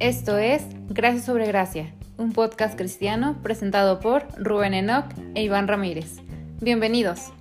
Esto 0.00 0.38
es 0.38 0.62
Gracias 0.88 1.26
sobre 1.26 1.46
Gracia, 1.46 1.92
un 2.16 2.32
podcast 2.32 2.76
cristiano 2.76 3.38
presentado 3.42 4.00
por 4.00 4.26
Rubén 4.38 4.74
Enoch 4.74 5.04
e 5.34 5.42
Iván 5.42 5.68
Ramírez. 5.68 6.16
Bienvenidos. 6.60 7.32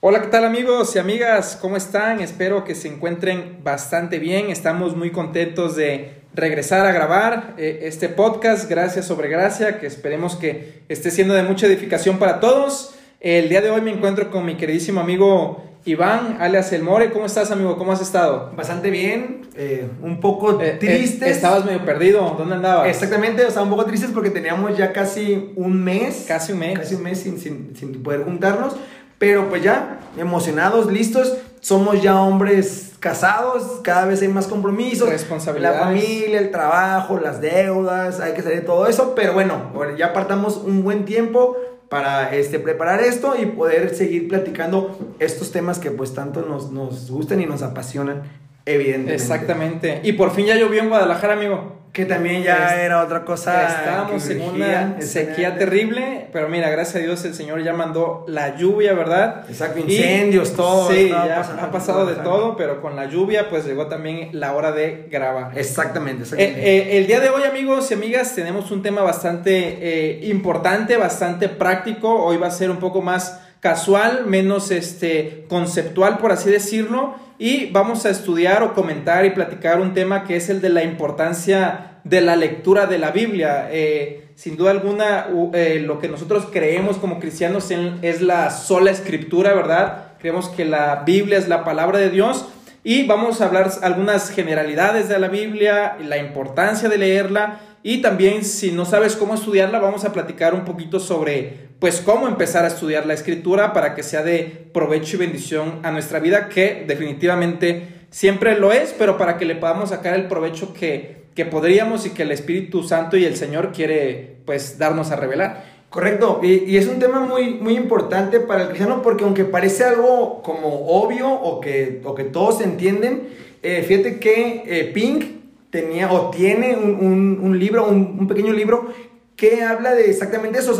Hola, 0.00 0.20
¿qué 0.20 0.28
tal 0.28 0.44
amigos 0.44 0.94
y 0.94 0.98
amigas? 0.98 1.56
¿Cómo 1.60 1.76
están? 1.76 2.20
Espero 2.20 2.64
que 2.64 2.74
se 2.74 2.88
encuentren 2.88 3.60
bastante 3.64 4.18
bien. 4.18 4.50
Estamos 4.50 4.94
muy 4.94 5.10
contentos 5.10 5.76
de 5.76 6.22
regresar 6.34 6.84
a 6.84 6.92
grabar 6.92 7.54
eh, 7.56 7.80
este 7.84 8.10
podcast, 8.10 8.68
Gracias 8.68 9.06
sobre 9.06 9.28
Gracia, 9.28 9.80
que 9.80 9.86
esperemos 9.86 10.36
que 10.36 10.82
esté 10.88 11.10
siendo 11.10 11.32
de 11.32 11.44
mucha 11.44 11.66
edificación 11.66 12.18
para 12.18 12.40
todos. 12.40 12.94
El 13.24 13.48
día 13.48 13.62
de 13.62 13.70
hoy 13.70 13.80
me 13.80 13.90
encuentro 13.90 14.30
con 14.30 14.44
mi 14.44 14.54
queridísimo 14.58 15.00
amigo 15.00 15.64
Iván, 15.86 16.36
alias 16.40 16.70
El 16.74 16.82
More. 16.82 17.10
¿Cómo 17.10 17.24
estás, 17.24 17.50
amigo? 17.50 17.78
¿Cómo 17.78 17.90
has 17.90 18.02
estado? 18.02 18.50
Bastante 18.54 18.90
bien, 18.90 19.48
eh, 19.56 19.88
un 20.02 20.20
poco 20.20 20.60
Eh, 20.60 20.72
eh, 20.72 20.76
tristes. 20.78 21.30
estabas 21.30 21.64
medio 21.64 21.82
perdido. 21.86 22.34
¿Dónde 22.36 22.56
andabas? 22.56 22.86
Exactamente, 22.86 23.46
o 23.46 23.50
sea, 23.50 23.62
un 23.62 23.70
poco 23.70 23.86
tristes 23.86 24.10
porque 24.12 24.28
teníamos 24.28 24.76
ya 24.76 24.92
casi 24.92 25.54
un 25.56 25.82
mes. 25.82 26.26
Casi 26.28 26.52
un 26.52 26.58
mes. 26.58 26.78
Casi 26.78 26.96
un 26.96 27.02
mes 27.02 27.18
sin, 27.18 27.38
sin, 27.40 27.74
sin 27.74 28.02
poder 28.02 28.24
juntarnos. 28.24 28.76
Pero 29.16 29.48
pues 29.48 29.62
ya, 29.62 30.00
emocionados, 30.18 30.92
listos. 30.92 31.34
Somos 31.60 32.02
ya 32.02 32.20
hombres 32.20 32.92
casados, 33.00 33.80
cada 33.82 34.04
vez 34.04 34.20
hay 34.20 34.28
más 34.28 34.48
compromisos. 34.48 35.08
Responsabilidades. 35.08 35.80
La 35.80 35.86
familia, 35.86 36.38
el 36.38 36.50
trabajo, 36.50 37.18
las 37.18 37.40
deudas, 37.40 38.20
hay 38.20 38.34
que 38.34 38.42
salir 38.42 38.58
de 38.60 38.66
todo 38.66 38.86
eso. 38.86 39.14
Pero 39.14 39.32
bueno, 39.32 39.70
ya 39.96 40.08
apartamos 40.08 40.58
un 40.58 40.84
buen 40.84 41.06
tiempo 41.06 41.56
para 41.94 42.34
este, 42.34 42.58
preparar 42.58 43.00
esto 43.02 43.36
y 43.40 43.46
poder 43.46 43.94
seguir 43.94 44.26
platicando 44.26 44.98
estos 45.20 45.52
temas 45.52 45.78
que 45.78 45.92
pues 45.92 46.12
tanto 46.12 46.42
nos, 46.42 46.72
nos 46.72 47.08
gustan 47.08 47.40
y 47.40 47.46
nos 47.46 47.62
apasionan, 47.62 48.24
evidentemente. 48.66 49.14
Exactamente. 49.14 50.00
Y 50.02 50.12
por 50.12 50.32
fin 50.32 50.46
ya 50.46 50.56
llovió 50.56 50.82
en 50.82 50.88
Guadalajara, 50.88 51.34
amigo. 51.34 51.82
Que 51.94 52.06
también 52.06 52.42
ya 52.42 52.74
Es- 52.74 52.80
era 52.86 53.04
otra 53.04 53.24
cosa. 53.24 53.68
Estábamos 53.68 54.28
en 54.28 54.40
una 54.42 55.00
sequía 55.00 55.56
terrible, 55.56 56.26
pero 56.32 56.48
mira, 56.48 56.68
gracias 56.68 56.96
a 56.96 56.98
Dios 57.06 57.24
el 57.24 57.34
Señor 57.34 57.62
ya 57.62 57.72
mandó 57.72 58.24
la 58.26 58.56
lluvia, 58.56 58.94
¿verdad? 58.94 59.44
Exacto, 59.48 59.78
Y- 59.78 59.94
incendios, 59.94 60.54
todo. 60.54 60.90
Sí, 60.90 61.08
ya 61.10 61.36
pasando 61.36 61.62
ha 61.62 61.70
pasado 61.70 62.04
de 62.06 62.16
todo, 62.16 62.56
pero 62.56 62.80
con 62.82 62.96
la 62.96 63.04
lluvia 63.04 63.48
pues 63.48 63.64
llegó 63.64 63.86
también 63.86 64.30
la 64.32 64.54
hora 64.54 64.72
de 64.72 65.06
grabar. 65.08 65.56
Exactamente, 65.56 66.22
Eh, 66.22 66.24
exactamente. 66.24 66.68
eh, 66.94 66.98
el 66.98 67.06
día 67.06 67.20
de 67.20 67.28
hoy, 67.28 67.44
amigos 67.44 67.88
y 67.92 67.94
amigas, 67.94 68.34
tenemos 68.34 68.72
un 68.72 68.82
tema 68.82 69.02
bastante 69.02 69.78
eh, 69.80 70.20
importante, 70.26 70.96
bastante 70.96 71.48
práctico. 71.48 72.12
Hoy 72.24 72.38
va 72.38 72.48
a 72.48 72.50
ser 72.50 72.70
un 72.70 72.78
poco 72.78 73.02
más 73.02 73.40
casual, 73.64 74.26
menos 74.26 74.70
este, 74.70 75.46
conceptual, 75.48 76.18
por 76.18 76.32
así 76.32 76.50
decirlo. 76.50 77.14
Y 77.38 77.70
vamos 77.70 78.04
a 78.04 78.10
estudiar 78.10 78.62
o 78.62 78.74
comentar 78.74 79.24
y 79.24 79.30
platicar 79.30 79.80
un 79.80 79.94
tema 79.94 80.24
que 80.24 80.36
es 80.36 80.50
el 80.50 80.60
de 80.60 80.68
la 80.68 80.84
importancia 80.84 82.00
de 82.04 82.20
la 82.20 82.36
lectura 82.36 82.84
de 82.84 82.98
la 82.98 83.10
Biblia. 83.10 83.68
Eh, 83.70 84.32
sin 84.34 84.58
duda 84.58 84.70
alguna, 84.70 85.28
eh, 85.54 85.82
lo 85.82 85.98
que 85.98 86.08
nosotros 86.08 86.48
creemos 86.52 86.98
como 86.98 87.18
cristianos 87.18 87.70
es 88.02 88.20
la 88.20 88.50
sola 88.50 88.90
escritura, 88.90 89.54
¿verdad? 89.54 90.08
Creemos 90.18 90.50
que 90.50 90.66
la 90.66 91.02
Biblia 91.06 91.38
es 91.38 91.48
la 91.48 91.64
palabra 91.64 91.98
de 91.98 92.10
Dios. 92.10 92.44
Y 92.84 93.06
vamos 93.06 93.40
a 93.40 93.46
hablar 93.46 93.70
algunas 93.80 94.28
generalidades 94.28 95.08
de 95.08 95.18
la 95.18 95.28
Biblia, 95.28 95.96
la 96.06 96.18
importancia 96.18 96.90
de 96.90 96.98
leerla 96.98 97.60
y 97.86 98.00
también 98.00 98.46
si 98.46 98.72
no 98.72 98.86
sabes 98.86 99.14
cómo 99.14 99.34
estudiarla, 99.34 99.78
vamos 99.78 100.06
a 100.06 100.12
platicar 100.14 100.54
un 100.54 100.64
poquito 100.64 100.98
sobre 100.98 101.68
pues 101.84 102.00
cómo 102.00 102.26
empezar 102.28 102.64
a 102.64 102.68
estudiar 102.68 103.04
la 103.04 103.12
escritura 103.12 103.74
para 103.74 103.94
que 103.94 104.02
sea 104.02 104.22
de 104.22 104.70
provecho 104.72 105.16
y 105.16 105.18
bendición 105.18 105.80
a 105.82 105.90
nuestra 105.90 106.18
vida, 106.18 106.48
que 106.48 106.82
definitivamente 106.86 108.06
siempre 108.08 108.58
lo 108.58 108.72
es, 108.72 108.94
pero 108.98 109.18
para 109.18 109.36
que 109.36 109.44
le 109.44 109.54
podamos 109.54 109.90
sacar 109.90 110.14
el 110.14 110.26
provecho 110.26 110.72
que, 110.72 111.24
que 111.34 111.44
podríamos 111.44 112.06
y 112.06 112.10
que 112.12 112.22
el 112.22 112.30
Espíritu 112.32 112.84
Santo 112.84 113.18
y 113.18 113.26
el 113.26 113.36
Señor 113.36 113.70
quiere 113.70 114.36
pues 114.46 114.78
darnos 114.78 115.10
a 115.10 115.16
revelar. 115.16 115.62
Correcto, 115.90 116.40
y, 116.42 116.74
es 116.74 116.88
un 116.88 117.00
tema 117.00 117.20
muy, 117.20 117.52
muy 117.52 117.76
importante 117.76 118.40
para 118.40 118.62
el 118.62 118.68
cristiano 118.68 119.02
porque 119.02 119.24
aunque 119.24 119.44
parece 119.44 119.84
algo 119.84 120.40
como 120.40 120.86
obvio 120.86 121.30
o 121.30 121.60
que, 121.60 122.00
o 122.02 122.14
que 122.14 122.24
todos 122.24 122.62
entienden, 122.62 123.28
eh, 123.62 123.84
fíjate 123.86 124.18
que 124.18 124.62
eh, 124.66 124.90
Pink 124.94 125.24
tenía 125.68 126.10
o 126.10 126.30
tiene 126.30 126.76
un, 126.76 127.38
un- 127.42 127.58
libro, 127.58 127.86
un, 127.86 128.26
pequeño 128.26 128.54
libro 128.54 128.90
que 129.36 129.62
habla 129.62 129.92
de 129.92 130.08
exactamente 130.08 130.60
eso, 130.60 130.72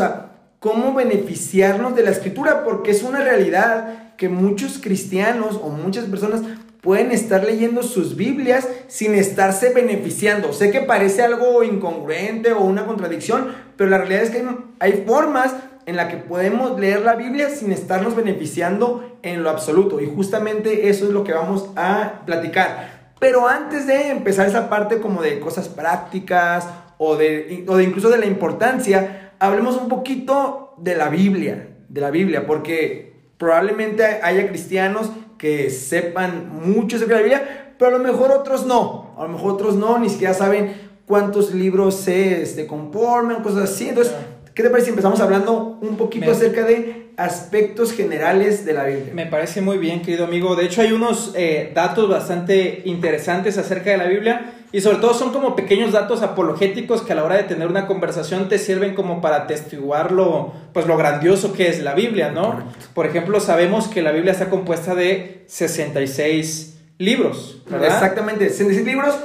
cómo 0.65 0.95
beneficiarnos 0.95 1.95
de 1.95 2.01
la 2.01 2.09
escritura, 2.09 2.63
porque 2.63 2.89
es 2.89 3.03
una 3.03 3.19
realidad 3.19 4.15
que 4.17 4.29
muchos 4.29 4.79
cristianos 4.79 5.59
o 5.61 5.69
muchas 5.69 6.05
personas 6.05 6.41
pueden 6.81 7.11
estar 7.11 7.43
leyendo 7.43 7.83
sus 7.83 8.15
Biblias 8.15 8.67
sin 8.87 9.13
estarse 9.13 9.69
beneficiando. 9.69 10.53
Sé 10.53 10.71
que 10.71 10.81
parece 10.81 11.21
algo 11.21 11.63
incongruente 11.63 12.51
o 12.53 12.61
una 12.61 12.87
contradicción, 12.87 13.53
pero 13.77 13.91
la 13.91 13.99
realidad 13.99 14.23
es 14.23 14.31
que 14.31 14.43
hay, 14.79 15.03
formas 15.05 15.53
en 15.85 15.97
la 15.97 16.07
que 16.07 16.17
podemos 16.17 16.79
leer 16.79 17.01
la 17.03 17.13
Biblia 17.13 17.51
sin 17.51 17.71
estarnos 17.71 18.15
beneficiando 18.15 19.19
en 19.21 19.43
lo 19.43 19.51
absoluto. 19.51 20.01
Y 20.01 20.07
justamente 20.07 20.89
eso 20.89 21.05
es 21.05 21.11
lo 21.11 21.23
que 21.23 21.33
vamos 21.33 21.69
a 21.75 22.23
platicar. 22.25 23.11
Pero 23.19 23.47
antes 23.47 23.85
de 23.85 24.09
empezar 24.09 24.47
esa 24.47 24.67
parte 24.67 24.99
como 24.99 25.21
de 25.21 25.39
cosas 25.39 25.69
prácticas 25.69 26.67
o 26.97 27.17
de, 27.17 27.65
o 27.67 27.77
de 27.77 27.83
incluso 27.83 28.09
de 28.09 28.17
la 28.17 28.25
importancia, 28.25 29.24
hablemos 29.47 29.77
un 29.77 29.87
poquito 29.87 30.73
de 30.77 30.95
la 30.95 31.09
Biblia, 31.09 31.69
de 31.89 32.01
la 32.01 32.11
Biblia, 32.11 32.45
porque 32.45 33.13
probablemente 33.37 34.03
haya 34.03 34.47
cristianos 34.47 35.11
que 35.37 35.69
sepan 35.69 36.49
mucho 36.49 36.97
sobre 36.97 37.15
la 37.15 37.21
Biblia, 37.21 37.75
pero 37.77 37.95
a 37.95 37.97
lo 37.97 38.03
mejor 38.03 38.31
otros 38.31 38.65
no, 38.65 39.13
a 39.17 39.23
lo 39.23 39.29
mejor 39.29 39.53
otros 39.53 39.75
no, 39.75 39.99
ni 39.99 40.09
siquiera 40.09 40.33
saben 40.33 40.73
cuántos 41.05 41.53
libros 41.53 41.95
se 41.95 42.41
este, 42.41 42.65
conforman, 42.67 43.43
cosas 43.43 43.71
así. 43.71 43.89
Entonces, 43.89 44.13
¿qué 44.55 44.63
te 44.63 44.69
parece 44.69 44.85
si 44.85 44.89
empezamos 44.91 45.19
hablando 45.19 45.77
un 45.81 45.95
poquito 45.97 46.25
Me- 46.25 46.31
acerca 46.31 46.63
de 46.63 47.11
aspectos 47.17 47.91
generales 47.93 48.65
de 48.65 48.73
la 48.73 48.85
Biblia? 48.85 49.13
Me 49.13 49.25
parece 49.27 49.61
muy 49.61 49.77
bien, 49.77 50.01
querido 50.01 50.25
amigo. 50.25 50.55
De 50.55 50.65
hecho, 50.65 50.81
hay 50.81 50.91
unos 50.91 51.33
eh, 51.35 51.71
datos 51.75 52.09
bastante 52.09 52.81
interesantes 52.85 53.57
acerca 53.57 53.91
de 53.91 53.97
la 53.97 54.05
Biblia 54.05 54.53
y 54.71 54.81
sobre 54.81 54.97
todo 54.97 55.13
son 55.13 55.31
como 55.31 55.55
pequeños 55.55 55.91
datos 55.93 56.21
apologéticos 56.21 57.01
que 57.01 57.13
a 57.13 57.15
la 57.15 57.23
hora 57.23 57.35
de 57.37 57.43
tener 57.43 57.67
una 57.67 57.87
conversación 57.87 58.49
te 58.49 58.57
sirven 58.57 58.95
como 58.95 59.21
para 59.21 59.37
atestiguar 59.43 60.11
lo, 60.11 60.53
pues, 60.73 60.87
lo 60.87 60.97
grandioso 60.97 61.53
que 61.53 61.69
es 61.69 61.81
la 61.83 61.93
Biblia, 61.93 62.31
¿no? 62.31 62.51
Correcto. 62.51 62.75
Por 62.93 63.05
ejemplo, 63.05 63.39
sabemos 63.39 63.87
que 63.87 64.01
la 64.01 64.11
Biblia 64.11 64.31
está 64.33 64.49
compuesta 64.49 64.95
de 64.95 65.43
66 65.47 66.77
libros, 66.97 67.61
¿verdad? 67.69 67.87
Exactamente, 67.89 68.49
66 68.49 68.85
libros. 68.85 69.15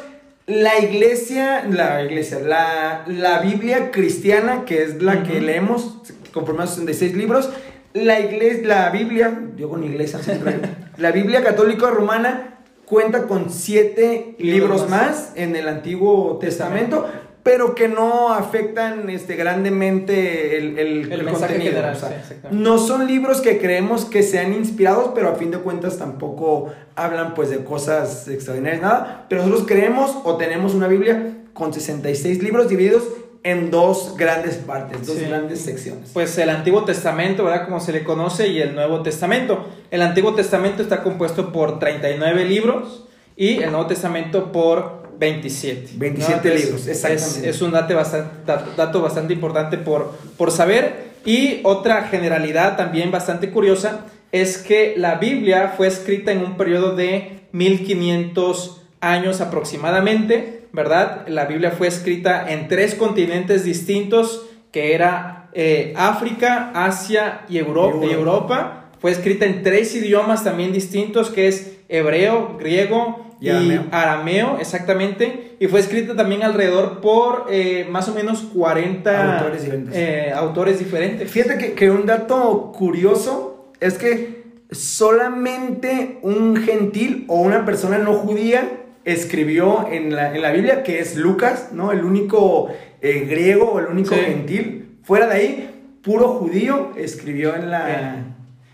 La 0.47 0.79
iglesia, 0.81 1.65
la 1.69 2.03
iglesia, 2.03 2.41
la, 2.41 3.05
la 3.07 3.41
Biblia 3.41 3.91
cristiana, 3.91 4.65
que 4.65 4.83
es 4.83 5.03
la 5.03 5.23
que 5.23 5.41
leemos, 5.41 5.99
conforme 6.33 6.65
a 6.65 6.67
66 6.67 7.17
libros, 7.17 7.51
la 7.93 8.21
iglesia, 8.21 8.67
la 8.67 8.91
Biblia, 8.91 9.49
yo 9.57 9.69
con 9.69 9.85
iglesia 9.85 10.21
siempre, 10.21 10.61
la 10.97 11.13
Biblia 11.13 11.43
católica 11.43 11.91
romana 11.91 12.59
cuenta 12.85 13.29
con 13.29 13.51
siete 13.51 14.35
Libros 14.39 14.91
más 14.91 15.33
en 15.37 15.55
el 15.55 15.69
Antiguo 15.69 16.39
Testamento, 16.39 17.09
pero 17.43 17.75
que 17.75 17.89
no 17.89 18.33
afectan 18.33 19.09
este, 19.09 19.35
grandemente 19.37 20.59
el, 20.59 20.79
el, 20.79 21.13
El 21.13 21.25
contenido. 21.27 21.71
general, 21.71 21.95
o 21.97 21.99
sea, 21.99 22.09
sí, 22.11 22.15
exactamente. 22.21 22.63
no 22.63 22.79
son 22.79 23.07
libros 23.07 23.41
que 23.41 23.59
creemos 23.59 24.05
que 24.05 24.23
sean 24.23 24.53
inspirados, 24.53 25.13
pero 25.15 25.31
a 25.31 25.35
fin 25.37 25.51
de 25.51 25.59
cuentas 25.59 25.97
tampoco 25.99 26.73
hablan 26.97 27.35
pues 27.35 27.51
de 27.51 27.65
cosas 27.65 28.29
extraordinarias, 28.29 28.83
nada. 28.83 29.27
Pero 29.29 29.43
nosotros 29.43 29.67
creemos 29.67 30.17
o 30.25 30.37
tenemos 30.37 30.75
una 30.75 30.87
Biblia 30.89 31.35
con 31.55 31.73
66 31.73 32.43
libros 32.43 32.69
divididos 32.69 33.05
en 33.43 33.71
dos 33.71 34.17
grandes 34.19 34.57
partes, 34.57 35.07
dos 35.07 35.17
Sí. 35.17 35.25
grandes 35.25 35.63
secciones. 35.63 36.11
Pues 36.13 36.37
el 36.37 36.51
Antiguo 36.51 36.85
Testamento, 36.85 37.43
¿verdad? 37.45 37.65
Como 37.65 37.81
se 37.81 37.93
le 37.93 38.05
conoce, 38.05 38.49
y 38.49 38.61
el 38.61 38.75
Nuevo 38.75 39.03
Testamento. 39.03 39.67
El 39.91 40.03
Antiguo 40.03 40.35
Testamento 40.35 40.83
está 40.83 41.03
compuesto 41.03 41.51
por 41.53 41.79
39 41.79 42.45
libros 42.45 43.07
y 43.37 43.63
el 43.63 43.71
Nuevo 43.73 43.87
Testamento 43.87 44.53
por 44.53 45.00
27. 45.21 45.91
27 45.97 46.35
Entonces, 46.49 46.65
libros, 46.65 46.87
exactamente. 46.89 47.49
Es, 47.51 47.57
es 47.57 47.63
un 47.63 47.71
dato 47.73 47.95
bastante, 47.95 48.31
dato, 48.47 48.71
dato 48.77 49.03
bastante 49.03 49.33
importante 49.35 49.79
por, 49.79 50.13
por 50.37 50.51
saber. 50.51 51.11
Y 51.25 51.61
otra 51.65 52.05
generalidad 52.09 52.77
también 52.77 53.11
bastante 53.11 53.51
curiosa 53.51 54.07
es 54.33 54.59
que 54.59 54.95
la 54.97 55.17
Biblia 55.17 55.75
fue 55.77 55.87
escrita 55.87 56.33
en 56.33 56.39
un 56.43 56.57
periodo 56.57 56.97
de 56.97 57.41
1500 57.53 58.83
años 59.01 59.41
aproximadamente, 59.41 60.65
¿verdad? 60.73 61.27
La 61.29 61.45
Biblia 61.47 61.71
fue 61.73 61.89
escrita 61.89 62.51
en 62.53 62.69
tres 62.69 62.95
continentes 62.95 63.65
distintos, 63.65 64.47
que 64.73 64.95
era 64.95 65.49
eh, 65.53 65.93
África, 65.97 66.71
Asia 66.75 67.43
y 67.49 67.59
Euro- 67.59 67.87
Europa. 67.91 68.07
y 68.07 68.11
Europa. 68.13 68.77
Fue 69.01 69.11
escrita 69.11 69.47
en 69.47 69.63
tres 69.63 69.95
idiomas 69.95 70.45
también 70.45 70.73
distintos, 70.73 71.31
que 71.31 71.49
es 71.49 71.73
hebreo, 71.91 72.57
griego 72.59 73.27
Y 73.41 73.47
y, 73.47 73.51
arameo. 73.51 73.85
arameo. 73.91 74.57
exactamente. 74.61 75.57
Y 75.61 75.67
fue 75.67 75.81
escrita 75.81 76.15
también 76.17 76.43
alrededor 76.43 77.01
por 77.01 77.47
eh, 77.51 77.87
más 77.91 78.09
o 78.09 78.15
menos 78.15 78.43
40 78.55 79.39
Autores 79.39 79.63
diferentes. 79.63 79.95
eh, 79.97 80.33
autores 80.35 80.79
diferentes. 80.79 81.31
Fíjate 81.31 81.59
que, 81.59 81.73
que 81.73 81.91
un 81.91 82.07
dato 82.07 82.73
curioso 82.77 83.73
es 83.81 83.95
que 83.99 84.41
solamente 84.71 86.19
un 86.23 86.57
gentil 86.57 87.25
o 87.29 87.41
una 87.41 87.65
persona 87.65 87.99
no 87.99 88.13
judía 88.15 88.69
escribió 89.05 89.89
en 89.91 90.15
la, 90.15 90.35
en 90.35 90.43
la 90.43 90.53
Biblia, 90.53 90.83
que 90.83 90.99
es 91.01 91.17
Lucas, 91.17 91.71
¿no? 91.73 91.91
El 91.93 92.05
único 92.05 92.69
eh, 93.01 93.27
griego 93.29 93.73
o 93.73 93.79
el 93.81 93.87
único 93.87 94.15
gentil. 94.15 94.99
Fuera 95.03 95.27
de 95.27 95.35
ahí, 95.35 95.71
puro 96.03 96.29
judío 96.29 96.93
escribió 96.97 97.55
en 97.57 97.71
la... 97.71 98.27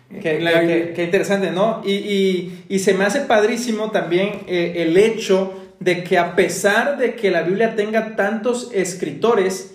Qué, 0.08 1.02
interesante, 1.04 1.50
¿no? 1.50 1.82
Y, 1.84 2.52
y, 2.68 2.78
se 2.78 2.94
me 2.94 3.04
hace 3.04 3.20
padrísimo 3.22 3.90
también 3.90 4.42
eh, 4.46 4.74
el 4.76 4.96
hecho 4.96 5.52
de 5.80 6.04
que 6.04 6.16
a 6.16 6.36
pesar 6.36 6.96
de 6.96 7.16
que 7.16 7.30
la 7.30 7.42
Biblia 7.42 7.74
tenga 7.74 8.14
tantos 8.14 8.70
escritores, 8.72 9.74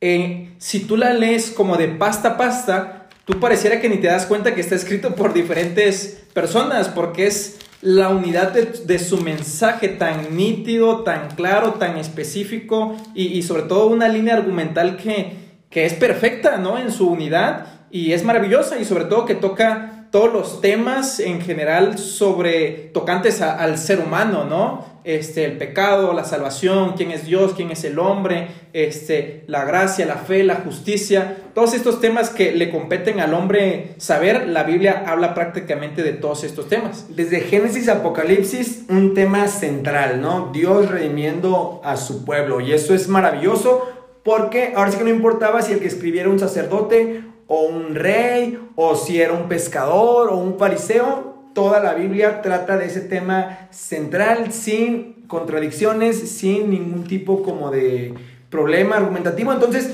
eh, 0.00 0.50
si 0.58 0.80
tú 0.80 0.96
la 0.96 1.12
lees 1.12 1.50
como 1.50 1.76
de 1.76 1.88
pasta 1.88 2.30
a 2.30 2.36
pasta, 2.36 3.08
tú 3.24 3.40
pareciera 3.40 3.80
que 3.80 3.88
ni 3.88 3.98
te 3.98 4.06
das 4.06 4.26
cuenta 4.26 4.54
que 4.54 4.60
está 4.60 4.76
escrito 4.76 5.14
por 5.16 5.34
diferentes 5.34 6.24
personas, 6.32 6.88
porque 6.88 7.26
es 7.26 7.58
la 7.80 8.10
unidad 8.10 8.52
de, 8.52 8.98
su 9.00 9.18
mensaje 9.18 9.88
tan 9.88 10.36
nítido, 10.36 11.02
tan 11.02 11.34
claro, 11.34 11.74
tan 11.74 11.96
específico 11.96 12.96
y, 13.14 13.42
sobre 13.42 13.62
todo 13.62 13.88
una 13.88 14.06
línea 14.06 14.34
argumental 14.34 14.96
que, 14.96 15.32
que, 15.68 15.84
es 15.84 15.94
perfecta, 15.94 16.58
¿no? 16.58 16.78
En 16.78 16.92
su 16.92 17.08
unidad 17.08 17.81
y 17.92 18.12
es 18.12 18.24
maravillosa 18.24 18.80
y 18.80 18.84
sobre 18.84 19.04
todo 19.04 19.24
que 19.24 19.36
toca 19.36 20.08
todos 20.10 20.32
los 20.32 20.60
temas 20.60 21.20
en 21.20 21.40
general 21.40 21.98
sobre 21.98 22.90
tocantes 22.92 23.40
al 23.40 23.78
ser 23.78 24.00
humano, 24.00 24.44
¿no? 24.44 24.92
este, 25.04 25.44
el 25.44 25.58
pecado, 25.58 26.12
la 26.12 26.24
salvación, 26.24 26.94
quién 26.96 27.10
es 27.10 27.24
Dios, 27.24 27.54
quién 27.56 27.70
es 27.70 27.82
el 27.84 27.98
hombre, 27.98 28.48
este, 28.72 29.44
la 29.46 29.64
gracia, 29.64 30.06
la 30.06 30.16
fe, 30.16 30.44
la 30.44 30.56
justicia, 30.56 31.38
todos 31.54 31.74
estos 31.74 32.00
temas 32.00 32.30
que 32.30 32.52
le 32.52 32.70
competen 32.70 33.20
al 33.20 33.34
hombre 33.34 33.94
saber, 33.98 34.48
la 34.48 34.62
Biblia 34.62 35.04
habla 35.06 35.34
prácticamente 35.34 36.02
de 36.02 36.12
todos 36.12 36.44
estos 36.44 36.68
temas. 36.68 37.06
Desde 37.16 37.40
Génesis 37.40 37.88
a 37.88 37.94
Apocalipsis, 37.94 38.84
un 38.88 39.14
tema 39.14 39.48
central, 39.48 40.20
¿no? 40.20 40.50
Dios 40.52 40.90
redimiendo 40.90 41.80
a 41.84 41.96
su 41.96 42.24
pueblo. 42.24 42.60
Y 42.60 42.72
eso 42.72 42.94
es 42.94 43.08
maravilloso 43.08 43.88
porque 44.22 44.72
ahora 44.76 44.92
sí 44.92 44.98
que 44.98 45.04
no 45.04 45.10
importaba 45.10 45.62
si 45.62 45.72
el 45.72 45.80
que 45.80 45.88
escribiera 45.88 46.28
un 46.28 46.38
sacerdote 46.38 47.24
o 47.46 47.62
un 47.62 47.94
rey 47.94 48.58
o 48.76 48.96
si 48.96 49.20
era 49.20 49.32
un 49.32 49.48
pescador 49.48 50.30
o 50.30 50.36
un 50.36 50.58
fariseo, 50.58 51.32
toda 51.54 51.80
la 51.80 51.94
Biblia 51.94 52.42
trata 52.42 52.76
de 52.76 52.86
ese 52.86 53.00
tema 53.00 53.68
central 53.70 54.52
sin 54.52 55.24
contradicciones, 55.26 56.16
sin 56.30 56.70
ningún 56.70 57.04
tipo 57.04 57.42
como 57.42 57.70
de 57.70 58.14
problema 58.50 58.96
argumentativo. 58.96 59.52
Entonces, 59.52 59.90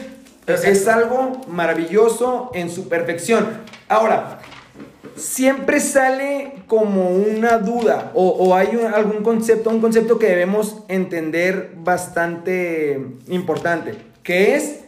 es 0.47 0.89
algo 0.89 1.41
maravilloso 1.49 2.50
en 2.55 2.71
su 2.71 2.89
perfección. 2.89 3.47
Ahora, 3.89 4.41
siempre 5.17 5.81
sale 5.81 6.55
como 6.67 7.11
una 7.11 7.59
duda 7.59 8.12
o, 8.15 8.55
hay 8.55 8.69
algún 8.95 9.23
concepto, 9.23 9.71
un 9.71 9.81
concepto 9.81 10.19
que 10.19 10.27
debemos 10.27 10.83
entender 10.89 11.73
bastante 11.77 13.00
importante, 13.29 13.95
que 14.23 14.55
es 14.55 14.81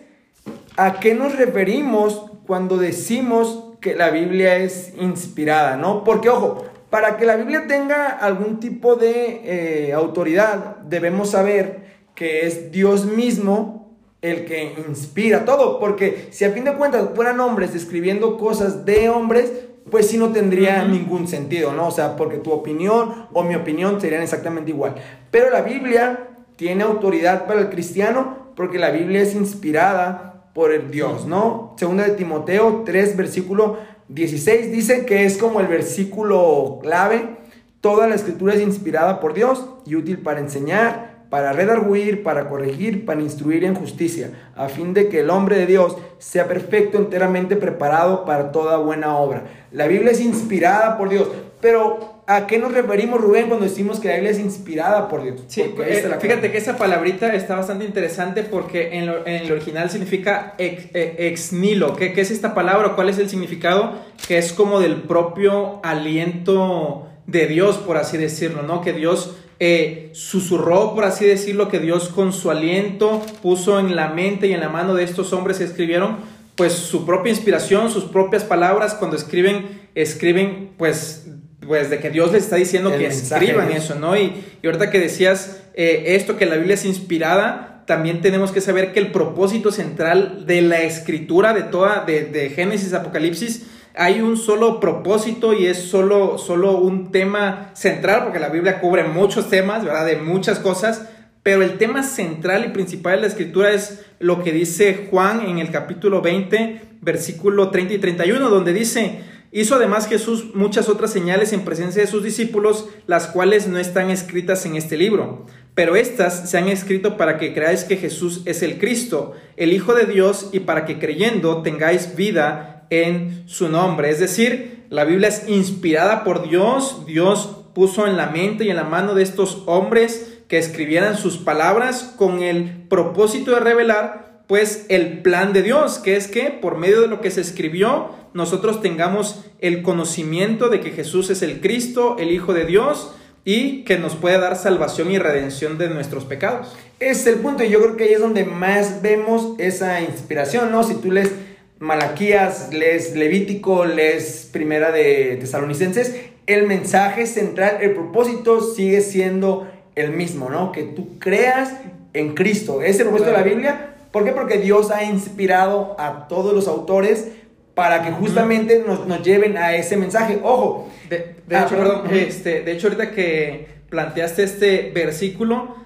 a 0.76 1.00
qué 1.00 1.14
nos 1.14 1.36
referimos 1.36 2.29
cuando 2.50 2.78
decimos 2.78 3.62
que 3.80 3.94
la 3.94 4.10
Biblia 4.10 4.56
es 4.56 4.92
inspirada, 4.98 5.76
¿no? 5.76 6.02
Porque, 6.02 6.30
ojo, 6.30 6.64
para 6.90 7.16
que 7.16 7.24
la 7.24 7.36
Biblia 7.36 7.68
tenga 7.68 8.08
algún 8.08 8.58
tipo 8.58 8.96
de 8.96 9.42
eh, 9.44 9.92
autoridad, 9.92 10.78
debemos 10.78 11.30
saber 11.30 12.00
que 12.16 12.48
es 12.48 12.72
Dios 12.72 13.04
mismo 13.06 13.96
el 14.20 14.46
que 14.46 14.74
inspira 14.88 15.44
todo, 15.44 15.78
porque 15.78 16.26
si 16.32 16.44
a 16.44 16.50
fin 16.50 16.64
de 16.64 16.74
cuentas 16.74 17.10
fueran 17.14 17.38
hombres 17.38 17.76
escribiendo 17.76 18.36
cosas 18.36 18.84
de 18.84 19.08
hombres, 19.08 19.52
pues 19.88 20.08
sí 20.08 20.18
no 20.18 20.32
tendría 20.32 20.84
ningún 20.84 21.28
sentido, 21.28 21.72
¿no? 21.72 21.86
O 21.86 21.92
sea, 21.92 22.16
porque 22.16 22.38
tu 22.38 22.50
opinión 22.50 23.26
o 23.32 23.44
mi 23.44 23.54
opinión 23.54 24.00
serían 24.00 24.22
exactamente 24.22 24.72
igual. 24.72 24.96
Pero 25.30 25.50
la 25.50 25.62
Biblia 25.62 26.30
tiene 26.56 26.82
autoridad 26.82 27.46
para 27.46 27.60
el 27.60 27.70
cristiano 27.70 28.50
porque 28.56 28.80
la 28.80 28.90
Biblia 28.90 29.22
es 29.22 29.36
inspirada 29.36 30.29
por 30.54 30.72
el 30.72 30.90
Dios, 30.90 31.26
¿no? 31.26 31.74
Segunda 31.76 32.04
de 32.04 32.12
Timoteo 32.12 32.82
3, 32.84 33.16
versículo 33.16 33.78
16 34.08 34.72
dice 34.72 35.06
que 35.06 35.24
es 35.24 35.38
como 35.38 35.60
el 35.60 35.68
versículo 35.68 36.78
clave. 36.82 37.36
Toda 37.80 38.08
la 38.08 38.16
escritura 38.16 38.54
es 38.54 38.60
inspirada 38.60 39.20
por 39.20 39.34
Dios 39.34 39.64
y 39.86 39.94
útil 39.94 40.18
para 40.18 40.40
enseñar, 40.40 41.24
para 41.30 41.52
redarguir, 41.52 42.22
para 42.24 42.48
corregir, 42.48 43.06
para 43.06 43.22
instruir 43.22 43.64
en 43.64 43.76
justicia, 43.76 44.32
a 44.56 44.68
fin 44.68 44.92
de 44.92 45.08
que 45.08 45.20
el 45.20 45.30
hombre 45.30 45.56
de 45.56 45.66
Dios 45.66 45.96
sea 46.18 46.48
perfecto, 46.48 46.98
enteramente 46.98 47.56
preparado 47.56 48.24
para 48.24 48.50
toda 48.50 48.78
buena 48.78 49.16
obra. 49.16 49.44
La 49.70 49.86
Biblia 49.86 50.10
es 50.10 50.20
inspirada 50.20 50.98
por 50.98 51.08
Dios, 51.08 51.28
pero 51.60 52.19
¿A 52.30 52.46
qué 52.46 52.60
nos 52.60 52.70
referimos, 52.70 53.20
Rubén, 53.20 53.48
cuando 53.48 53.66
decimos 53.66 53.98
que 53.98 54.06
la 54.06 54.14
Biblia 54.14 54.30
es 54.30 54.38
inspirada 54.38 55.08
por 55.08 55.24
Dios? 55.24 55.40
Sí, 55.48 55.62
eh, 55.62 56.16
fíjate 56.20 56.52
que 56.52 56.58
esa 56.58 56.76
palabrita 56.76 57.34
está 57.34 57.56
bastante 57.56 57.84
interesante 57.84 58.44
porque 58.44 58.96
en, 58.96 59.08
el 59.26 59.50
original 59.50 59.90
significa 59.90 60.54
ex, 60.56 60.94
eh, 60.94 61.16
ex 61.18 61.52
nilo. 61.52 61.96
¿Qué, 61.96 62.14
es 62.16 62.30
esta 62.30 62.54
palabra? 62.54 62.94
¿Cuál 62.94 63.08
es 63.08 63.18
el 63.18 63.28
significado? 63.28 63.94
Que 64.28 64.38
es 64.38 64.52
como 64.52 64.78
del 64.78 65.02
propio 65.02 65.80
aliento 65.82 67.08
de 67.26 67.48
Dios, 67.48 67.78
por 67.78 67.96
así 67.96 68.16
decirlo, 68.16 68.62
¿no? 68.62 68.80
Que 68.80 68.92
Dios 68.92 69.36
eh, 69.58 70.10
susurró, 70.12 70.94
por 70.94 71.02
así 71.02 71.26
decirlo, 71.26 71.68
que 71.68 71.80
Dios 71.80 72.10
con 72.10 72.32
su 72.32 72.52
aliento 72.52 73.26
puso 73.42 73.80
en 73.80 73.96
la 73.96 74.10
mente 74.10 74.46
y 74.46 74.52
en 74.52 74.60
la 74.60 74.68
mano 74.68 74.94
de 74.94 75.02
estos 75.02 75.32
hombres 75.32 75.58
que 75.58 75.64
escribieron, 75.64 76.18
pues 76.54 76.74
su 76.74 77.04
propia 77.04 77.30
inspiración, 77.30 77.90
sus 77.90 78.04
propias 78.04 78.44
palabras, 78.44 78.94
cuando 78.94 79.16
escriben, 79.16 79.80
escriben 79.96 80.70
pues 80.78 81.26
pues 81.70 81.88
de 81.88 82.00
que 82.00 82.10
Dios 82.10 82.32
les 82.32 82.42
está 82.42 82.56
diciendo 82.56 82.90
que 82.90 83.06
escriban 83.06 83.70
eso, 83.70 83.94
¿no? 83.94 84.16
Y, 84.16 84.42
y, 84.60 84.66
ahorita 84.66 84.90
que 84.90 84.98
decías 84.98 85.62
eh, 85.74 86.16
esto, 86.16 86.36
que 86.36 86.44
la 86.44 86.56
Biblia 86.56 86.74
es 86.74 86.84
inspirada, 86.84 87.84
también 87.86 88.22
tenemos 88.22 88.50
que 88.50 88.60
saber 88.60 88.92
que 88.92 88.98
el 88.98 89.12
propósito 89.12 89.70
central 89.70 90.46
de 90.46 90.62
la 90.62 90.80
escritura 90.80 91.52
de 91.52 91.62
toda, 91.62 92.04
de, 92.04 92.24
de 92.24 92.50
Génesis, 92.50 92.92
Apocalipsis, 92.92 93.66
hay 93.94 94.20
un 94.20 94.36
solo 94.36 94.80
propósito 94.80 95.54
y 95.54 95.66
es 95.66 95.78
solo, 95.78 96.38
solo 96.38 96.76
un 96.76 97.12
tema 97.12 97.70
central, 97.74 98.24
porque 98.24 98.40
la 98.40 98.48
Biblia 98.48 98.80
cubre 98.80 99.04
muchos 99.04 99.48
temas, 99.48 99.84
¿verdad? 99.84 100.06
De 100.06 100.16
muchas 100.16 100.58
cosas, 100.58 101.08
pero 101.44 101.62
el 101.62 101.78
tema 101.78 102.02
central 102.02 102.64
y 102.64 102.70
principal 102.70 103.14
de 103.14 103.20
la 103.20 103.26
escritura 103.28 103.70
es 103.70 104.04
lo 104.18 104.42
que 104.42 104.50
dice 104.50 105.06
Juan 105.08 105.42
en 105.42 105.58
el 105.60 105.70
capítulo 105.70 106.20
20, 106.20 106.80
versículo 107.00 107.70
30 107.70 107.94
y 107.94 107.98
31, 107.98 108.50
donde 108.50 108.72
dice, 108.72 109.20
Hizo 109.52 109.74
además 109.74 110.06
Jesús 110.06 110.54
muchas 110.54 110.88
otras 110.88 111.12
señales 111.12 111.52
en 111.52 111.64
presencia 111.64 112.00
de 112.00 112.08
sus 112.08 112.22
discípulos, 112.22 112.88
las 113.08 113.26
cuales 113.26 113.66
no 113.66 113.78
están 113.78 114.10
escritas 114.10 114.64
en 114.64 114.76
este 114.76 114.96
libro, 114.96 115.46
pero 115.74 115.96
estas 115.96 116.48
se 116.48 116.56
han 116.56 116.68
escrito 116.68 117.16
para 117.16 117.36
que 117.36 117.52
creáis 117.52 117.82
que 117.82 117.96
Jesús 117.96 118.42
es 118.44 118.62
el 118.62 118.78
Cristo, 118.78 119.34
el 119.56 119.72
Hijo 119.72 119.94
de 119.94 120.06
Dios, 120.06 120.50
y 120.52 120.60
para 120.60 120.84
que 120.84 121.00
creyendo 121.00 121.62
tengáis 121.62 122.14
vida 122.14 122.86
en 122.90 123.42
su 123.46 123.68
nombre. 123.68 124.10
Es 124.10 124.20
decir, 124.20 124.84
la 124.88 125.04
Biblia 125.04 125.28
es 125.28 125.48
inspirada 125.48 126.22
por 126.22 126.48
Dios, 126.48 127.04
Dios 127.06 127.56
puso 127.74 128.06
en 128.06 128.16
la 128.16 128.26
mente 128.26 128.64
y 128.64 128.70
en 128.70 128.76
la 128.76 128.84
mano 128.84 129.14
de 129.14 129.24
estos 129.24 129.64
hombres 129.66 130.42
que 130.46 130.58
escribieran 130.58 131.16
sus 131.16 131.38
palabras 131.38 132.14
con 132.16 132.42
el 132.42 132.86
propósito 132.88 133.52
de 133.52 133.60
revelar 133.60 134.29
pues 134.50 134.84
el 134.88 135.22
plan 135.22 135.52
de 135.52 135.62
Dios, 135.62 136.00
que 136.00 136.16
es 136.16 136.26
que 136.26 136.50
por 136.50 136.76
medio 136.76 137.02
de 137.02 137.06
lo 137.06 137.20
que 137.20 137.30
se 137.30 137.40
escribió, 137.40 138.10
nosotros 138.34 138.82
tengamos 138.82 139.44
el 139.60 139.82
conocimiento 139.82 140.70
de 140.70 140.80
que 140.80 140.90
Jesús 140.90 141.30
es 141.30 141.42
el 141.42 141.60
Cristo, 141.60 142.16
el 142.18 142.32
Hijo 142.32 142.52
de 142.52 142.64
Dios, 142.64 143.14
y 143.44 143.84
que 143.84 143.96
nos 143.96 144.16
puede 144.16 144.40
dar 144.40 144.56
salvación 144.56 145.12
y 145.12 145.20
redención 145.20 145.78
de 145.78 145.88
nuestros 145.88 146.24
pecados. 146.24 146.76
Es 146.98 147.28
el 147.28 147.36
punto, 147.36 147.62
y 147.62 147.68
yo 147.68 147.80
creo 147.80 147.96
que 147.96 148.02
ahí 148.02 148.12
es 148.14 148.18
donde 148.18 148.44
más 148.44 149.02
vemos 149.02 149.54
esa 149.58 150.00
inspiración, 150.00 150.72
¿no? 150.72 150.82
Si 150.82 150.96
tú 150.96 151.12
lees 151.12 151.30
Malaquías, 151.78 152.74
lees 152.74 153.14
Levítico, 153.14 153.84
lees 153.84 154.48
Primera 154.52 154.90
de 154.90 155.36
Tesalonicenses, 155.40 156.12
el 156.48 156.66
mensaje 156.66 157.28
central, 157.28 157.78
el 157.82 157.92
propósito 157.92 158.60
sigue 158.60 159.00
siendo 159.00 159.70
el 159.94 160.10
mismo, 160.10 160.50
¿no? 160.50 160.72
Que 160.72 160.82
tú 160.82 161.20
creas 161.20 161.72
en 162.14 162.34
Cristo. 162.34 162.82
Es 162.82 162.98
el 162.98 163.04
propósito 163.04 163.30
de 163.30 163.36
la 163.36 163.44
Biblia. 163.44 163.86
¿Por 164.10 164.24
qué? 164.24 164.32
Porque 164.32 164.58
Dios 164.58 164.90
ha 164.90 165.04
inspirado 165.04 165.96
a 165.98 166.28
todos 166.28 166.52
los 166.52 166.66
autores 166.68 167.28
para 167.74 168.02
que 168.02 168.10
justamente 168.10 168.82
nos, 168.86 169.06
nos 169.06 169.22
lleven 169.22 169.56
a 169.56 169.74
ese 169.74 169.96
mensaje. 169.96 170.38
Ojo. 170.42 170.88
De, 171.08 171.36
ah, 171.50 171.64
hecho, 171.64 171.76
perdón, 171.76 172.02
este, 172.12 172.62
de 172.62 172.72
hecho, 172.72 172.88
ahorita 172.88 173.12
que 173.12 173.68
planteaste 173.88 174.42
este 174.42 174.90
versículo, 174.94 175.76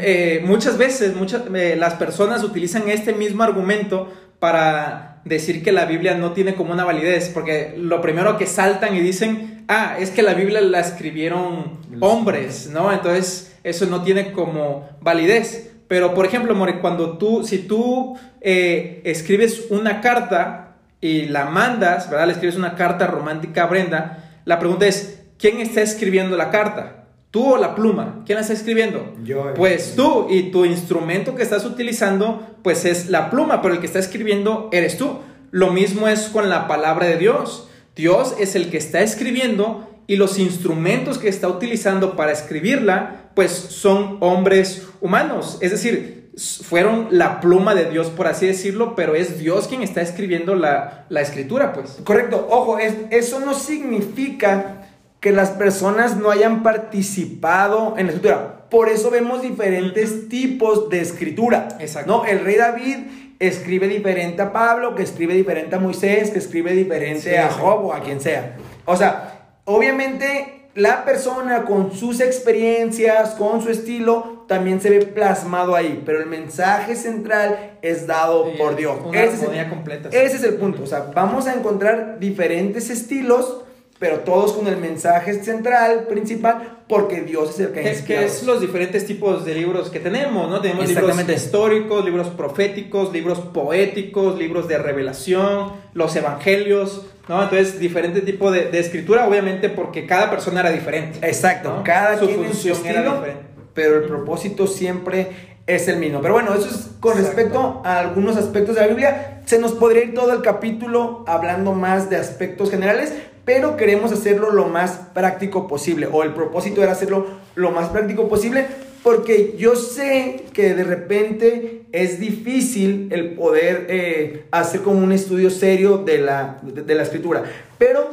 eh, 0.00 0.42
muchas 0.44 0.76
veces 0.76 1.16
muchas, 1.16 1.42
eh, 1.54 1.76
las 1.78 1.94
personas 1.94 2.44
utilizan 2.44 2.88
este 2.88 3.12
mismo 3.12 3.42
argumento 3.42 4.12
para 4.38 5.22
decir 5.24 5.62
que 5.62 5.72
la 5.72 5.86
Biblia 5.86 6.14
no 6.16 6.32
tiene 6.32 6.54
como 6.54 6.72
una 6.72 6.84
validez, 6.84 7.30
porque 7.32 7.74
lo 7.78 8.00
primero 8.00 8.36
que 8.36 8.46
saltan 8.46 8.94
y 8.96 9.00
dicen, 9.00 9.64
ah, 9.68 9.96
es 9.98 10.10
que 10.10 10.22
la 10.22 10.34
Biblia 10.34 10.60
la 10.60 10.80
escribieron 10.80 11.78
hombres, 12.00 12.68
¿no? 12.70 12.92
Entonces 12.92 13.54
eso 13.64 13.86
no 13.86 14.02
tiene 14.02 14.32
como 14.32 14.88
validez. 15.00 15.71
Pero, 15.92 16.14
por 16.14 16.24
ejemplo, 16.24 16.54
More, 16.54 16.80
cuando 16.80 17.18
tú, 17.18 17.44
si 17.44 17.58
tú 17.58 18.16
eh, 18.40 19.02
escribes 19.04 19.66
una 19.68 20.00
carta 20.00 20.76
y 21.02 21.26
la 21.26 21.44
mandas, 21.44 22.08
¿verdad? 22.08 22.28
Le 22.28 22.32
escribes 22.32 22.56
una 22.56 22.76
carta 22.76 23.06
romántica 23.06 23.64
a 23.64 23.66
Brenda, 23.66 24.40
La 24.46 24.58
pregunta 24.58 24.86
es, 24.86 25.20
¿quién 25.36 25.60
está 25.60 25.82
escribiendo 25.82 26.34
la 26.38 26.50
carta? 26.50 27.04
¿Tú 27.30 27.56
o 27.56 27.58
la 27.58 27.74
pluma? 27.74 28.22
¿Quién 28.24 28.36
la 28.36 28.40
está 28.40 28.54
escribiendo? 28.54 29.14
Yo. 29.22 29.52
Pues 29.52 29.94
tú 29.94 30.28
y 30.30 30.44
tu 30.44 30.64
instrumento 30.64 31.34
que 31.34 31.42
estás 31.42 31.66
utilizando, 31.66 32.56
pues 32.62 32.86
es 32.86 33.10
la 33.10 33.28
pluma, 33.28 33.60
pero 33.60 33.74
el 33.74 33.80
que 33.80 33.86
está 33.86 33.98
escribiendo 33.98 34.70
eres 34.72 34.96
tú. 34.96 35.18
Lo 35.50 35.72
mismo 35.72 36.08
es 36.08 36.30
con 36.30 36.48
la 36.48 36.68
palabra 36.68 37.04
de 37.04 37.18
Dios. 37.18 37.68
Dios 37.94 38.34
es 38.40 38.56
el 38.56 38.70
que 38.70 38.78
está 38.78 39.02
escribiendo 39.02 39.91
y 40.06 40.16
los 40.16 40.38
instrumentos 40.38 41.18
que 41.18 41.28
está 41.28 41.48
utilizando 41.48 42.16
para 42.16 42.32
escribirla, 42.32 43.30
pues 43.34 43.50
son 43.50 44.18
hombres 44.20 44.88
humanos. 45.00 45.58
Es 45.60 45.70
decir, 45.70 46.30
fueron 46.62 47.08
la 47.10 47.40
pluma 47.40 47.74
de 47.74 47.90
Dios, 47.90 48.08
por 48.08 48.26
así 48.26 48.46
decirlo, 48.46 48.94
pero 48.94 49.14
es 49.14 49.38
Dios 49.38 49.68
quien 49.68 49.82
está 49.82 50.00
escribiendo 50.00 50.54
la, 50.54 51.06
la 51.08 51.20
escritura, 51.20 51.72
pues. 51.72 51.98
Correcto, 52.04 52.46
ojo, 52.50 52.78
es, 52.78 52.94
eso 53.10 53.40
no 53.40 53.54
significa 53.54 54.88
que 55.20 55.30
las 55.30 55.50
personas 55.50 56.16
no 56.16 56.30
hayan 56.30 56.62
participado 56.64 57.94
en 57.96 58.06
la 58.06 58.12
escritura. 58.12 58.68
Por 58.68 58.88
eso 58.88 59.10
vemos 59.10 59.42
diferentes 59.42 60.28
tipos 60.28 60.88
de 60.88 61.00
escritura. 61.00 61.68
Exacto. 61.78 62.10
¿no? 62.10 62.24
El 62.24 62.40
rey 62.40 62.56
David 62.56 62.96
escribe 63.38 63.86
diferente 63.86 64.42
a 64.42 64.52
Pablo, 64.52 64.94
que 64.94 65.02
escribe 65.02 65.34
diferente 65.34 65.76
a 65.76 65.78
Moisés, 65.78 66.30
que 66.30 66.38
escribe 66.38 66.72
diferente 66.72 67.38
a 67.38 67.50
Job 67.50 67.84
o 67.84 67.92
a 67.92 68.00
quien 68.00 68.20
sea. 68.20 68.56
O 68.84 68.96
sea, 68.96 69.31
obviamente 69.64 70.68
la 70.74 71.04
persona 71.04 71.64
con 71.64 71.92
sus 71.92 72.20
experiencias, 72.20 73.30
con 73.30 73.60
su 73.60 73.68
estilo, 73.68 74.44
también 74.48 74.80
se 74.80 74.90
ve 74.90 75.04
plasmado 75.04 75.74
ahí, 75.74 76.02
pero 76.04 76.20
el 76.20 76.26
mensaje 76.26 76.96
central 76.96 77.78
es 77.82 78.06
dado 78.06 78.46
por 78.56 78.76
Dios. 78.76 78.96
ese, 79.12 79.34
es 79.34 79.42
el, 79.42 79.68
completa, 79.68 80.08
ese 80.08 80.36
es 80.36 80.44
el 80.44 80.54
punto. 80.54 80.82
O 80.82 80.86
sea, 80.86 81.10
vamos 81.14 81.46
a 81.46 81.54
encontrar 81.54 82.18
diferentes 82.18 82.88
estilos 82.90 83.64
pero 84.02 84.18
todos 84.18 84.54
con 84.54 84.66
el 84.66 84.78
mensaje 84.78 85.32
central, 85.44 86.08
principal, 86.08 86.80
porque 86.88 87.20
Dios 87.20 87.50
es 87.50 87.60
el 87.60 87.70
que 87.70 87.88
Es 87.88 88.02
que 88.02 88.24
es 88.24 88.42
los 88.42 88.60
diferentes 88.60 89.06
tipos 89.06 89.44
de 89.44 89.54
libros 89.54 89.90
que 89.90 90.00
tenemos, 90.00 90.50
¿no? 90.50 90.60
Tenemos 90.60 90.88
libros 90.88 91.28
históricos, 91.28 92.04
libros 92.04 92.26
proféticos, 92.30 93.12
libros 93.12 93.38
poéticos, 93.38 94.36
libros 94.36 94.66
de 94.66 94.78
revelación, 94.78 95.74
los 95.94 96.16
evangelios, 96.16 97.06
¿no? 97.28 97.44
Entonces, 97.44 97.78
diferente 97.78 98.22
tipo 98.22 98.50
de, 98.50 98.76
escritura, 98.76 99.28
obviamente, 99.28 99.68
porque 99.68 100.04
cada 100.04 100.30
persona 100.30 100.62
era 100.62 100.72
diferente. 100.72 101.20
Exacto, 101.24 101.82
cada 101.84 102.18
su 102.18 102.28
función 102.28 102.84
era 102.84 103.02
diferente. 103.02 103.42
Pero 103.72 103.98
el 103.98 104.08
propósito 104.08 104.66
siempre 104.66 105.28
es 105.68 105.86
el 105.86 105.98
mismo. 105.98 106.20
Pero 106.20 106.34
bueno, 106.34 106.52
eso 106.54 106.68
es 106.68 106.90
con 106.98 107.16
respecto 107.16 107.82
a 107.84 108.00
algunos 108.00 108.36
aspectos 108.36 108.74
de 108.74 108.80
la 108.80 108.88
Biblia. 108.88 109.42
Se 109.46 109.60
nos 109.60 109.70
podría 109.72 110.02
ir 110.02 110.12
todo 110.12 110.32
el 110.32 110.42
capítulo 110.42 111.24
hablando 111.28 111.72
más 111.72 112.10
de 112.10 112.16
aspectos 112.16 112.68
generales, 112.68 113.12
pero 113.44 113.76
queremos 113.76 114.12
hacerlo 114.12 114.50
lo 114.50 114.66
más 114.66 115.00
práctico 115.14 115.66
posible, 115.66 116.08
o 116.10 116.22
el 116.22 116.32
propósito 116.32 116.82
era 116.82 116.92
hacerlo 116.92 117.26
lo 117.54 117.70
más 117.70 117.88
práctico 117.88 118.28
posible, 118.28 118.66
porque 119.02 119.54
yo 119.58 119.74
sé 119.74 120.44
que 120.52 120.74
de 120.74 120.84
repente 120.84 121.82
es 121.90 122.20
difícil 122.20 123.08
el 123.10 123.34
poder 123.34 123.86
eh, 123.88 124.44
hacer 124.52 124.82
como 124.82 125.00
un 125.02 125.12
estudio 125.12 125.50
serio 125.50 125.98
de 125.98 126.18
la, 126.18 126.58
de, 126.62 126.94
la 126.94 127.02
escritura. 127.02 127.42
Pero 127.78 128.08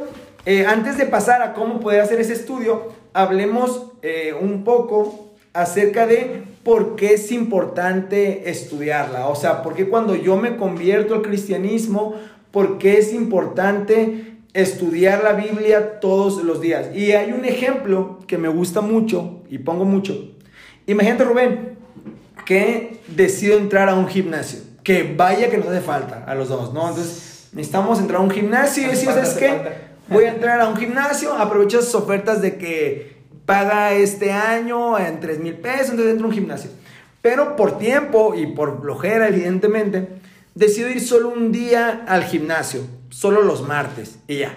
eh, 0.46 0.66
antes 0.66 0.98
de 0.98 1.06
pasar 1.06 1.44
a 1.44 1.54
cómo 1.54 1.80
poder 1.80 2.02
hacer 2.02 2.20
ese 2.20 2.34
estudio, 2.34 2.88
hablemos 3.14 3.92
eh, 4.02 4.34
un 4.40 4.64
poco 4.64 5.30
acerca 5.54 6.08
de 6.08 6.44
por 6.64 6.96
qué 6.96 7.14
es 7.14 7.32
importante 7.32 8.50
estudiarla. 8.50 9.28
O 9.28 9.36
sea, 9.36 9.62
por 9.62 9.76
qué 9.76 9.88
cuando 9.88 10.16
yo 10.16 10.38
me 10.38 10.58
convierto 10.58 11.14
al 11.14 11.22
cristianismo, 11.22 12.16
por 12.52 12.80
qué 12.80 12.98
es 12.98 13.14
importante 13.14 14.29
estudiar 14.54 15.24
la 15.24 15.34
Biblia 15.34 16.00
todos 16.00 16.44
los 16.44 16.62
días. 16.62 16.88
Y 16.96 17.12
hay 17.12 17.32
un 17.32 17.46
ejemplo 17.46 18.20
que 18.28 18.38
me 18.38 18.48
gusta 18.48 18.82
mucho 18.82 19.42
y 19.50 19.60
pongo 19.60 19.86
mucho. 19.86 20.34
Imagínate, 20.88 21.24
Rubén, 21.24 21.78
que 22.46 23.00
decido 23.08 23.58
entrar 23.58 23.90
a 23.90 23.96
un 23.96 24.08
gimnasio. 24.08 24.60
Que 24.84 25.14
vaya 25.16 25.50
que 25.50 25.58
nos 25.58 25.68
hace 25.68 25.82
falta 25.82 26.24
a 26.26 26.34
los 26.36 26.50
dos, 26.50 26.74
¿no? 26.74 26.90
Entonces, 26.90 27.50
necesitamos 27.54 28.00
entrar 28.00 28.22
a 28.22 28.24
un 28.24 28.32
gimnasio 28.32 28.84
y 28.84 28.88
decimos, 28.88 29.16
¿sabes 29.16 29.36
qué? 29.36 29.90
Voy 30.08 30.24
a 30.24 30.30
entrar 30.34 30.60
a 30.60 30.68
un 30.68 30.76
gimnasio, 30.76 31.34
aprovecho 31.34 31.80
esas 31.80 31.94
ofertas 31.94 32.42
de 32.42 32.58
que 32.58 33.20
paga 33.46 33.94
este 33.94 34.32
año 34.32 34.98
en 34.98 35.20
3 35.20 35.40
mil 35.40 35.56
pesos, 35.56 35.92
entonces 35.92 36.12
entro 36.12 36.26
a 36.26 36.30
un 36.30 36.36
gimnasio. 36.36 36.72
Pero 37.22 37.56
por 37.56 37.78
tiempo 37.78 38.34
y 38.34 38.48
por 38.48 38.82
flojera, 38.82 39.28
evidentemente, 39.28 40.08
decido 40.56 40.90
ir 40.90 41.02
solo 41.02 41.30
un 41.30 41.52
día 41.52 42.04
al 42.08 42.24
gimnasio 42.24 42.82
solo 43.10 43.42
los 43.42 43.68
martes 43.68 44.20
y 44.28 44.38
ya. 44.40 44.56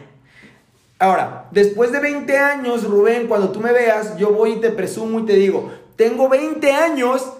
Ahora, 0.98 1.48
después 1.50 1.90
de 1.90 1.98
20 1.98 2.38
años, 2.38 2.84
Rubén, 2.84 3.26
cuando 3.26 3.50
tú 3.50 3.60
me 3.60 3.72
veas, 3.72 4.16
yo 4.18 4.32
voy 4.32 4.52
y 4.52 4.60
te 4.60 4.70
presumo 4.70 5.20
y 5.20 5.26
te 5.26 5.34
digo, 5.34 5.72
tengo 5.96 6.28
20 6.28 6.70
años 6.72 7.32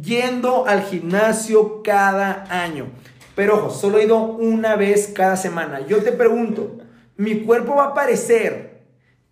yendo 0.00 0.66
al 0.66 0.82
gimnasio 0.82 1.82
cada 1.82 2.44
año. 2.48 2.86
Pero 3.34 3.56
ojo, 3.56 3.70
solo 3.70 3.98
he 3.98 4.04
ido 4.04 4.18
una 4.18 4.76
vez 4.76 5.12
cada 5.14 5.36
semana. 5.36 5.86
Yo 5.86 6.02
te 6.02 6.12
pregunto, 6.12 6.78
¿mi 7.16 7.40
cuerpo 7.40 7.76
va 7.76 7.86
a 7.86 7.94
parecer 7.94 8.82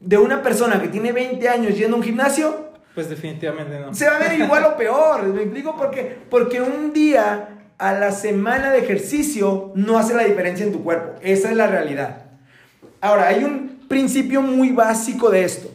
de 0.01 0.19
una 0.19 0.43
persona 0.43 0.81
que 0.81 0.89
tiene 0.89 1.13
20 1.13 1.49
años 1.49 1.77
yendo 1.77 1.97
a 1.97 1.99
un 2.01 2.05
gimnasio? 2.05 2.67
Pues 2.95 3.09
definitivamente 3.09 3.79
no. 3.79 3.95
Se 3.95 4.09
va 4.09 4.17
a 4.17 4.19
ver 4.19 4.41
igual 4.41 4.65
o 4.65 4.77
peor. 4.79 5.23
¿Me 5.25 5.43
explico 5.43 5.77
por 5.77 5.91
qué? 5.91 6.19
Porque 6.31 6.61
un 6.61 6.93
día 6.93 7.56
a 7.79 7.93
la 7.93 8.13
semana 8.13 8.71
de 8.71 8.79
ejercicio 8.79 9.73
no 9.75 9.99
hace 9.99 10.15
la 10.15 10.25
diferencia 10.25 10.65
en 10.65 10.73
tu 10.73 10.83
cuerpo. 10.83 11.19
Esa 11.23 11.51
es 11.51 11.57
la 11.57 11.67
realidad. 11.67 12.23
Ahora, 13.01 13.29
hay 13.29 13.45
un 13.45 13.85
principio 13.89 14.43
muy 14.43 14.71
básico 14.71 15.31
de 15.31 15.45
esto. 15.45 15.71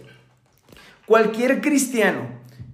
Cualquier 1.05 1.62
cristiano, 1.62 2.22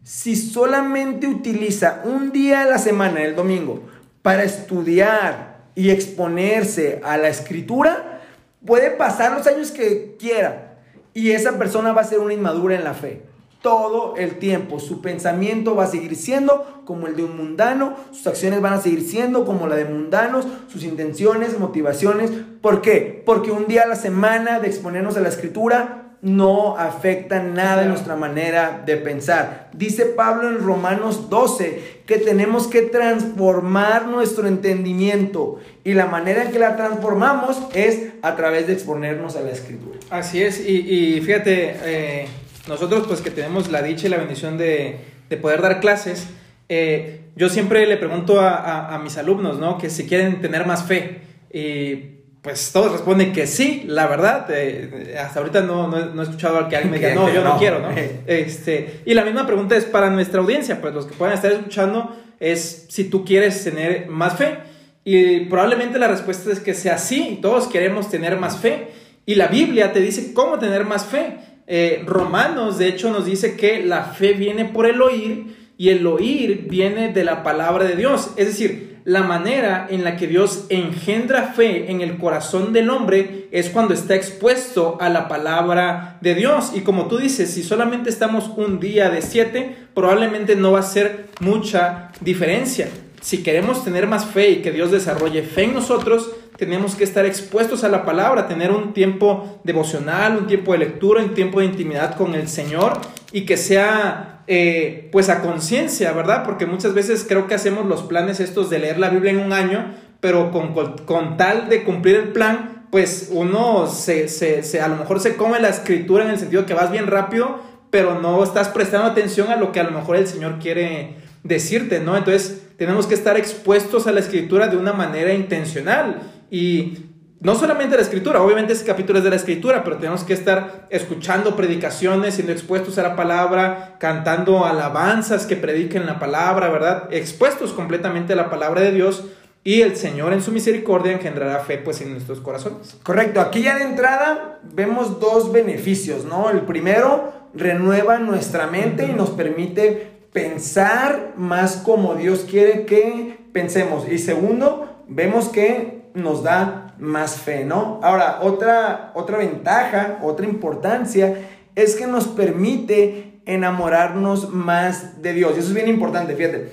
si 0.04 0.36
solamente 0.36 1.28
utiliza 1.28 2.02
un 2.06 2.32
día 2.32 2.62
a 2.62 2.66
la 2.66 2.78
semana, 2.78 3.24
el 3.24 3.36
domingo, 3.36 3.84
para 4.22 4.44
estudiar 4.44 5.58
y 5.76 5.90
exponerse 5.90 7.02
a 7.04 7.18
la 7.18 7.28
escritura, 7.28 8.22
puede 8.66 8.92
pasar 8.92 9.34
los 9.34 9.48
años 9.48 9.72
que 9.72 10.16
quiera 10.20 10.78
y 11.14 11.32
esa 11.32 11.58
persona 11.58 11.92
va 11.92 12.02
a 12.02 12.06
ser 12.06 12.20
una 12.20 12.34
inmadura 12.34 12.76
en 12.76 12.84
la 12.84 12.94
fe 12.94 13.27
todo 13.62 14.16
el 14.18 14.38
tiempo. 14.40 14.80
Su 14.80 15.02
pensamiento 15.02 15.76
va 15.76 15.86
a 15.86 15.88
seguir 15.88 16.16
siendo 16.16 16.84
como 16.86 17.08
el 17.08 17.16
de 17.16 17.24
un 17.24 17.36
mundano, 17.36 17.96
sus 18.12 18.28
acciones 18.28 18.62
van 18.62 18.74
a 18.74 18.82
seguir 18.82 19.02
siendo 19.02 19.46
como 19.46 19.68
la 19.68 19.76
de 19.76 19.86
mundanos, 19.86 20.48
sus 20.68 20.84
intenciones, 20.84 21.60
motivaciones. 21.60 22.32
¿Por 22.62 22.82
qué? 22.82 23.24
Porque 23.26 23.52
un 23.52 23.68
día 23.68 23.84
a 23.84 23.88
la 23.88 23.96
semana 23.96 24.60
de 24.60 24.68
exponernos 24.68 25.18
a 25.18 25.22
la 25.22 25.30
escritura 25.30 26.04
no 26.22 26.78
afecta 26.78 27.42
nada 27.44 27.84
en 27.84 27.90
nuestra 27.90 28.16
manera 28.16 28.82
de 28.86 28.98
pensar. 28.98 29.70
Dice 29.74 30.06
Pablo 30.06 30.50
en 30.50 30.60
Romanos 30.60 31.30
12 31.30 32.02
que 32.08 32.18
tenemos 32.18 32.68
que 32.68 32.82
transformar 32.82 34.08
nuestro 34.08 34.48
entendimiento 34.48 35.60
y 35.84 35.94
la 35.94 36.08
manera 36.08 36.44
en 36.44 36.52
que 36.52 36.60
la 36.60 36.76
transformamos 36.76 37.62
es 37.74 38.14
a 38.22 38.36
través 38.36 38.66
de 38.68 38.74
exponernos 38.74 39.36
a 39.36 39.42
la 39.42 39.52
escritura. 39.52 40.00
Así 40.10 40.42
es, 40.42 40.60
y, 40.60 41.22
fíjate, 41.22 41.76
eh, 41.84 42.28
nosotros 42.68 43.06
pues 43.08 43.22
que 43.22 43.32
tenemos 43.32 43.70
la 43.70 43.82
dicha 43.82 44.08
y 44.08 44.10
la 44.10 44.18
bendición 44.18 44.58
de, 44.58 45.00
poder 45.42 45.62
dar 45.62 45.80
clases, 45.80 46.28
eh, 46.70 47.22
yo 47.36 47.50
siempre 47.50 47.86
le 47.86 47.98
pregunto 47.98 48.40
a, 48.42 49.00
mis 49.04 49.18
alumnos, 49.18 49.60
¿no? 49.60 49.78
Que 49.78 49.90
si 49.90 50.08
quieren 50.08 50.42
tener 50.42 50.66
más 50.66 50.84
fe. 50.84 51.22
Y 51.54 52.18
pues 52.42 52.72
todos 52.72 52.92
responden 52.92 53.34
que 53.34 53.46
sí, 53.46 53.84
la 53.88 54.08
verdad. 54.08 54.48
Eh, 54.50 55.16
hasta 55.20 55.40
ahorita 55.40 55.62
no, 55.62 55.88
no, 55.88 56.22
he 56.22 56.24
escuchado 56.24 56.58
a 56.58 56.70
que 56.70 56.76
alguien 56.76 56.92
me 56.92 56.98
diga, 57.00 57.14
no, 57.14 57.32
yo 57.32 57.44
no, 57.44 57.58
quiero, 57.58 57.80
¿no? 57.80 57.90
Este, 58.28 59.02
y 59.06 59.14
la 59.14 59.24
misma 59.24 59.46
pregunta 59.46 59.76
es 59.76 59.86
para 59.86 60.10
nuestra 60.10 60.42
audiencia, 60.42 60.82
pues 60.82 60.94
los 60.94 61.06
que 61.06 61.14
puedan 61.14 61.36
estar 61.36 61.52
escuchando, 61.52 62.16
es 62.40 62.86
si 62.90 63.06
tú 63.06 63.24
quieres 63.26 63.64
tener 63.64 64.08
más 64.08 64.38
fe. 64.38 64.58
Y 65.04 65.42
probablemente 65.42 66.00
la 66.00 66.08
respuesta 66.08 66.52
es 66.52 66.60
que 66.60 66.74
sea 66.74 66.98
sí, 66.98 67.40
todos 67.42 67.68
queremos 67.68 68.10
tener 68.10 68.38
más 68.38 68.58
fe. 68.58 68.90
Y 69.26 69.36
la 69.36 69.48
Biblia 69.48 69.94
te 69.94 70.00
dice 70.00 70.34
cómo 70.34 70.58
tener 70.58 70.86
más 70.86 71.06
fe. 71.06 71.38
Eh, 71.68 72.04
Romanos, 72.06 72.78
de 72.78 72.88
hecho, 72.88 73.12
nos 73.12 73.26
dice 73.26 73.58
que 73.58 73.84
la 73.84 74.04
fe 74.04 74.34
viene 74.34 74.66
por 74.66 74.86
el 74.86 75.02
oír 75.02 75.56
y 75.78 75.90
el 75.90 76.08
oír 76.08 76.66
viene 76.70 77.12
de 77.14 77.24
la 77.24 77.44
palabra 77.44 77.84
de 77.84 77.96
Dios. 77.96 78.32
Es 78.38 78.48
decir, 78.48 78.98
la 79.04 79.24
manera 79.24 79.88
en 79.90 80.04
la 80.04 80.18
que 80.18 80.28
Dios 80.28 80.66
engendra 80.70 81.54
fe 81.54 81.92
en 81.92 82.02
el 82.02 82.18
corazón 82.18 82.74
del 82.74 82.90
hombre 82.90 83.48
es 83.52 83.70
cuando 83.70 83.94
está 83.94 84.16
expuesto 84.16 84.98
a 85.00 85.10
la 85.10 85.28
palabra 85.28 86.18
de 86.22 86.36
Dios. 86.36 86.72
Y 86.74 86.82
como 86.82 87.08
tú 87.08 87.18
dices, 87.18 87.54
si 87.54 87.64
solamente 87.64 88.10
estamos 88.10 88.52
un 88.58 88.80
día 88.80 89.10
de 89.10 89.22
siete, 89.22 89.76
probablemente 89.94 90.56
no 90.56 90.74
va 90.74 90.80
a 90.80 90.84
ser 90.84 91.28
mucha 91.40 92.12
diferencia. 92.22 92.90
Si 93.22 93.44
queremos 93.44 93.84
tener 93.84 94.08
más 94.08 94.26
fe 94.26 94.50
y 94.50 94.62
que 94.62 94.72
Dios 94.72 94.92
desarrolle 94.92 95.42
fe 95.42 95.64
en 95.64 95.74
nosotros, 95.74 96.32
tenemos 96.58 96.96
que 96.96 97.04
estar 97.04 97.26
expuestos 97.26 97.84
a 97.84 97.90
la 97.90 98.04
palabra, 98.06 98.48
tener 98.48 98.72
un 98.72 98.94
tiempo 98.94 99.60
devocional, 99.64 100.38
un 100.38 100.48
tiempo 100.48 100.74
de 100.74 100.80
lectura, 100.80 101.24
un 101.24 101.34
tiempo 101.34 101.60
de 101.60 101.68
intimidad 101.68 102.16
con 102.16 102.36
el 102.36 102.48
Señor 102.48 103.00
y 103.32 103.46
que 103.46 103.58
sea 103.58 104.38
eh, 104.48 105.10
pues 105.12 105.30
a 105.30 105.42
conciencia, 105.42 106.12
¿verdad? 106.14 106.44
Porque 106.44 106.66
muchas 106.66 106.94
veces 106.94 107.26
creo 107.28 107.48
que 107.48 107.56
hacemos 107.56 107.86
los 107.86 108.04
planes 108.04 108.40
estos 108.40 108.70
de 108.70 108.80
leer 108.80 108.98
la 108.98 109.10
Biblia 109.10 109.32
en 109.32 109.40
un 109.40 109.54
año, 109.54 109.94
pero 110.20 110.52
con, 110.52 110.74
con, 110.74 111.38
tal 111.38 111.70
de 111.70 111.84
cumplir 111.84 112.16
el 112.16 112.30
plan, 112.30 112.88
pues 112.90 113.30
uno 113.32 113.88
se, 113.88 114.28
se, 114.28 114.64
se, 114.64 114.82
a 114.82 114.88
lo 114.88 114.96
mejor 114.96 115.20
se 115.20 115.36
come 115.36 115.60
la 115.60 115.70
escritura 115.70 116.24
en 116.24 116.32
el 116.32 116.40
sentido 116.40 116.66
que 116.66 116.74
vas 116.74 116.92
bien 116.92 117.08
rápido, 117.08 117.60
pero 117.92 118.20
no 118.20 118.44
estás 118.44 118.70
prestando 118.70 119.08
atención 119.08 119.50
a 119.50 119.58
lo 119.58 119.72
que 119.72 119.80
a 119.80 119.84
lo 119.84 119.92
mejor 119.92 120.16
el 120.16 120.28
Señor 120.28 120.60
quiere 120.60 121.16
decirte, 121.44 122.00
¿no? 122.00 122.18
Entonces 122.18 122.62
tenemos 122.78 123.08
que 123.08 123.16
estar 123.16 123.38
expuestos 123.38 124.08
a 124.08 124.12
la 124.12 124.20
escritura 124.20 124.68
de 124.68 124.78
una 124.78 124.94
manera 124.94 125.34
intencional 125.34 126.22
y 126.50 126.98
no 127.40 127.54
solamente 127.54 127.96
la 127.96 128.02
escritura, 128.02 128.42
obviamente 128.42 128.74
ese 128.74 128.86
capítulo 128.86 129.20
es 129.20 129.24
de 129.24 129.30
la 129.30 129.36
escritura, 129.36 129.84
pero 129.84 129.98
tenemos 129.98 130.24
que 130.24 130.34
estar 130.34 130.88
escuchando 130.90 131.56
predicaciones, 131.56 132.34
siendo 132.34 132.52
expuestos 132.52 132.98
a 132.98 133.04
la 133.04 133.16
palabra, 133.16 133.98
cantando 134.00 134.66
alabanzas 134.66 135.46
que 135.46 135.56
prediquen 135.56 136.08
la 136.08 136.18
palabra, 136.18 136.70
¿verdad? 136.70 137.10
Expuestos 137.12 137.74
completamente 137.74 138.34
a 138.34 138.36
la 138.36 138.50
palabra 138.50 138.82
de 138.82 138.92
Dios 138.92 139.26
y 139.64 139.82
el 139.82 139.98
Señor 139.98 140.34
en 140.34 140.42
su 140.42 140.52
misericordia 140.52 141.12
engendrará 141.12 141.60
fe 141.60 141.78
pues 141.78 142.02
en 142.02 142.12
nuestros 142.14 142.40
corazones. 142.40 142.98
Correcto, 143.04 143.40
aquí 143.40 143.62
ya 143.62 143.78
de 143.78 143.84
entrada 143.84 144.60
vemos 144.64 145.20
dos 145.20 145.52
beneficios, 145.52 146.26
¿no? 146.26 146.50
El 146.50 146.62
primero, 146.62 147.34
renueva 147.54 148.18
nuestra 148.18 148.68
mente 148.68 149.06
y 149.06 149.14
nos 149.14 149.32
permite 149.32 150.12
pensar 150.34 151.34
más 151.36 151.78
como 151.78 152.16
Dios 152.16 152.46
quiere 152.50 152.86
que 152.86 153.38
pensemos. 153.52 154.10
Y 154.10 154.18
segundo, 154.18 155.04
vemos 155.08 155.50
que 155.50 156.07
nos 156.18 156.44
da 156.44 156.94
más 157.00 157.36
fe, 157.36 157.64
¿no? 157.64 158.00
Ahora, 158.04 158.40
otra, 158.42 159.12
otra 159.14 159.38
ventaja, 159.38 160.20
otra 160.22 160.46
importancia 160.46 161.36
es 161.76 161.96
que 161.96 162.08
nos 162.08 162.28
permite 162.28 163.40
enamorarnos 163.46 164.50
más 164.50 165.22
de 165.22 165.34
Dios. 165.34 165.54
Y 165.56 165.60
eso 165.60 165.70
es 165.70 165.74
bien 165.74 165.88
importante, 165.88 166.36
fíjate. 166.36 166.72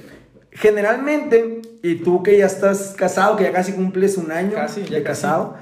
Generalmente, 0.50 1.62
y 1.82 1.96
tú 1.96 2.22
que 2.22 2.38
ya 2.38 2.46
estás 2.46 2.94
casado, 2.96 3.36
que 3.36 3.44
ya 3.44 3.52
casi 3.52 3.72
cumples 3.72 4.16
un 4.16 4.32
año 4.32 4.54
Casi, 4.54 4.82
ya 4.82 4.96
de 4.96 5.02
casi. 5.02 5.20
casado, 5.20 5.56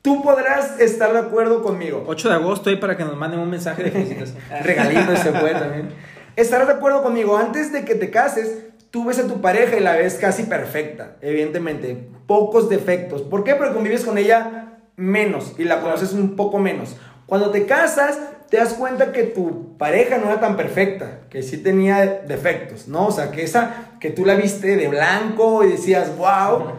tú 0.00 0.22
podrás 0.22 0.80
estar 0.80 1.12
de 1.12 1.18
acuerdo 1.18 1.62
conmigo. 1.62 2.04
8 2.06 2.28
de 2.28 2.34
agosto 2.34 2.70
ahí 2.70 2.76
para 2.76 2.96
que 2.96 3.04
nos 3.04 3.16
manden 3.16 3.40
un 3.40 3.50
mensaje 3.50 3.84
de 3.84 3.90
felicitación. 3.90 4.38
Regalito 4.62 5.12
ese 5.12 5.32
fue 5.32 5.52
también. 5.52 5.90
Estarás 6.36 6.68
de 6.68 6.74
acuerdo 6.74 7.02
conmigo, 7.02 7.36
antes 7.36 7.72
de 7.72 7.84
que 7.84 7.96
te 7.96 8.10
cases, 8.10 8.67
tú 8.90 9.04
ves 9.04 9.18
a 9.18 9.26
tu 9.26 9.40
pareja 9.40 9.76
y 9.76 9.80
la 9.80 9.96
ves 9.96 10.14
casi 10.14 10.44
perfecta, 10.44 11.16
evidentemente. 11.20 12.08
Pocos 12.26 12.68
defectos. 12.68 13.22
¿Por 13.22 13.44
qué? 13.44 13.54
Porque 13.54 13.74
convives 13.74 14.04
con 14.04 14.18
ella 14.18 14.78
menos 14.96 15.54
y 15.58 15.64
la 15.64 15.80
conoces 15.80 16.12
un 16.12 16.36
poco 16.36 16.58
menos. 16.58 16.96
Cuando 17.26 17.50
te 17.50 17.66
casas, 17.66 18.18
te 18.48 18.56
das 18.56 18.74
cuenta 18.74 19.12
que 19.12 19.24
tu 19.24 19.76
pareja 19.76 20.18
no 20.18 20.26
era 20.26 20.40
tan 20.40 20.56
perfecta, 20.56 21.20
que 21.28 21.42
sí 21.42 21.58
tenía 21.58 22.22
defectos, 22.26 22.88
¿no? 22.88 23.06
O 23.06 23.10
sea, 23.10 23.30
que 23.30 23.42
esa, 23.42 23.92
que 24.00 24.10
tú 24.10 24.24
la 24.24 24.34
viste 24.34 24.76
de 24.76 24.88
blanco 24.88 25.64
y 25.64 25.72
decías, 25.72 26.16
wow, 26.16 26.72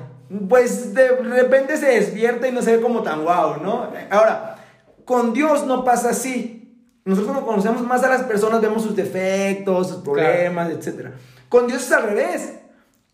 pues 0.47 0.93
de 0.93 1.09
repente 1.17 1.77
se 1.77 1.87
despierta 1.87 2.47
y 2.47 2.51
no 2.51 2.61
se 2.61 2.77
ve 2.77 2.81
como 2.81 3.03
tan 3.03 3.23
wow, 3.23 3.57
¿no? 3.61 3.91
Ahora, 4.09 4.57
con 5.05 5.33
Dios 5.33 5.65
no 5.65 5.83
pasa 5.83 6.09
así. 6.09 6.55
Nosotros 7.05 7.33
cuando 7.33 7.47
conocemos 7.47 7.81
más 7.83 8.03
a 8.03 8.09
las 8.09 8.23
personas 8.23 8.61
vemos 8.61 8.83
sus 8.83 8.95
defectos, 8.95 9.89
sus 9.89 9.97
problemas, 10.03 10.69
etc. 10.71 11.09
Con 11.49 11.67
Dios 11.67 11.83
es 11.83 11.91
al 11.91 12.03
revés. 12.03 12.53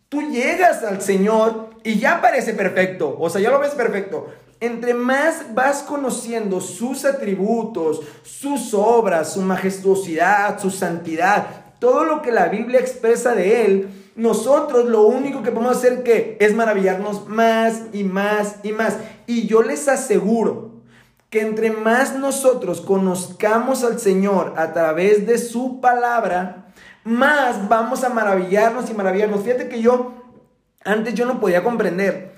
Tú 0.08 0.22
llegas 0.30 0.84
al 0.84 1.02
Señor 1.02 1.70
y 1.82 1.98
ya 1.98 2.20
parece 2.20 2.52
perfecto. 2.54 3.16
O 3.18 3.28
sea, 3.28 3.40
ya 3.40 3.50
lo 3.50 3.58
ves 3.58 3.74
perfecto. 3.74 4.28
Entre 4.60 4.94
más 4.94 5.54
vas 5.54 5.82
conociendo 5.82 6.60
sus 6.60 7.04
atributos, 7.04 8.02
sus 8.22 8.72
obras, 8.72 9.32
su 9.32 9.42
majestuosidad, 9.42 10.58
su 10.60 10.70
santidad, 10.70 11.46
todo 11.78 12.04
lo 12.04 12.22
que 12.22 12.32
la 12.32 12.48
Biblia 12.48 12.80
expresa 12.80 13.34
de 13.34 13.66
Él, 13.66 13.88
nosotros 14.16 14.86
lo 14.86 15.02
único 15.02 15.42
que 15.42 15.50
podemos 15.50 15.76
hacer 15.76 16.02
que 16.02 16.38
es 16.40 16.54
maravillarnos 16.54 17.28
más 17.28 17.82
y 17.92 18.04
más 18.04 18.56
y 18.62 18.72
más. 18.72 18.96
Y 19.26 19.46
yo 19.46 19.62
les 19.62 19.88
aseguro 19.88 20.76
que 21.28 21.40
entre 21.40 21.70
más 21.70 22.16
nosotros 22.16 22.80
conozcamos 22.80 23.84
al 23.84 23.98
Señor 23.98 24.54
a 24.56 24.72
través 24.72 25.26
de 25.26 25.38
su 25.38 25.80
palabra, 25.80 26.65
más 27.06 27.68
vamos 27.68 28.02
a 28.02 28.08
maravillarnos 28.08 28.90
y 28.90 28.94
maravillarnos. 28.94 29.42
Fíjate 29.42 29.68
que 29.68 29.80
yo, 29.80 30.12
antes 30.84 31.14
yo 31.14 31.24
no 31.24 31.38
podía 31.40 31.62
comprender 31.62 32.34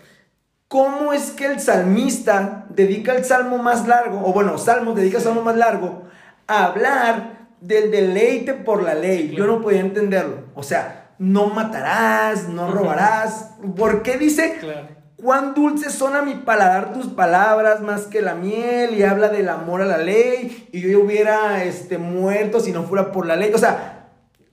cómo 0.69 1.15
es 1.15 1.31
que 1.31 1.47
el 1.47 1.59
salmista 1.59 2.67
dedica 2.69 3.15
el 3.15 3.25
salmo 3.25 3.57
más 3.59 3.89
largo, 3.89 4.21
o 4.25 4.33
bueno, 4.35 4.59
salmo 4.59 4.93
dedica 4.93 5.17
el 5.17 5.25
salmo 5.25 5.43
más 5.43 5.57
largo, 5.57 6.03
a 6.47 6.67
hablar 6.67 7.49
del 7.63 7.91
deleite 7.91 8.53
por 8.53 8.83
la 8.83 8.95
ley. 8.95 9.35
Yo 9.35 9.47
no 9.47 9.63
podía 9.63 9.81
entenderlo. 9.81 10.45
O 10.55 10.63
sea, 10.63 11.15
no 11.19 11.47
matarás, 11.47 12.49
no 12.49 12.71
robarás. 12.71 13.55
¿Por 13.75 14.03
qué 14.03 14.19
dice? 14.19 14.59
Claro. 14.61 14.99
Cuán 15.17 15.55
dulces 15.55 15.95
son 15.95 16.15
a 16.15 16.23
mi 16.23 16.35
paladar 16.35 16.93
tus 16.93 17.09
palabras 17.09 17.81
más 17.81 18.03
que 18.03 18.23
la 18.23 18.35
miel 18.35 18.95
y 18.95 19.03
habla 19.03 19.31
del 19.31 19.49
amor 19.49 19.83
a 19.83 19.87
la 19.87 19.99
ley 19.99 20.69
y 20.71 20.81
yo 20.81 21.01
hubiera 21.01 21.65
este, 21.65 21.99
muerto 21.99 22.61
si 22.61 22.71
no 22.71 22.85
fuera 22.85 23.11
por 23.11 23.27
la 23.27 23.35
ley. 23.35 23.51
O 23.53 23.59
sea, 23.59 23.98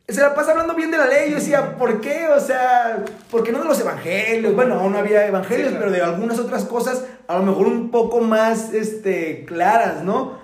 se 0.07 0.21
la 0.21 0.35
pasa 0.35 0.51
hablando 0.51 0.75
bien 0.75 0.91
de 0.91 0.97
la 0.97 1.07
ley. 1.07 1.29
Yo 1.31 1.35
decía, 1.37 1.77
¿por 1.77 1.99
qué? 2.01 2.27
O 2.27 2.39
sea, 2.39 3.03
¿por 3.31 3.43
qué 3.43 3.51
no 3.51 3.59
de 3.59 3.65
los 3.65 3.79
evangelios? 3.79 4.53
Bueno, 4.55 4.75
aún 4.79 4.91
no 4.93 4.99
había 4.99 5.25
evangelios, 5.27 5.69
Sí, 5.69 5.75
claro. 5.75 5.91
pero 5.91 5.91
de 5.91 6.01
algunas 6.13 6.39
otras 6.39 6.63
cosas 6.65 7.03
a 7.27 7.37
lo 7.37 7.43
mejor 7.43 7.67
un 7.67 7.89
poco 7.89 8.21
más 8.21 8.73
este, 8.73 9.45
claras, 9.45 10.03
¿no? 10.03 10.37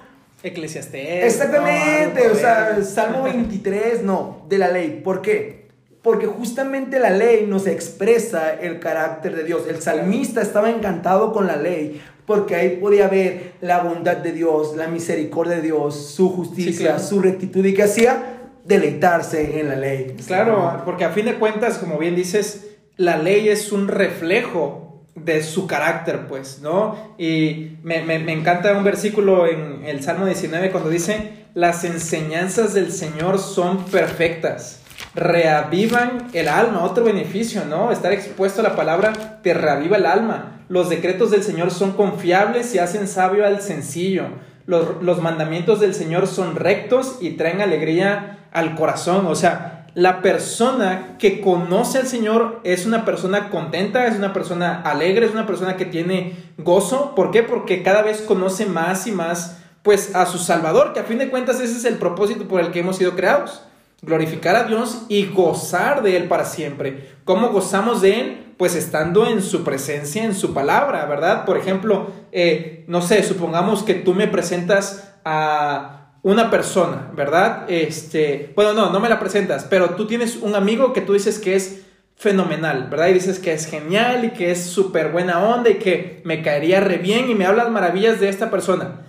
Eclesiastés. 0.44 1.24
Exactamente, 1.26 2.28
no, 2.28 2.34
o 2.34 2.36
sea. 2.36 2.82
Salmo 2.84 3.24
23, 3.24 4.04
no, 4.04 4.46
de 4.50 4.58
la 4.58 4.70
ley. 4.70 5.02
¿Por 5.04 5.22
qué? 5.22 5.62
Porque 6.02 6.26
justamente 6.26 6.98
la 7.00 7.12
ley 7.12 7.46
nos 7.48 7.68
expresa 7.68 8.52
el 8.54 8.80
carácter 8.80 9.36
de 9.36 9.44
Dios. 9.44 9.64
El 9.68 9.82
salmista 9.84 10.42
estaba 10.42 10.72
encantado 10.72 11.32
con 11.32 11.46
la 11.46 11.58
ley 11.58 12.02
porque 12.26 12.56
ahí 12.56 12.78
podía 12.78 13.08
ver 13.08 13.54
la 13.62 13.82
bondad 13.84 14.18
de 14.18 14.32
Dios, 14.32 14.76
la 14.76 14.88
misericordia 14.88 15.58
de 15.58 15.62
Dios, 15.62 15.96
su 16.16 16.30
justicia, 16.32 16.72
Sí, 16.74 16.84
claro. 16.86 17.00
su 17.00 17.20
rectitud 17.22 17.64
y 17.66 17.76
que 17.76 17.84
hacía 17.84 18.41
deleitarse 18.66 19.60
en 19.60 19.70
la 19.70 19.76
ley. 19.76 20.16
Claro, 20.28 20.82
porque 20.86 21.06
a 21.06 21.10
fin 21.10 21.26
de 21.26 21.36
cuentas, 21.36 21.78
como 21.78 21.98
bien 21.98 22.16
dices, 22.16 22.68
la 22.98 23.18
ley 23.18 23.50
es 23.50 23.72
un 23.72 23.88
reflejo 23.88 25.04
de 25.16 25.44
su 25.44 25.68
carácter, 25.68 26.28
pues, 26.28 26.60
¿no? 26.62 27.16
Y 27.18 27.78
me, 27.84 28.02
me- 28.04 28.20
me 28.20 28.32
encanta 28.32 28.72
un 28.78 28.84
versículo 28.84 29.46
en 29.48 29.84
el 29.86 30.02
Salmo 30.04 30.26
19 30.26 30.72
cuando 30.72 30.90
dice, 30.90 31.32
las 31.54 31.84
enseñanzas 31.84 32.74
del 32.74 32.92
Señor 32.92 33.38
son 33.40 33.86
perfectas, 33.86 34.82
reavivan 35.16 36.28
el 36.34 36.48
alma, 36.48 36.84
otro 36.84 37.04
beneficio, 37.04 37.66
¿no? 37.66 37.92
Estar 37.92 38.14
expuesto 38.14 38.62
a 38.62 38.64
la 38.64 38.76
palabra 38.76 39.40
te 39.44 39.54
reaviva 39.54 39.98
el 39.98 40.06
alma. 40.06 40.64
Los 40.70 40.90
decretos 40.90 41.32
del 41.32 41.44
Señor 41.44 41.72
son 41.72 41.92
confiables 41.94 42.74
y 42.76 42.80
hacen 42.80 43.08
sabio 43.08 43.46
al 43.46 43.62
sencillo. 43.62 44.26
Los, 44.66 45.02
los 45.04 45.22
mandamientos 45.22 45.80
del 45.82 45.94
Señor 45.94 46.28
son 46.28 46.56
rectos 46.56 47.18
y 47.20 47.32
traen 47.32 47.60
alegría 47.62 48.38
al 48.52 48.76
corazón. 48.76 49.26
O 49.28 49.36
sea, 49.36 49.88
la 49.94 50.22
persona 50.22 51.18
que 51.20 51.42
conoce 51.42 51.98
al 51.98 52.08
Señor 52.08 52.62
es 52.64 52.86
una 52.86 53.04
persona 53.04 53.50
contenta, 53.50 54.08
es 54.08 54.16
una 54.16 54.34
persona 54.34 54.82
alegre, 54.82 55.26
es 55.26 55.34
una 55.34 55.46
persona 55.46 55.76
que 55.76 55.86
tiene 55.86 56.36
gozo. 56.58 57.14
¿Por 57.16 57.32
qué? 57.32 57.44
Porque 57.44 57.84
cada 57.84 58.02
vez 58.02 58.22
conoce 58.22 58.66
más 58.66 59.08
y 59.08 59.12
más 59.12 59.58
pues 59.82 60.16
a 60.16 60.28
su 60.28 60.38
Salvador, 60.38 60.94
que 60.94 61.00
a 61.00 61.06
fin 61.06 61.18
de 61.18 61.30
cuentas 61.30 61.60
ese 61.60 61.76
es 61.76 61.86
el 61.86 61.96
propósito 61.96 62.48
por 62.48 62.62
el 62.62 62.72
que 62.72 62.80
hemos 62.80 62.98
sido 62.98 63.16
creados. 63.16 63.64
Glorificar 64.04 64.56
a 64.56 64.64
Dios 64.64 65.04
y 65.10 65.26
gozar 65.28 66.02
de 66.04 66.18
Él 66.18 66.28
para 66.28 66.46
siempre. 66.46 67.12
¿Cómo 67.24 67.50
gozamos 67.50 68.02
de 68.02 68.20
Él? 68.20 68.54
Pues 68.58 68.76
estando 68.76 69.28
en 69.28 69.42
su 69.42 69.64
presencia, 69.64 70.24
en 70.24 70.36
su 70.36 70.54
palabra, 70.54 71.06
¿verdad? 71.06 71.46
Por 71.46 71.58
ejemplo, 71.58 72.08
eh, 72.32 72.84
no 72.88 73.02
sé, 73.02 73.22
supongamos 73.24 73.84
que 73.84 73.96
tú 73.96 74.14
me 74.14 74.28
presentas 74.28 75.16
a 75.26 76.01
una 76.24 76.50
persona, 76.50 77.12
¿verdad? 77.16 77.66
Este, 77.68 78.52
bueno, 78.56 78.74
no, 78.74 78.92
no 78.92 79.00
me 79.00 79.10
la 79.10 79.20
presentas, 79.20 79.66
pero 79.70 79.92
tú 79.92 80.06
tienes 80.06 80.38
un 80.38 80.56
amigo 80.56 80.94
que 80.94 81.02
tú 81.02 81.14
dices 81.14 81.40
que 81.40 81.56
es 81.56 81.82
fenomenal, 82.16 82.88
¿verdad? 82.90 83.08
Y 83.08 83.14
dices 83.14 83.40
que 83.40 83.54
es 83.54 83.66
genial 83.66 84.26
y 84.26 84.30
que 84.30 84.52
es 84.52 84.64
súper 84.64 85.12
buena 85.12 85.44
onda 85.44 85.72
y 85.72 85.76
que 85.76 86.22
me 86.24 86.44
caería 86.44 86.80
re 86.80 86.98
bien 86.98 87.30
y 87.30 87.36
me 87.36 87.46
hablas 87.46 87.72
maravillas 87.72 88.20
de 88.20 88.30
esta 88.30 88.52
persona, 88.52 89.02